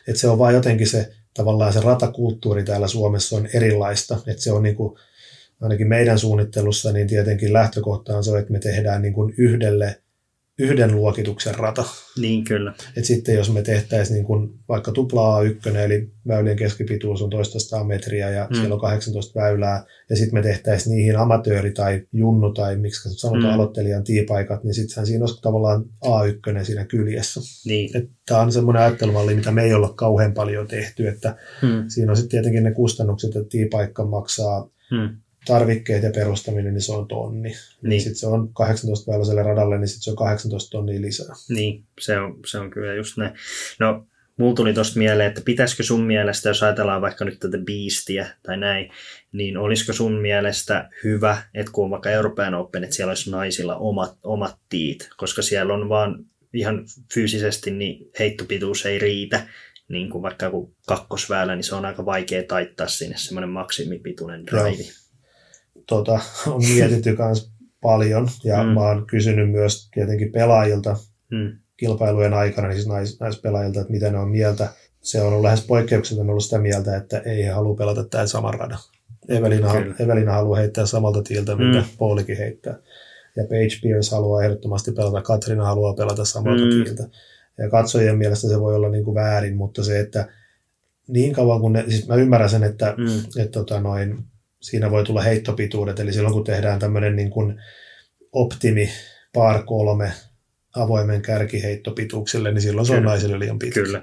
[0.09, 4.19] Että se on vaan jotenkin se tavallaan se ratakulttuuri täällä Suomessa on erilaista.
[4.27, 4.99] Että se on niin kuin,
[5.61, 10.01] ainakin meidän suunnittelussa, niin tietenkin lähtökohta on se, että me tehdään niin kuin yhdelle,
[10.59, 11.85] yhden luokituksen rata.
[12.20, 12.74] Niin kyllä.
[12.97, 17.59] Et sitten jos me tehtäisiin niin kuin vaikka tupla A1, eli väylien keskipituus on toista
[17.59, 18.56] 100 metriä ja Mm.
[18.56, 18.60] mm.
[18.60, 23.43] siellä on 18 väylää, ja sitten me tehtäisiin niihin amatööri tai junnu tai miksi sanotaan
[23.44, 23.48] Mm.
[23.48, 23.55] mm.
[23.55, 27.40] aloittelijan tiipaikat, niin sittenhän siinä olisi tavallaan A1 siinä kyljessä.
[27.64, 27.90] Niin.
[28.26, 31.85] Tämä on semmoinen ajattelumalli, mitä me ei olla kauhean paljon tehty, että Hmm.
[31.89, 35.16] siinä on sitten tietenkin ne kustannukset, että tiipaikka maksaa Hmm.
[35.47, 37.49] Tarvikkeet ja perustaminen, niin se on tonni.
[37.49, 37.57] Niin.
[37.83, 38.01] Niin.
[38.01, 41.35] Sitten se on 18 väyläiselle radalle, niin sitten se on 18 tonnia lisää.
[41.49, 43.35] Niin, se on, se on kyllä just näin.
[43.81, 44.07] No,
[44.37, 48.57] mulla tuli tosta mieleen, että pitäisikö sun mielestä, jos ajatellaan vaikka nyt tätä biistiä tai
[48.57, 48.91] näin,
[49.33, 53.77] niin olisiko sun mielestä hyvä, että kun on vaikka Euroopan Open, että siellä olisi naisilla
[53.77, 56.85] omat, omat tiit, koska siellä on vaan ihan
[57.15, 59.47] fyysisesti niin heittopituus ei riitä,
[59.89, 65.03] niin kuin vaikka joku kakkosväylä, niin se on aika vaikea taittaa sinne semmoinen maksimipituinen drive.
[65.89, 67.51] Tota, on mietitty myös
[67.81, 68.69] paljon ja Mm.
[68.69, 68.74] mm.
[68.74, 70.97] mä oon kysynyt myös tietenkin pelaajilta
[71.31, 71.59] Hmm.
[71.77, 74.69] kilpailujen aikana, siis nais, naispelaajilta, että mitä ne on mieltä.
[75.01, 78.55] Se on ollut lähes poikkeuksellinen ollut sitä mieltä, että ei he halua pelata tämän saman
[78.55, 78.78] radan.
[79.28, 79.94] Evelina, Kyllä.
[79.98, 81.85] Evelina haluaa heittää samalta tiiltä, mitä Mm.
[81.85, 81.97] mm.
[81.98, 82.78] Paulikin heittää.
[83.36, 86.74] Ja Paige Pierce haluaa ehdottomasti pelata, Katrina haluaa pelata samalta Mm.
[86.78, 86.85] mm.
[86.85, 87.09] tiiltä.
[87.59, 90.28] Ja katsojien mielestä se voi olla niin kuin väärin, mutta se, että
[91.09, 93.43] niin kauan kun ne, siis mä ymmärrän sen, että Hmm.
[93.43, 94.19] että tota noin,
[94.65, 97.61] siinä voi tulla heittopituudet, eli silloin kun tehdään tämmöinen niin kuin
[98.32, 98.91] optimi
[99.35, 100.12] par kolme
[100.77, 103.11] avoimen kärkiheittopituuksille, niin silloin se on Kyllä.
[103.11, 103.81] naisille liian pitkä.
[103.82, 104.03] Kyllä.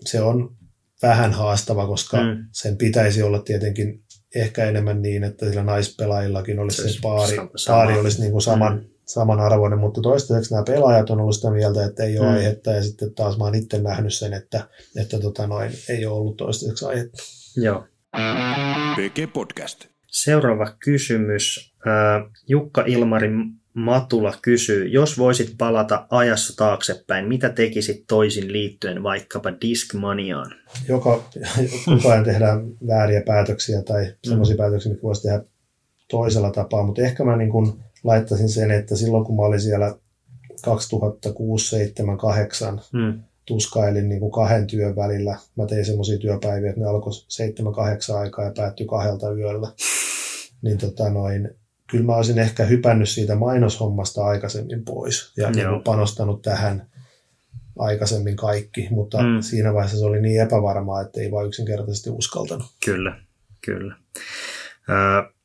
[0.00, 0.56] Se on
[1.02, 2.44] vähän haastava, koska Mm.
[2.52, 4.02] sen pitäisi olla tietenkin
[4.34, 8.42] ehkä enemmän niin, että sillä naispelaajillakin olisi Se se, paari, sama- paari olisi niin kuin
[8.42, 8.84] saman, Mm.
[9.06, 12.34] samanarvoinen, mutta toistaiseksi nämä pelaajat on ollut sitä mieltä, että ei ole Mm.
[12.34, 16.18] aihetta, ja sitten taas mä oon itse nähnyt sen, että, että tota noin, ei ole
[16.18, 17.22] ollut toistaiseksi aihetta.
[17.56, 17.84] Joo.
[18.96, 19.91] PG Podcast.
[20.12, 21.74] Seuraava kysymys.
[22.48, 23.28] Jukka Ilmari
[23.74, 30.54] Matula kysyy, jos voisit palata ajassa taaksepäin, mitä tekisit toisin liittyen vaikkapa Discmaniaan?
[30.88, 31.22] joka,
[31.84, 35.44] koko ajan tehdään vääriä päätöksiä tai sellaisia päätöksiä, mitkä voisi tehdä
[36.10, 37.72] toisella tapaa, mutta ehkä mä niin kuin
[38.04, 39.94] laittaisin sen, että silloin kun mä olin siellä
[40.64, 43.20] 2006, 7, 8, Hmm.
[43.52, 45.36] Tuskailin niin kuin kahden työn välillä.
[45.56, 49.68] Mä tein semmoisia työpäiviä, että ne alkoi 7-8 aikaa ja päättyi kahdelta yöllä.
[50.62, 51.50] Niin tota noin,
[51.90, 55.72] kyllä mä olisin ehkä hypännyt siitä mainoshommasta aikaisemmin pois ja Joo.
[55.72, 56.86] kuin panostanut tähän
[57.78, 59.40] aikaisemmin kaikki, mutta Mm.
[59.40, 62.66] siinä vaiheessa se oli niin epävarmaa, että ei vaan yksinkertaisesti uskaltanut.
[62.84, 63.16] Kyllä,
[63.64, 63.94] kyllä.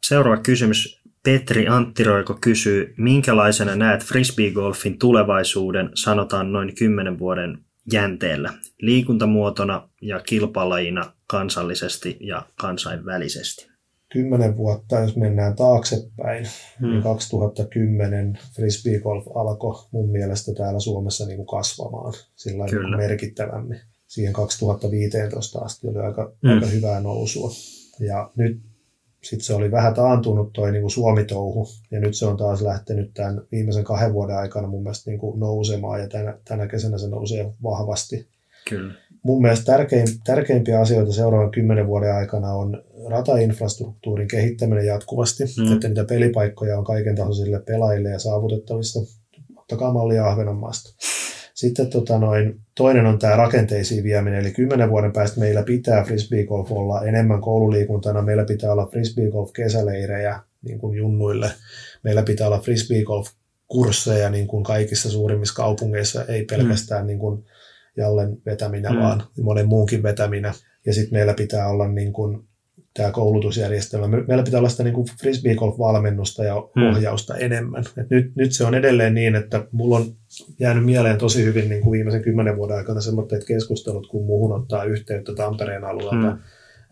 [0.04, 1.02] Seuraava kysymys.
[1.24, 7.58] Petri Anttiroiko kysyy, minkälaisena näet frisbeegolfin tulevaisuuden, sanotaan noin 10 vuoden
[7.92, 13.68] jänteellä, liikuntamuotona ja kilpalajina kansallisesti ja kansainvälisesti?
[14.12, 16.48] Kymmenen vuotta, jos mennään taaksepäin,
[16.80, 16.90] Hmm.
[16.90, 22.98] niin 2010 frisbeegolf alkoi mun mielestä täällä Suomessa niin kuin kasvamaan sillä Kyllä.
[22.98, 23.80] merkittävämmin.
[24.08, 26.50] Siihen 2015 asti oli aika, Mm.
[26.50, 26.56] mm.
[26.56, 27.52] aika hyvää nousua.
[28.00, 28.62] Ja nyt
[29.30, 33.12] sitten se oli vähän taantunut toi niin kuin Suomi-touhu, ja nyt se on taas lähtenyt
[33.14, 37.08] tämän viimeisen kahden vuoden aikana mun mielestä niin kuin nousemaan, ja tänä, tänä kesänä se
[37.08, 38.28] nousee vahvasti
[38.70, 38.94] Kyllä.
[39.24, 45.74] mun mielestä tärkein, tärkeimpiä asioita seuraavan kymmenen vuoden aikana on ratainfrastruktuurin kehittäminen jatkuvasti, Mm.
[45.74, 49.00] että niitä pelipaikkoja on kaiken tasoisille pelaajille ja saavutettavissa.
[49.58, 50.90] Ottakaa mallia Ahvenanmaasta.
[51.58, 56.72] Sitten tota noin, toinen on tämä rakenteisiin vieminen, eli kymmenen vuoden päästä meillä pitää frisbeegolf
[56.72, 61.52] olla enemmän koululiikuntana, meillä pitää olla frisbeegolf kesäleirejä niin kuin junnuille,
[62.04, 63.28] meillä pitää olla frisbeegolf
[63.68, 67.46] kursseja niin kuin kaikissa suurimmissa kaupungeissa, ei pelkästään niin kuin
[67.98, 68.96] Jallen vetäminä, Mm.
[68.96, 69.02] mm.
[69.02, 70.54] vaan monen muunkin vetäminä.
[70.86, 72.47] Ja sitten meillä pitää olla niin kuin
[72.98, 74.08] tämä koulutusjärjestelmä.
[74.08, 76.90] Me- Meillä pitää olla sitä niin kuin frisbeegolf-valmennusta ja Mm.
[76.90, 77.84] ohjausta enemmän.
[77.98, 80.06] Et nyt, nyt se on edelleen niin, että mulla on
[80.60, 84.84] jäänyt mieleen tosi hyvin niin kuin viimeisen kymmenen vuoden aikana semmoiset keskustelut, kun muuhun ottaa
[84.84, 86.40] yhteyttä Tampereen alueelta Mm.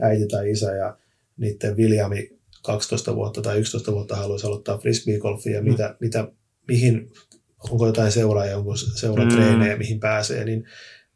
[0.02, 0.98] äiti tai isä ja
[1.38, 2.30] niiden Viljami
[2.64, 5.68] 12 vuotta tai 11 vuotta haluaisi aloittaa frisbeegolfia ja Mm.
[5.72, 6.28] mitä, mitä,
[6.68, 7.12] mihin,
[7.72, 10.66] onko jotain seuraajia, onko seuratreenejä, mihin pääsee, niin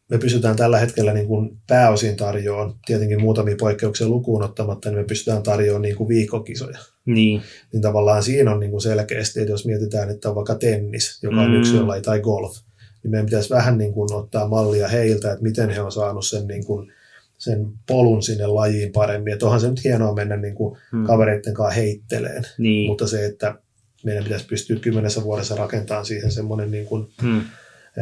[0.10, 5.04] me pystytään tällä hetkellä niin kuin pääosin tarjoamaan, tietenkin muutamia poikkeuksia lukuun ottamatta, niin me
[5.04, 6.78] pystytään tarjoamaan niin kuin viikkokisoja.
[7.06, 7.42] Niin,
[7.74, 11.42] Niin tavallaan siinä on niin kuin selkeästi, että jos mietitään, että on vaikka tennis, joka
[11.42, 11.58] on Mm.
[11.60, 12.58] yksi jollain, tai golf,
[13.04, 16.48] niin meidän pitäisi vähän niin kuin ottaa mallia heiltä, että miten he on saanut sen
[16.48, 16.92] niin kuin
[17.38, 19.34] sen polun sinne lajiin paremmin.
[19.34, 21.06] Että onhan se nyt hienoa mennä niin kuin Hmm.
[21.06, 22.88] kavereiden kanssa heitteleen, Niin.
[22.90, 23.56] mutta se, että
[24.04, 27.42] meidän pitäisi pystyä kymmenessä vuodessa rakentamaan siihen semmoinen niin kuin, Hmm.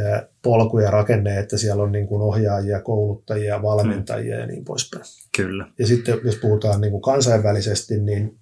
[0.05, 5.05] Ää, polku ja rakenne, että siellä on niin kuin ohjaajia, kouluttajia, valmentajia ja niin poispäin.
[5.37, 5.67] Kyllä.
[5.79, 8.39] Ja sitten jos puhutaan niin kuin kansainvälisesti, niin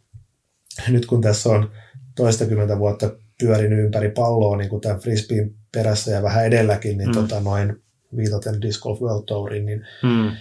[0.89, 1.71] nyt kun tässä on
[2.15, 3.09] toistakymmentä vuotta
[3.39, 7.13] pyörinyt ympäri palloa niin kuin tämän frisbeen perässä ja vähän edelläkin, niin Mm.
[7.13, 7.75] tota noin
[8.17, 10.31] viitaten Disc Golf World Tourin, niin, Hmm.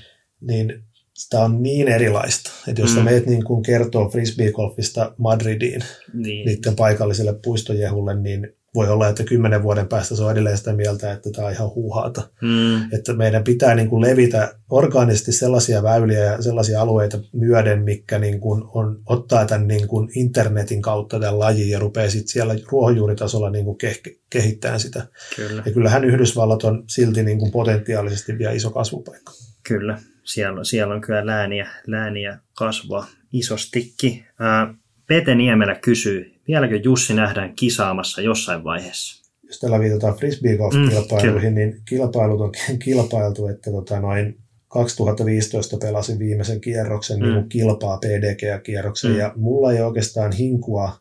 [0.40, 0.82] niin
[1.14, 2.94] sitä on niin erilaista, että jos mm.
[2.94, 3.04] sä Mm.
[3.04, 5.80] meet niin kuin kertoo frisbeegolfista Madridiin
[6.14, 6.46] Niin.
[6.46, 11.12] niiden paikalliselle puistojehulle, niin voi olla, että kymmenen vuoden päästä se on edelleen sitä mieltä,
[11.12, 12.28] että tämä on ihan huuhaata.
[12.40, 12.92] Hmm.
[12.92, 18.40] Että meidän pitää niin kuin levitä orgaanisesti sellaisia väyliä ja sellaisia alueita myöden, mikä niin
[18.40, 23.51] kuin on, ottaa tämän niin kuin internetin kautta tämän lajin ja rupeaa sitten siellä ruohonjuuritasolla
[23.51, 25.06] niin kuin keh- kehittämään sitä.
[25.36, 25.62] Kyllä.
[25.66, 29.32] Ja kyllähän Yhdysvallat on silti niin kuin potentiaalisesti vielä iso kasvupaikka.
[29.68, 29.98] Kyllä.
[30.24, 34.24] Siellä, siellä on kyllä lääniä, lääniä kasvaa isostikin.
[34.40, 34.74] Ää,
[35.06, 39.24] Pete Niemelä kysyy, vieläkö Jussi nähdään kisaamassa jossain vaiheessa?
[39.43, 42.52] Jos tällä viitataan Mm, frisbee-golf-kilpailuihin, niin kilpailut on
[42.85, 47.26] kilpailtu, että tota noin 2015 pelasin viimeisen kierroksen Mm.
[47.26, 49.16] niin kilpaa PDG-kierroksen, Mm.
[49.18, 50.93] ja mulla ei oikeastaan hinkua,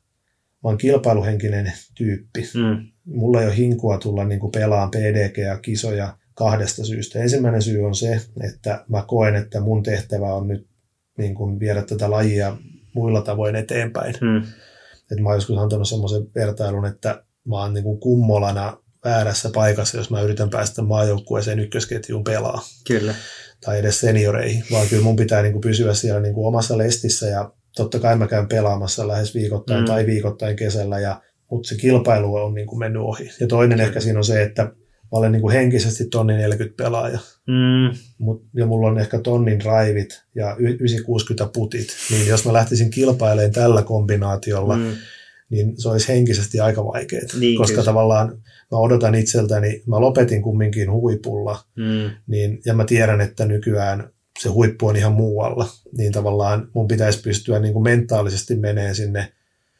[0.63, 2.41] vaan kilpailuhenkinen tyyppi.
[2.55, 2.87] Mm.
[3.05, 7.19] mulla ei ole hinkua tulla niin pelaan PDG-kisoja kahdesta syystä.
[7.19, 10.67] Ensimmäinen syy on se, että mä koen, että mun tehtävä on nyt
[11.17, 12.57] niin kuin viedä tätä lajia
[12.95, 14.15] muilla tavoin eteenpäin.
[14.21, 14.37] Mm.
[15.11, 19.97] Et mä oon joskus antanut semmoisen vertailun, että mä oon niin kuin kummolana väärässä paikassa,
[19.97, 23.15] jos mä yritän päästä maajoukkueeseen ykkösketjuun pelaa Kyllä.
[23.65, 27.25] tai edes senioreihin, vaan kyllä mun pitää niin kuin pysyä siellä niin kuin omassa lestissä
[27.27, 29.85] ja totta kai mä käyn pelaamassa lähes viikoittain Mm.
[29.85, 31.21] tai viikoittain kesällä, ja,
[31.51, 33.29] mutta se kilpailu on niin kuin mennyt ohi.
[33.39, 34.71] Ja toinen ehkä siinä on se, että
[35.13, 37.97] mä olen niin kuin henkisesti tonni 40 pelaaja, Mm.
[38.17, 42.89] mut, ja mulla on ehkä tonnin raivit ja y- 960 putit, niin jos mä lähtisin
[42.91, 44.91] kilpailemaan tällä kombinaatiolla, mm
[45.49, 47.85] niin se olisi henkisesti aika vaikeaa, Niin, koska kyllä.
[47.85, 48.27] tavallaan
[48.71, 52.09] mä odotan itseltäni, mä lopetin kumminkin huipulla, Mm.
[52.27, 54.09] niin, ja mä tiedän, että nykyään
[54.39, 55.67] se huippu on ihan muualla,
[55.97, 59.33] niin tavallaan mun pitäisi pystyä niin kuin mentaalisesti menee sinne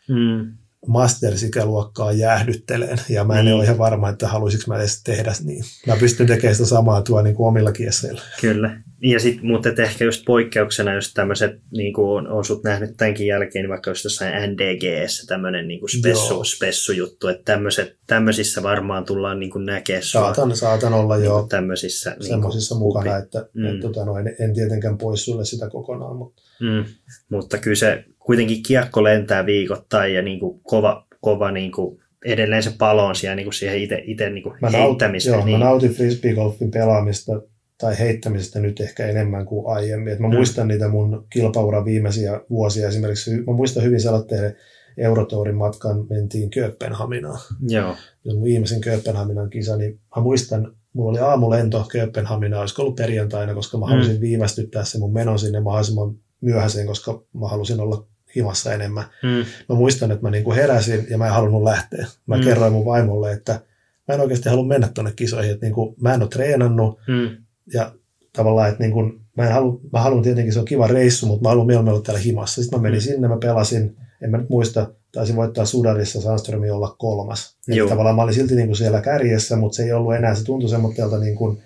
[0.09, 0.51] Mm.
[0.87, 3.55] Mastersikäluokkaan jäähdytteleen, ja mä en Niin.
[3.55, 5.63] ole ihan varma, että haluaisinko mä edes tehdä niin.
[5.87, 8.21] Mä pystyn tekemään sitä samaa tuo niin kuin omilla kiesseillä.
[8.41, 8.79] Kyllä.
[9.01, 13.27] Ja sit, mutta ehkä just poikkeuksena just tämmöiset, niin kuin on, on sut nähnyt tämänkin
[13.27, 16.43] jälkeen, niin vaikka just jossain NDGssä tämmöinen niin spessu, Joo.
[16.43, 21.49] spessujuttu, että tämmöiset, tämmöisissä varmaan tullaan niin kuin näkemään Saatan, saatan olla niin jo kuin
[21.49, 23.65] tämmöisissä niin semmoisissa kuin mukana, että, Mm.
[23.65, 26.85] että tota noin, en tietenkään pois sulle sitä kokonaan, mutta Mm.
[27.29, 32.63] Mutta kyllä se kuitenkin kiekko lentää viikoittain ja niin kuin kova, kova niin kuin edelleen
[32.63, 35.33] se palo on siellä niin kuin siihen itse, itse niin kuin mä, naut, heittämiseen.
[35.35, 37.41] joo, niin, mä nautin frisbeegolfin pelaamista
[37.77, 40.13] tai heittämisestä nyt ehkä enemmän kuin aiemmin.
[40.13, 40.33] Et mä Mm.
[40.35, 42.87] muistan niitä mun kilpauran viimeisiä vuosia.
[42.87, 44.55] Esimerkiksi mä muistan hyvin sellaisen
[44.97, 47.39] Eurotourin matkan mentiin Kööpenhaminaan.
[47.67, 47.95] Joo.
[48.25, 53.53] Ja mun viimeisen Kööpenhaminan kisa, niin mä muistan, mulla oli aamulento Kööpenhaminaan, olisiko ollut perjantaina,
[53.53, 53.89] koska mä Mm.
[53.91, 59.03] halusin viivästyttää se mun menon sinne mahdollisimman myöhäiseen, koska mä halusin olla himassa enemmän.
[59.23, 59.45] Mm.
[59.69, 62.07] Mä muistan, että mä niinku heräsin ja mä en halunnut lähteä.
[62.25, 62.43] Mä Mm.
[62.43, 63.59] kerroin mun vaimolle, että
[64.07, 67.29] mä en oikeasti halua mennä tuonne kisoihin, että niinku, mä en ole treenannut Mm.
[67.73, 67.91] ja
[68.33, 69.01] tavallaan, että niinku,
[69.37, 72.03] mä, en halu, mä haluan tietenkin, se on kiva reissu, mutta mä haluan mieluummin olla
[72.03, 72.61] täällä himassa.
[72.61, 73.03] Sitten mä menin Mm.
[73.03, 77.57] sinne, mä pelasin, en mä nyt muista, taisin voittaa Sudarissa Sandströmin olla kolmas.
[77.67, 80.69] Eli tavallaan mä olin silti niinku siellä kärjessä, mutta se ei ollut enää, se tuntui
[80.69, 81.57] semmoitteelta niin kuin,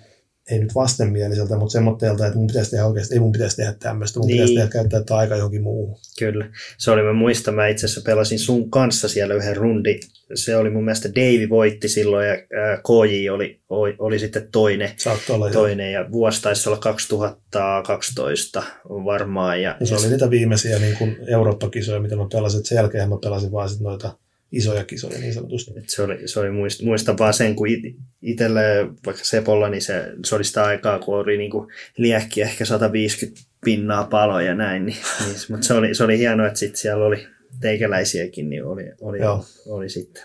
[0.52, 4.19] ei nyt vastenmieliseltä, mutta semmoitteelta, että mun pitäisi tehdä oikeasti, ei mun pitäisi tehdä tämmöistä,
[4.19, 4.36] mun Niin.
[4.36, 5.98] pitäisi tehdä, käyttää tätä aika johonkin muuhun.
[6.19, 6.49] Kyllä.
[6.78, 9.99] Se oli, mä muistan, mä itse asiassa pelasin sun kanssa siellä yhden rundi.
[10.36, 14.91] Se oli mun mielestä Davey voitti silloin ja ää, KJ oli, oli, oli sitten toinen.
[15.30, 15.53] Olla jo.
[15.53, 19.61] toinen ja vuosi taisi olla 2012 varmaan.
[19.61, 22.65] Ja, Ja se oli niitä viimeisiä niin kuin Eurooppa-kisoja, mitä mä pelasin.
[22.65, 24.18] Sen jälkeen mä pelasin vaan sit noita
[24.52, 25.72] isoja kisoja niin sanotusti.
[25.78, 28.61] Et se oli, se oli muist, muistan vaan sen, kun it, itselle
[29.06, 31.68] vaikka Sepolla, niin se, se oli sitä aikaa, kun oli niin kuin
[31.98, 34.86] liekki ehkä 150 pinnaa paloja ja näin.
[34.86, 37.28] Niin, niin, mutta se oli, se oli hienoa, että sitten siellä oli
[37.60, 39.45] teikäläisiäkin, niin oli, oli, Joo.
[39.65, 40.24] oli sitten.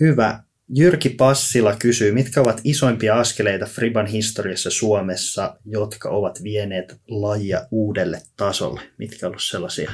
[0.00, 0.40] Hyvä.
[0.68, 8.22] Jyrki Passila kysyy, mitkä ovat isoimpia askeleita Friban historiassa Suomessa, jotka ovat vieneet lajia uudelle
[8.36, 8.80] tasolle?
[8.98, 9.90] Mitkä ovat sellaisia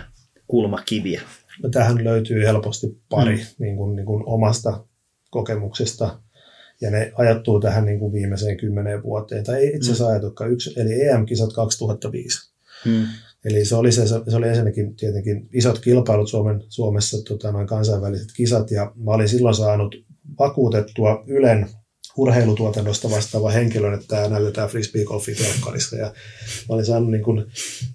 [0.47, 1.21] kulmakiviä?
[1.63, 3.43] No, tähän löytyy helposti pari Mm.
[3.59, 4.85] niin kuin, niin kuin omasta
[5.31, 6.19] kokemuksesta.
[6.81, 9.45] Ja ne ajoittuu tähän niin kuin viimeiseen kymmeneen vuoteen.
[9.45, 10.11] Tai ei itse asiassa Mm.
[10.11, 10.53] ajatukkaan.
[10.53, 12.51] Yksi, eli EM-kisat 2005.
[12.85, 13.05] Hmm.
[13.45, 18.29] Eli se oli, se, se oli ensinnäkin tietenkin isot kilpailut Suomen, Suomessa, tota, noin kansainväliset
[18.37, 19.95] kisat, ja mä olin silloin saanut
[20.39, 21.69] vakuutettua Ylen
[22.21, 25.97] urheilutuotannosta vastaava henkilö, että tämä näytetään frisbeegolfin telkkarissa.
[25.97, 26.07] Ja
[26.69, 27.47] mä olin saanut niin kuin,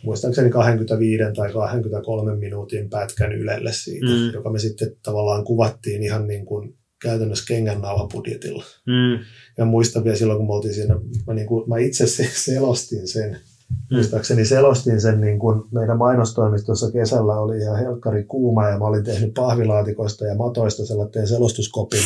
[0.03, 4.33] muistaakseni 25 tai 23 minuutin pätkän Ylelle siitä, mm.
[4.33, 8.63] joka me sitten tavallaan kuvattiin ihan niin kuin käytännössä kengän nauhapudjetilla.
[8.85, 9.25] Mm.
[9.57, 10.95] Ja muistan vielä silloin, kun me oltiin siinä,
[11.27, 13.95] mä, niin kuin, mä itse selostin sen, mm.
[13.95, 19.03] muistaakseni selostin sen niin kuin meidän mainostoimistossa kesällä oli ihan helkkari kuuma ja mä olin
[19.03, 22.01] tehnyt pahvilaatikoista ja matoista sellaisen selostuskopin,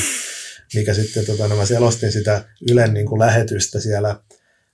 [0.75, 4.19] mikä sitten, tota, no mä selostin sitä Ylen niin kuin lähetystä siellä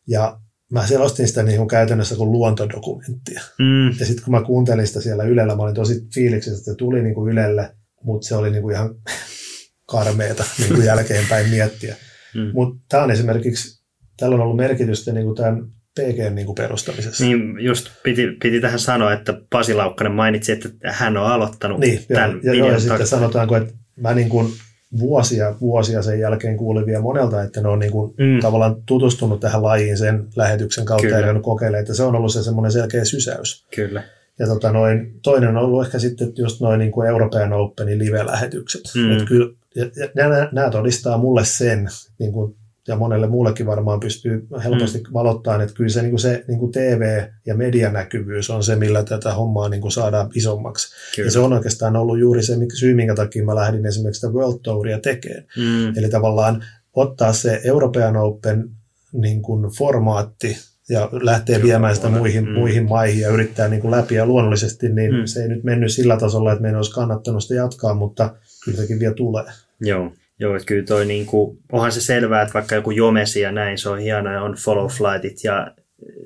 [0.08, 0.40] ja
[0.72, 3.42] mä selostin sitä niin kuin käytännössä kuin luontodokumenttia.
[3.60, 4.00] Mm.
[4.00, 7.02] Ja sitten kun mä kuuntelin sitä siellä Ylellä, mä olin tosi fiiliksissä, että se tuli
[7.02, 8.96] niin kuin Ylelle, mutta se oli niin kuin ihan
[9.92, 11.96] karmeeta niin kuin jälkeenpäin miettiä.
[12.36, 12.52] Mm.
[12.54, 13.86] Mutta tämä on esimerkiksi,
[14.18, 15.68] tällä on ollut merkitystä niin kuin tämän
[16.00, 17.24] PGn niin kuin perustamisessa.
[17.24, 22.06] Niin just piti, piti tähän sanoa, että Pasi Laukkanen mainitsi, että hän on aloittanut Niin,
[22.14, 24.54] tämän joo, ja, joo, ja sitten sanotaanko, että mä niin kuin
[25.00, 28.40] vuosia, vuosia sen jälkeen kuulin vielä monelta, että ne on niin kuin Mm.
[28.42, 31.28] tavallaan tutustunut tähän lajiin sen lähetyksen kautta Kyllä.
[31.28, 33.66] ja kokeilemaan, että se on ollut se semmoinen selkeä sysäys.
[33.76, 34.04] Kyllä.
[34.40, 38.82] Ja tota noin, toinen on ollut ehkä sitten just noin niin kuin European Openin live-lähetykset.
[38.96, 39.26] Mm.
[39.26, 41.88] Kyllä, ja, ja nämä, nämä todistaa mulle sen,
[42.20, 42.56] niin kuin,
[42.88, 45.14] ja monelle muullekin varmaan pystyy helposti mm.
[45.14, 49.04] valottaa, että kyllä se, niin kuin se niin kuin TV- ja medianäkyvyys on se, millä
[49.04, 50.88] tätä hommaa niin kuin saadaan isommaksi.
[51.16, 51.28] Kyllä.
[51.28, 54.34] Ja se on oikeastaan ollut juuri se mikä- syy, minkä takia mä lähdin esimerkiksi sitä
[54.34, 55.44] World Touria tekemään.
[55.58, 55.98] Mm.
[55.98, 56.64] Eli tavallaan
[56.94, 58.70] ottaa se European Open
[59.14, 60.58] niin kuin formaatti
[60.90, 62.52] ja lähteä Kyllä, viemään sitä muihin, Mm.
[62.54, 64.16] muihin maihin ja yrittää niin kuin läpi.
[64.16, 65.26] Ja luonnollisesti niin Mm.
[65.26, 68.36] se ei nyt mennyt sillä tasolla, että meidän olisi kannattanut sitä jatkaa, mutta
[68.66, 69.44] kyllä sekin vielä tulee.
[69.82, 70.12] Joo.
[70.40, 73.90] Joo, että kyllä toi niinku, onhan se selvää, että vaikka joku Jomesi ja näin, se
[73.90, 75.72] on hienoa ja on follow flightit ja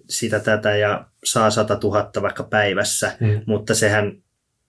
[0.09, 3.41] sitä tätä ja saa 100 000 vaikka päivässä, Mm.
[3.45, 4.11] mutta sehän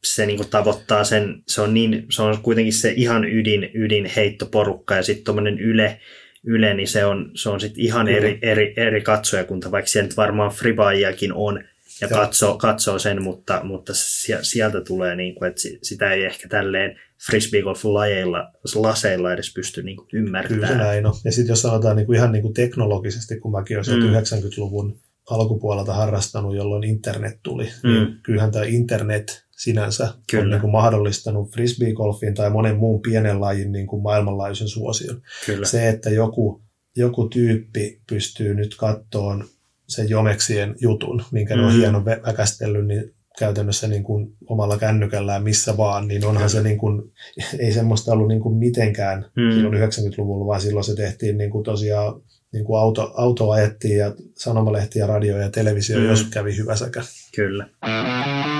[0.04, 4.94] se niinku tavoittaa sen, se on, niin, se on kuitenkin se ihan ydin, ydin heittoporukka
[4.94, 6.00] ja sitten tuommoinen yle,
[6.44, 8.18] yle, niin se on, se on sitten ihan Kyllä.
[8.18, 11.64] eri, eri, eri katsojakunta, vaikka siellä nyt varmaan fribaajiakin on
[12.00, 12.20] ja Joo.
[12.20, 16.48] katsoo, katsoo sen, mutta, mutta sie- sieltä tulee, niin kuin, että si- sitä ei ehkä
[16.48, 16.96] tälleen
[17.26, 20.78] frisbeegolf-lajeilla, laseilla edes pysty niin kuin Kyllä ymmärtämään.
[20.78, 21.14] näin on.
[21.24, 24.12] Ja sitten jos sanotaan niin kuin ihan niin kuin teknologisesti, kun mäkin olen Mm.
[24.12, 24.98] 90-luvun
[25.30, 27.90] alkupuolelta harrastanut, jolloin internet tuli, Mm.
[27.90, 30.44] niin kyllähän tämä internet sinänsä Kyllä.
[30.44, 35.22] on niin kuin mahdollistanut frisbeegolfin tai monen muun pienen lajin niin kuin maailmanlaajuisen suosion.
[35.46, 35.66] Kyllä.
[35.66, 36.62] Se, että joku,
[36.96, 39.44] joku tyyppi pystyy nyt kattoon
[39.90, 41.78] sen jomeksien jutun, minkä ne on Mm.
[41.78, 46.48] hieno vä- väkästellyt, niin käytännössä niin kuin omalla kännykällään missä vaan, niin onhan Kyllä.
[46.48, 47.02] se niin kuin,
[47.58, 49.50] ei semmoista ollut niin kuin mitenkään Mm.
[49.54, 52.20] silloin 90-luvulla, vaan silloin se tehtiin niin kuin tosiaan
[52.52, 56.02] niin kuin auto, auto ajettiin ja sanomalehti ja radio ja televisio, Mm.
[56.02, 56.08] mm.
[56.10, 57.02] jos kävi hyvä säkä.
[57.36, 57.66] Kyllä.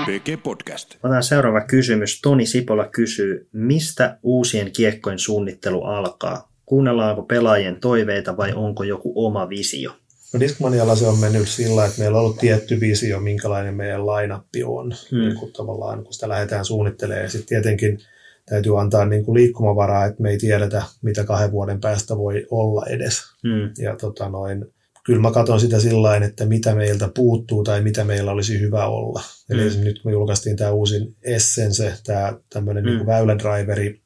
[0.05, 0.95] PG Podcast.
[1.03, 2.21] Otetaan seuraava kysymys.
[2.21, 6.51] Toni Sipola kysyy, mistä uusien kiekkojen suunnittelu alkaa?
[6.65, 9.91] Kuunnellaanko pelaajien toiveita vai onko joku oma visio?
[10.33, 14.63] No Discmanialla se on mennyt sillä, että meillä on ollut tietty visio, minkälainen meidän lainappi
[14.63, 14.95] on.
[15.11, 15.17] Hmm.
[15.17, 15.23] Mm.
[15.25, 17.23] Niin kuin tavallaan, kun sitä lähdetään suunnittelemaan.
[17.23, 17.99] Ja sitten tietenkin
[18.45, 22.85] täytyy antaa niin kuin liikkumavaraa, että me ei tiedetä, mitä kahden vuoden päästä voi olla
[22.89, 23.21] edes.
[23.43, 23.69] Hmm.
[23.77, 24.65] Ja tota noin,
[25.05, 29.23] kyllä mä katson sitä sillä että mitä meiltä puuttuu tai mitä meillä olisi hyvä olla.
[29.49, 29.77] Eli Mm.
[29.77, 29.83] mm.
[29.83, 32.89] nyt kun me julkaistiin tämä uusin Essence, tämä tämmöinen Mm.
[32.89, 32.95] mm.
[32.97, 34.01] niin väylädriveri,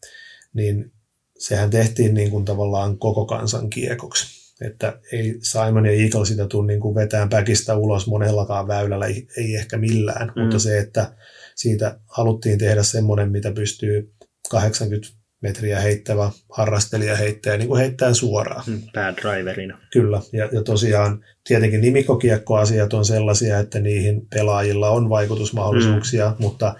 [0.54, 0.92] niin
[1.38, 4.35] sehän tehtiin niin kuin tavallaan koko kansan kiekoksi.
[4.62, 9.28] Että ei Simon ja Eagle sitä tule niin kuin vetään päkistä ulos monellakaan väylällä, ei,
[9.38, 10.34] ei ehkä millään, Mm.
[10.36, 10.42] mm.
[10.42, 11.12] mutta se, että
[11.56, 14.14] siitä haluttiin tehdä semmoinen, mitä pystyy
[14.50, 15.08] 80
[15.42, 18.64] metriä heittävä harrastelija heittää, niin kuin heittää suoraan.
[18.66, 18.82] Hmm.
[18.94, 19.80] Bad driverina.
[19.94, 26.36] Kyllä, ja, ja tosiaan tietenkin nimikkokiekkoasiat on sellaisia, että niihin pelaajilla on vaikutusmahdollisuuksia, mm.
[26.40, 26.76] mutta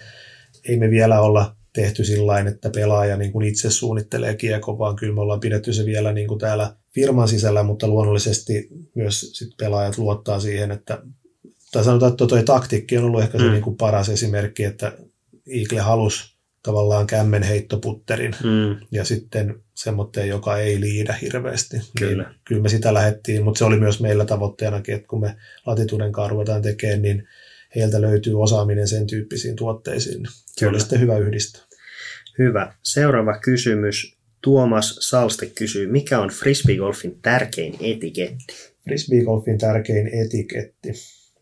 [0.70, 5.14] ei me vielä olla tehty sillä että pelaaja niin kuin itse suunnittelee kiekon, vaan kyllä
[5.16, 9.98] me ollaan pidetty se vielä niin kuin täällä firman sisällä, mutta luonnollisesti myös sit pelaajat
[9.98, 11.02] luottaa siihen, että
[11.72, 13.52] tai sanotaan, että toi taktiikki on ollut ehkä se Mm.
[13.52, 14.92] niin kuin paras esimerkki, että
[15.48, 18.76] Eagle halusi tavallaan kämmen heittoputterin Hmm.
[18.92, 21.78] ja sitten semmoinen, joka ei liidä hirveästi.
[22.00, 22.24] Kyllä.
[22.24, 25.36] Niin, kyllä me sitä lähdettiin, mutta se oli myös meillä tavoitteenakin, että kun me
[25.66, 27.28] latituuden kanssa ruvetaan tekemään, niin
[27.76, 30.26] heiltä löytyy osaaminen sen tyyppisiin tuotteisiin.
[30.26, 30.70] Se Kyllä.
[30.70, 31.62] oli sitten hyvä yhdistää.
[32.40, 32.74] Hyvä.
[32.84, 34.18] Seuraava kysymys.
[34.44, 38.46] Tuomas Salste kysyy, mikä on frisbeegolfin tärkein etiketti?
[38.84, 40.90] Frisbeegolfin tärkein etiketti.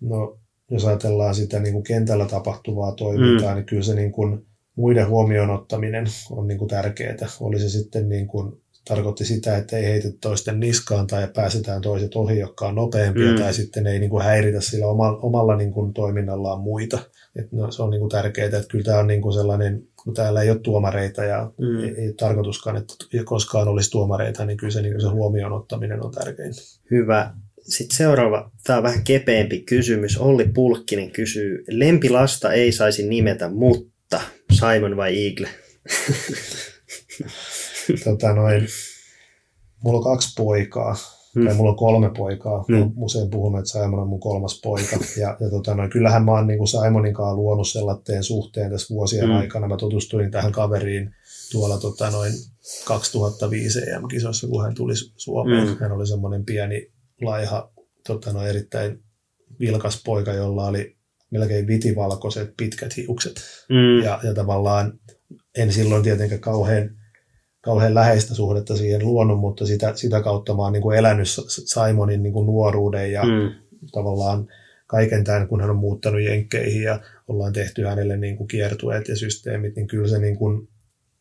[0.01, 0.39] No,
[0.71, 3.55] jos ajatellaan sitä niin kuin kentällä tapahtuvaa toimintaa, mm.
[3.55, 4.45] niin kyllä se niin kuin
[4.75, 7.15] muiden huomioon ottaminen on niin kuin tärkeää.
[7.39, 12.15] Oli se sitten niin kuin, tarkoitti sitä, että ei heitä toisten niskaan tai pääsetään toiset
[12.15, 13.37] ohi, jotka on nopeampia, Mm.
[13.37, 16.99] tai sitten ei niin kuin häiritä sillä omalla, omalla niin kuin toiminnallaan muita.
[17.35, 20.13] Et no, se on niin kuin tärkeää, että kyllä tämä on niin kuin sellainen kun
[20.13, 21.79] täällä ei ole tuomareita ja Mm.
[21.83, 22.93] ei, ei tarkoituskaan, että
[23.25, 26.61] koskaan olisi tuomareita, niin kyllä se, niin se huomioon ottaminen on tärkeintä.
[26.91, 27.33] Hyvä.
[27.61, 30.17] Sitten seuraava, tämä on vähän kepeämpi kysymys.
[30.17, 34.21] Olli Pulkkinen kysyy, lempilasta ei saisi nimetä, mutta
[34.51, 35.49] Simon vai Eagle?
[38.03, 38.67] tota noin,
[39.83, 40.95] mulla on kaksi poikaa,
[41.35, 41.45] Mm.
[41.45, 42.65] tai mulla on kolme poikaa.
[42.67, 42.75] Mm.
[42.77, 42.91] Mm.
[42.97, 44.97] Usein puhunut, että Simon on mun kolmas poika.
[45.21, 48.95] Ja, ja tota noin, kyllähän mä oon niin kuin Simonin kanssa luonut sellaisen suhteen tässä
[48.95, 49.35] vuosien Mm.
[49.35, 49.67] aikana.
[49.67, 51.11] Mä tutustuin tähän kaveriin
[51.51, 52.33] tuolla tota noin
[52.87, 55.67] 2005 EM-kisoissa, kun hän tuli Su- Suomeen.
[55.67, 55.75] Mm.
[55.79, 56.91] Hän oli semmoinen pieni,
[57.21, 57.71] laiha,
[58.07, 58.99] tota noin, erittäin
[59.59, 60.95] vilkas poika, jolla oli
[61.29, 63.41] melkein vitivalkoiset pitkät hiukset.
[63.69, 64.03] Mm.
[64.03, 64.99] Ja, ja tavallaan
[65.57, 66.89] en silloin tietenkään kauhean,
[67.63, 72.23] kauhean läheistä suhdetta siihen luonut, mutta sitä, sitä kautta mä oon niin kuin elänyt Simonin
[72.23, 73.51] niin kuin nuoruuden ja mm.
[73.91, 74.47] Tavallaan
[74.87, 79.15] kaiken tämän, kun hän on muuttanut jenkkeihin ja ollaan tehty hänelle niin kuin kiertueet ja
[79.15, 80.67] systeemit, niin kyllä se niin kuin,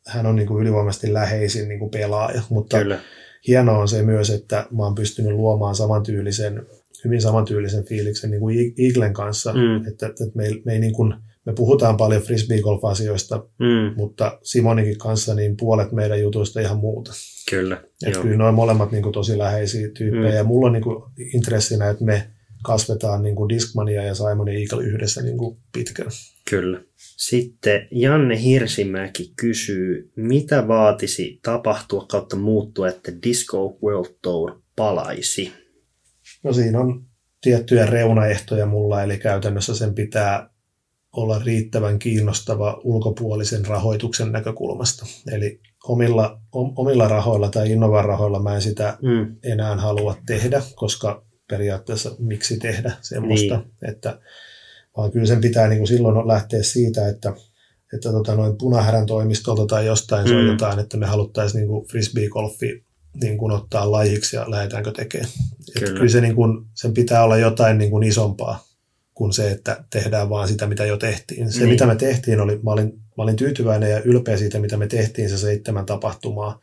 [0.06, 2.98] hän on niin kuin ylivoimaisesti läheisin niin kuin pelaaja, mutta Kyllä.
[3.46, 6.66] hienoa on se myös, että mä oon pystynyt luomaan samantyylisen,
[7.04, 9.58] hyvin samantyylisen fiiliksen niin kuin Eaglen kanssa, Mm.
[9.60, 9.88] mm.
[9.88, 11.14] että, että me, ei, me, ei niin kuin,
[11.46, 13.94] me puhutaan paljon frisbeegolf-asioista, Mm.
[13.96, 17.12] mutta Simonikin kanssa niin puolet meidän jutuista ihan muuta.
[17.50, 17.82] Kyllä.
[18.06, 18.22] Et Joo.
[18.22, 20.30] kyllä noin molemmat niin kuin, tosi läheisiä tyyppejä.
[20.30, 20.36] Mm.
[20.36, 21.02] Ja mulla on niin kuin,
[21.34, 22.30] intressinä, että me
[22.64, 26.10] kasvetaan niin kuin Discmania ja Simon ja Eagle yhdessä niin kuin pitkään.
[26.50, 26.80] Kyllä.
[27.16, 35.52] Sitten Janne Hirsimäki kysyy, mitä vaatisi tapahtua kautta muuttua, että Disco World Tour palaisi?
[36.44, 37.04] No siinä on
[37.42, 40.51] tiettyjä reunaehtoja mulla, eli käytännössä sen pitää
[41.16, 45.06] olla riittävän kiinnostava ulkopuolisen rahoituksen näkökulmasta.
[45.32, 49.36] Eli omilla, om, omilla rahoilla tai innovarahoilla mä en sitä Mm.
[49.42, 53.90] enää halua tehdä, koska periaatteessa miksi tehdä semmoista, niin.
[53.90, 54.18] että
[54.96, 57.32] vaan kyllä sen pitää niin kuin silloin lähteä siitä, että,
[57.94, 60.30] että tota noin punahärän toimistolta tai jostain Mm.
[60.30, 62.84] soitetaan, että me haluttaisiin niin kuin frisbee-golfi
[63.22, 65.30] niin kuin ottaa lajiksi ja lähdetäänkö tekemään.
[65.68, 65.92] Että Kyllä.
[65.92, 68.64] kyllä se niin kuin, sen pitää olla jotain niin kuin isompaa
[69.22, 71.52] kuin se, että tehdään vaan sitä, mitä jo tehtiin.
[71.52, 71.68] Se, Niin.
[71.68, 75.30] mitä me tehtiin, oli, mä olin, mä olin tyytyväinen ja ylpeä siitä, mitä me tehtiin,
[75.30, 76.60] se seitsemän tapahtumaa.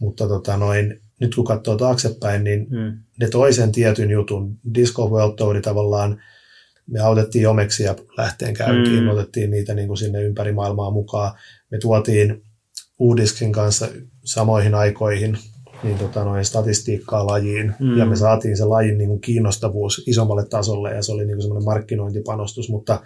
[0.00, 2.98] Mutta tota noin, nyt kun katsoo taaksepäin, niin Mm.
[3.20, 4.58] ne toisen tietyn jutun.
[4.74, 6.20] Disco World Tour tavallaan,
[6.86, 9.04] me autettiin omeksia lähteen käyntiin, mm.
[9.04, 11.32] me otettiin niitä niin kuin sinne ympäri maailmaa mukaan.
[11.70, 12.42] Me tuotiin
[12.98, 13.88] Uudiskin kanssa
[14.24, 15.38] samoihin aikoihin
[15.84, 17.98] niin tota noin statistiikkaa lajiin, Mm.
[17.98, 21.42] ja me saatiin se lajin niin kuin kiinnostavuus isommalle tasolle, ja se oli niin kuin
[21.42, 23.00] semmoinen markkinointipanostus, mutta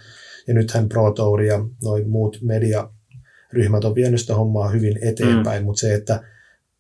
[0.48, 5.64] ja nythän Pro Tour ja noin muut mediaryhmät on vienyt sitä hommaa hyvin eteenpäin, mm.
[5.64, 6.20] mutta se, että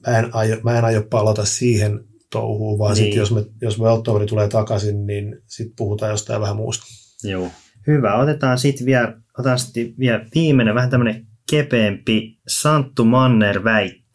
[0.06, 2.00] mä en, aio, mä en aio palata siihen
[2.32, 3.04] touhuun, vaan Niin.
[3.04, 6.84] sitten jos, me, jos World Tour tulee takaisin, niin sitten puhutaan jostain vähän muusta.
[7.24, 7.48] Joo.
[7.86, 8.14] Hyvä.
[8.16, 12.38] Otetaan sitten vielä, otetaan sitten vielä viimeinen, vähän tämmöinen kepeämpi.
[12.48, 13.64] Santtu Manner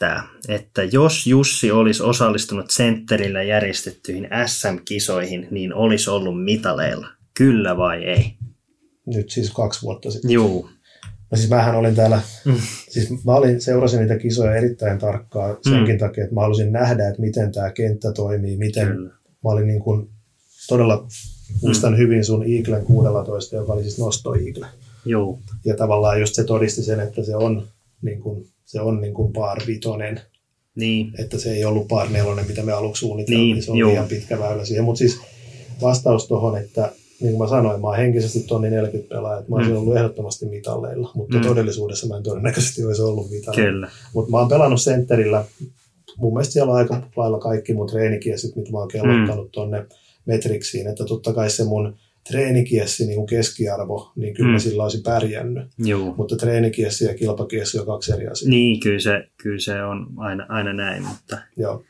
[0.03, 7.07] väittää, että jos Jussi olisi osallistunut sentterillä järjestettyihin SM-kisoihin, niin olisi ollut mitaleilla.
[7.37, 8.33] Kyllä vai ei?
[9.05, 10.31] Nyt siis kaksi vuotta sitten.
[10.31, 10.69] Juu.
[11.31, 12.51] No siis mähän olin täällä, Mm.
[12.51, 12.59] mm.
[12.89, 15.99] siis mä olin, seurasin niitä kisoja erittäin tarkkaan senkin mm.
[15.99, 19.09] takia, että mä halusin nähdä, että miten tämä kenttä toimii, miten Kyllä.
[19.09, 20.09] mä olin niin kuin
[20.67, 21.07] todella,
[21.61, 24.67] muistan hyvin sun Eaglen 16, joka oli siis nosto Eagle.
[25.05, 25.39] Juu.
[25.65, 27.67] Ja tavallaan just se todisti sen, että se on
[28.01, 30.21] niin kuin, se on niin kuin par vitonen,
[30.75, 31.11] Niin.
[31.19, 33.89] että se ei ollut par nelonen, mitä me aluksi suunniteltiin, Niin, se on juu.
[33.89, 34.83] liian pitkä väylä siihen.
[34.83, 35.19] Mutta siis
[35.81, 36.91] vastaus tuohon, että
[37.21, 39.79] niin kuin mä sanoin, mä oon henkisesti tonni 40 pelaaja, että mä olisin Mm.
[39.79, 41.43] ollut ehdottomasti mitalleilla, mutta Mm.
[41.43, 41.47] mm.
[41.47, 43.87] todellisuudessa mä en todennäköisesti olisi ollut mitalleilla.
[44.13, 45.45] Mutta mä oon pelannut sentterillä,
[46.17, 49.51] mun mielestä siellä on aika lailla kaikki mun treenikiessit, mitä mä oon kellottanut mm.
[49.51, 49.85] tonne
[50.25, 51.95] metriksiin, että totta kai se mun
[52.31, 54.57] treenikiessi niin keskiarvo, niin kyllä Mm.
[54.59, 55.67] sillä olisi pärjännyt.
[55.85, 56.15] Juu.
[56.17, 58.49] Mutta treenikiessi ja kilpakiessi on kaksi eri asiaa.
[58.49, 61.83] Niin, kyllä se, kyllä se on aina, aina näin, mutta Joo.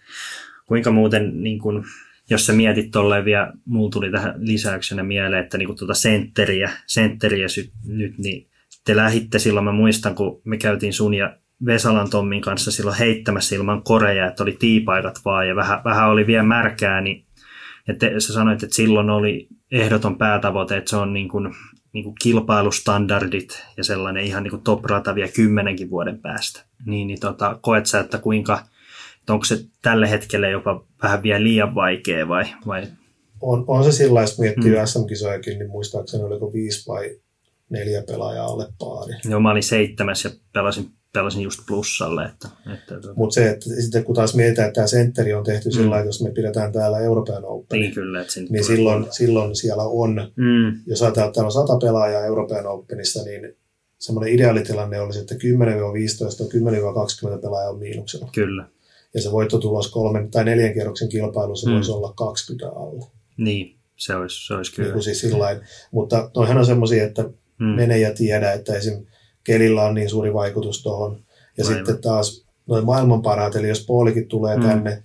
[0.67, 1.83] kuinka muuten, niin kun,
[2.29, 7.47] jos sä mietit tolleen vielä, mulla tuli tähän lisäyksenä mieleen, että niin tuota sentteriä, sentteriä
[7.47, 8.47] sy- nyt, niin
[8.85, 13.55] te lähitte silloin, mä muistan, kun me käytiin sun ja Vesalan Tommin kanssa silloin heittämässä
[13.55, 17.25] ilman koreja, että oli tiipaikat vaan ja vähän, vähän oli vielä märkää, niin
[17.99, 21.55] te, sä sanoit, että silloin oli ehdoton päätavoite, että se on niin kuin,
[21.93, 26.63] niin kuin kilpailustandardit ja sellainen ihan niin kuin top-rata vielä kymmenenkin vuoden päästä.
[26.85, 28.63] Niin, niin tota, koet sä, että kuinka,
[29.19, 32.87] että onko se tällä hetkellä jopa vähän vielä liian vaikea vai, vai
[33.41, 34.85] On, on se sillä jos miettii mm.
[34.85, 37.19] SM-kisojakin, niin muistaakseni oliko viisi vai
[37.69, 39.13] neljä pelaajaa alle paari.
[39.29, 42.25] joo, mä olin seitsemäs ja pelasin, pelasin just plussalle.
[42.25, 45.69] Että, että, tota, Mutta se, että sitten kun taas mietitään, että tämä sentteri on tehty
[45.69, 45.73] Mm.
[45.73, 49.83] sillä että jos me pidetään täällä Euroopan Open, niin kyllä, että niin silloin, silloin siellä
[49.83, 53.55] on, Mm, jos ajatellaan, että täällä on sata pelaajaa Euroopan Openissa, niin
[53.99, 55.37] semmoinen ideaalitilanne olisi, että 10-15,
[57.37, 58.29] 10-20 pelaajaa on miinuksella.
[58.35, 58.67] Kyllä.
[59.13, 61.75] Ja se voittotulos kolmen tai neljän kierroksen kilpailussa mm.
[61.75, 63.11] voisi olla 20 alla.
[63.37, 64.93] Niin, se olisi, se olisi kyllä.
[64.93, 65.61] Niin siis sillain.
[65.91, 67.23] Mutta noihän on semmoisia, että
[67.59, 67.65] mm.
[67.65, 69.05] mene ja tiedä, että esim.
[69.43, 71.19] Kelillä on niin suuri vaikutus tuohon.
[71.57, 71.77] Ja Aivan.
[71.77, 74.63] sitten taas noin maailman parhaat, eli jos Poolikin tulee mm.
[74.63, 75.03] tänne,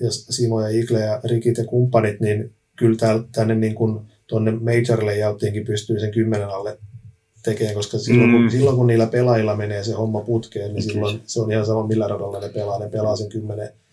[0.00, 2.96] ja Simo ja Igle ja Rikit ja kumppanit, niin kyllä
[3.32, 6.78] tänne niin kuin tuonne major layouttiinkin pystyy sen kymmenen alle
[7.42, 8.36] tekemään, koska silloin, mm.
[8.36, 11.86] kun, silloin kun niillä pelaajilla menee se homma putkeen, niin silloin se on ihan sama
[11.86, 13.38] millä radalla ne pelaa, ne pelaa sen 10-12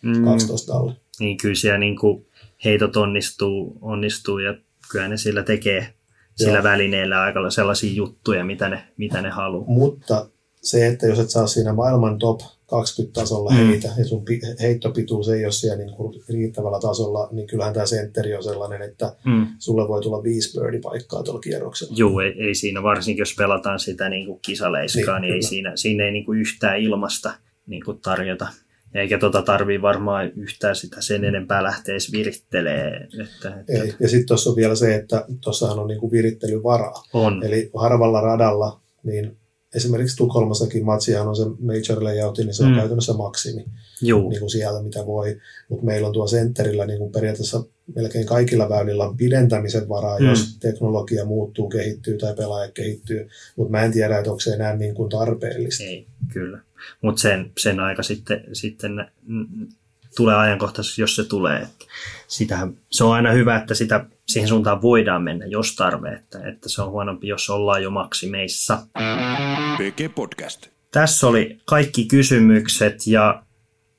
[0.02, 0.28] mm.
[0.70, 0.94] alle.
[1.20, 2.26] Niin kyllä siellä niin kuin
[2.66, 4.56] heitot onnistuu, onnistuu ja
[4.92, 5.94] kyllä ne sillä tekee
[6.36, 6.64] sillä Joo.
[6.64, 9.66] välineellä aika sellaisia juttuja, mitä ne, mitä ne haluaa.
[9.68, 10.28] Mutta
[10.62, 13.58] se, että jos et saa siinä maailman top 20-tasolla mm.
[13.58, 14.24] heitä ja sun
[14.62, 19.16] heittopituus ei ole siellä niin kuin riittävällä tasolla, niin kyllähän tämä sentteri on sellainen, että
[19.26, 19.48] mm.
[19.60, 21.94] sulle voi tulla viisi birdie-paikkaa tuolla kierroksella.
[21.98, 25.72] Joo, ei, ei siinä, varsinkin jos pelataan sitä niin kuin kisaleiskaa, niin, niin ei siinä,
[25.76, 27.34] siinä ei niin kuin yhtään ilmasta
[27.68, 28.48] niin kuin tarjota.
[28.96, 33.08] Eikä tota tarvii varmaan yhtään sitä sen enempää lähteä edes virittelee.
[33.24, 33.84] Että, että...
[33.84, 33.94] Ei.
[34.00, 37.04] Ja sitten tuossa on vielä se, että tuossahan on niin kuin virittelyvaraa.
[37.14, 37.44] On.
[37.44, 39.38] Eli harvalla radalla, niin
[39.76, 42.76] esimerkiksi Tukholmassakin matsihan on se major layout, niin se on mm.
[42.76, 43.66] käytännössä maksimi
[44.02, 44.30] Juu.
[44.30, 45.38] Niin kuin sieltä, mitä voi.
[45.70, 47.64] Mutta meillä on tuo sentterillä niin kuin periaatteessa
[47.96, 50.26] melkein kaikilla väylillä on pidentämisen varaa, mm.
[50.26, 53.28] jos teknologia muuttuu, kehittyy tai pelaaja kehittyy.
[53.56, 55.84] Mutta mä en tiedä, että onko se enää niin kuin tarpeellista.
[55.84, 56.60] Ei, kyllä.
[57.02, 59.12] Mutta sen, sen aika sitten, sitten
[60.16, 61.62] tulee ajankohtaisesti, jos se tulee.
[61.62, 61.86] Että
[62.28, 66.10] sitähän, se on aina hyvä, että sitä, siihen suuntaan voidaan mennä, jos tarve.
[66.10, 68.88] Että, että se on huonompi, jos ollaan jo maksimeissa.
[69.78, 70.68] PG Podcast.
[70.92, 73.44] Tässä oli kaikki kysymykset ja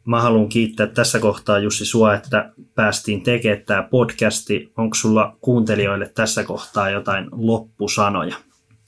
[0.04, 4.72] mä haluan kiittää tässä kohtaa Jussi sua, että päästiin tekemään tämä podcasti.
[4.76, 8.36] Onko sulla kuuntelijoille tässä kohtaa jotain loppusanoja?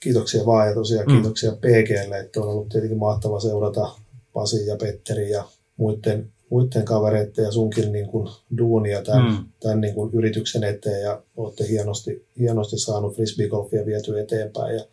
[0.01, 1.15] Kiitoksia vaan ja tosiaan mm.
[1.15, 3.91] kiitoksia PGlle, että on ollut tietenkin mahtava seurata
[4.33, 5.45] Pasi ja Petteri ja
[5.77, 9.45] muiden muiden kavereiden ja sunkin niin kuin duunia tämän, mm.
[9.61, 14.77] tämän niin kuin yrityksen eteen ja olette hienosti, hienosti saanut frisbeegolfia viety eteenpäin.
[14.77, 14.85] Ja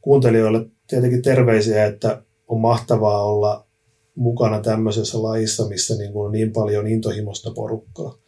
[0.00, 3.66] kuuntelijoille tietenkin terveisiä, että on mahtavaa olla
[4.14, 8.18] mukana tämmöisessä lajissa, missä niin, kuin on niin paljon intohimosta porukkaa.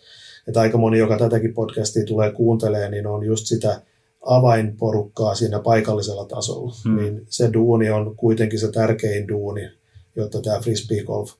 [0.49, 3.83] Että aika moni, joka tätäkin podcastia tulee kuuntelee, niin on just sitä
[4.27, 6.75] avainporukkaa siinä paikallisella tasolla.
[6.85, 6.97] Mm.
[6.97, 9.71] Niin se duuni on kuitenkin se tärkein duuni,
[10.17, 11.33] jotta tämä frisbeegolf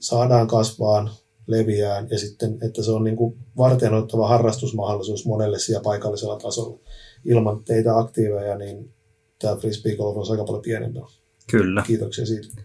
[0.00, 1.10] saadaan kasvaan,
[1.46, 6.78] leviään ja sitten, että se on niin kuin varteenoittava harrastusmahdollisuus monelle siellä paikallisella tasolla.
[7.24, 8.94] Ilman teitä aktiiveja, niin
[9.38, 11.02] tämä frisbee golf on aika paljon pienempää.
[11.50, 11.82] Kyllä.
[11.86, 12.62] Kiitoksia siitä.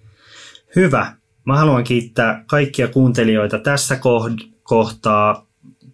[0.75, 1.13] Hyvä.
[1.45, 3.99] Mä haluan kiittää kaikkia kuuntelijoita tässä
[4.63, 5.47] kohtaa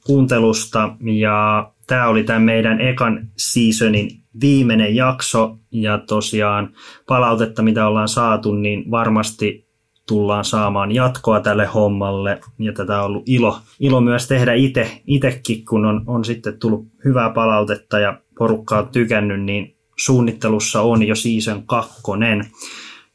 [0.06, 4.10] kuuntelusta ja tämä oli tämän meidän ekan seasonin
[4.42, 6.74] viimeinen jakso ja tosiaan
[7.08, 9.68] palautetta, mitä ollaan saatu, niin varmasti
[10.08, 12.42] tullaan saamaan jatkoa tälle hommalle.
[12.60, 16.88] Ja tätä on ollut ilo, ilo myös tehdä itse, itsekin, kun on, on sitten tullut
[17.06, 22.46] hyvää palautetta ja porukkaa on tykännyt, niin suunnittelussa on jo season kakkonen.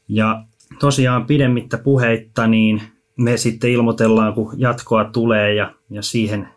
[0.07, 0.43] Ja
[0.79, 2.81] tosiaan pidemmittä puheitta, niin
[3.17, 6.47] me sitten ilmoitellaan, kun jatkoa tulee ja, ja siihen,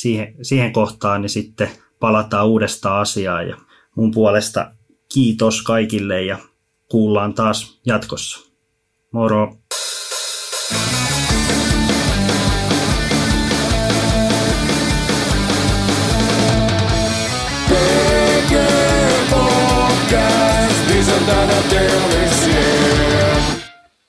[0.00, 3.48] siihen, siihen kohtaan, niin sitten palataan uudestaan asiaan.
[3.48, 3.56] Ja
[3.96, 4.72] mun puolesta
[5.14, 6.38] kiitos kaikille ja
[6.90, 8.50] kuullaan taas jatkossa.
[9.12, 9.58] Moro!
[21.72, 22.13] Yeah.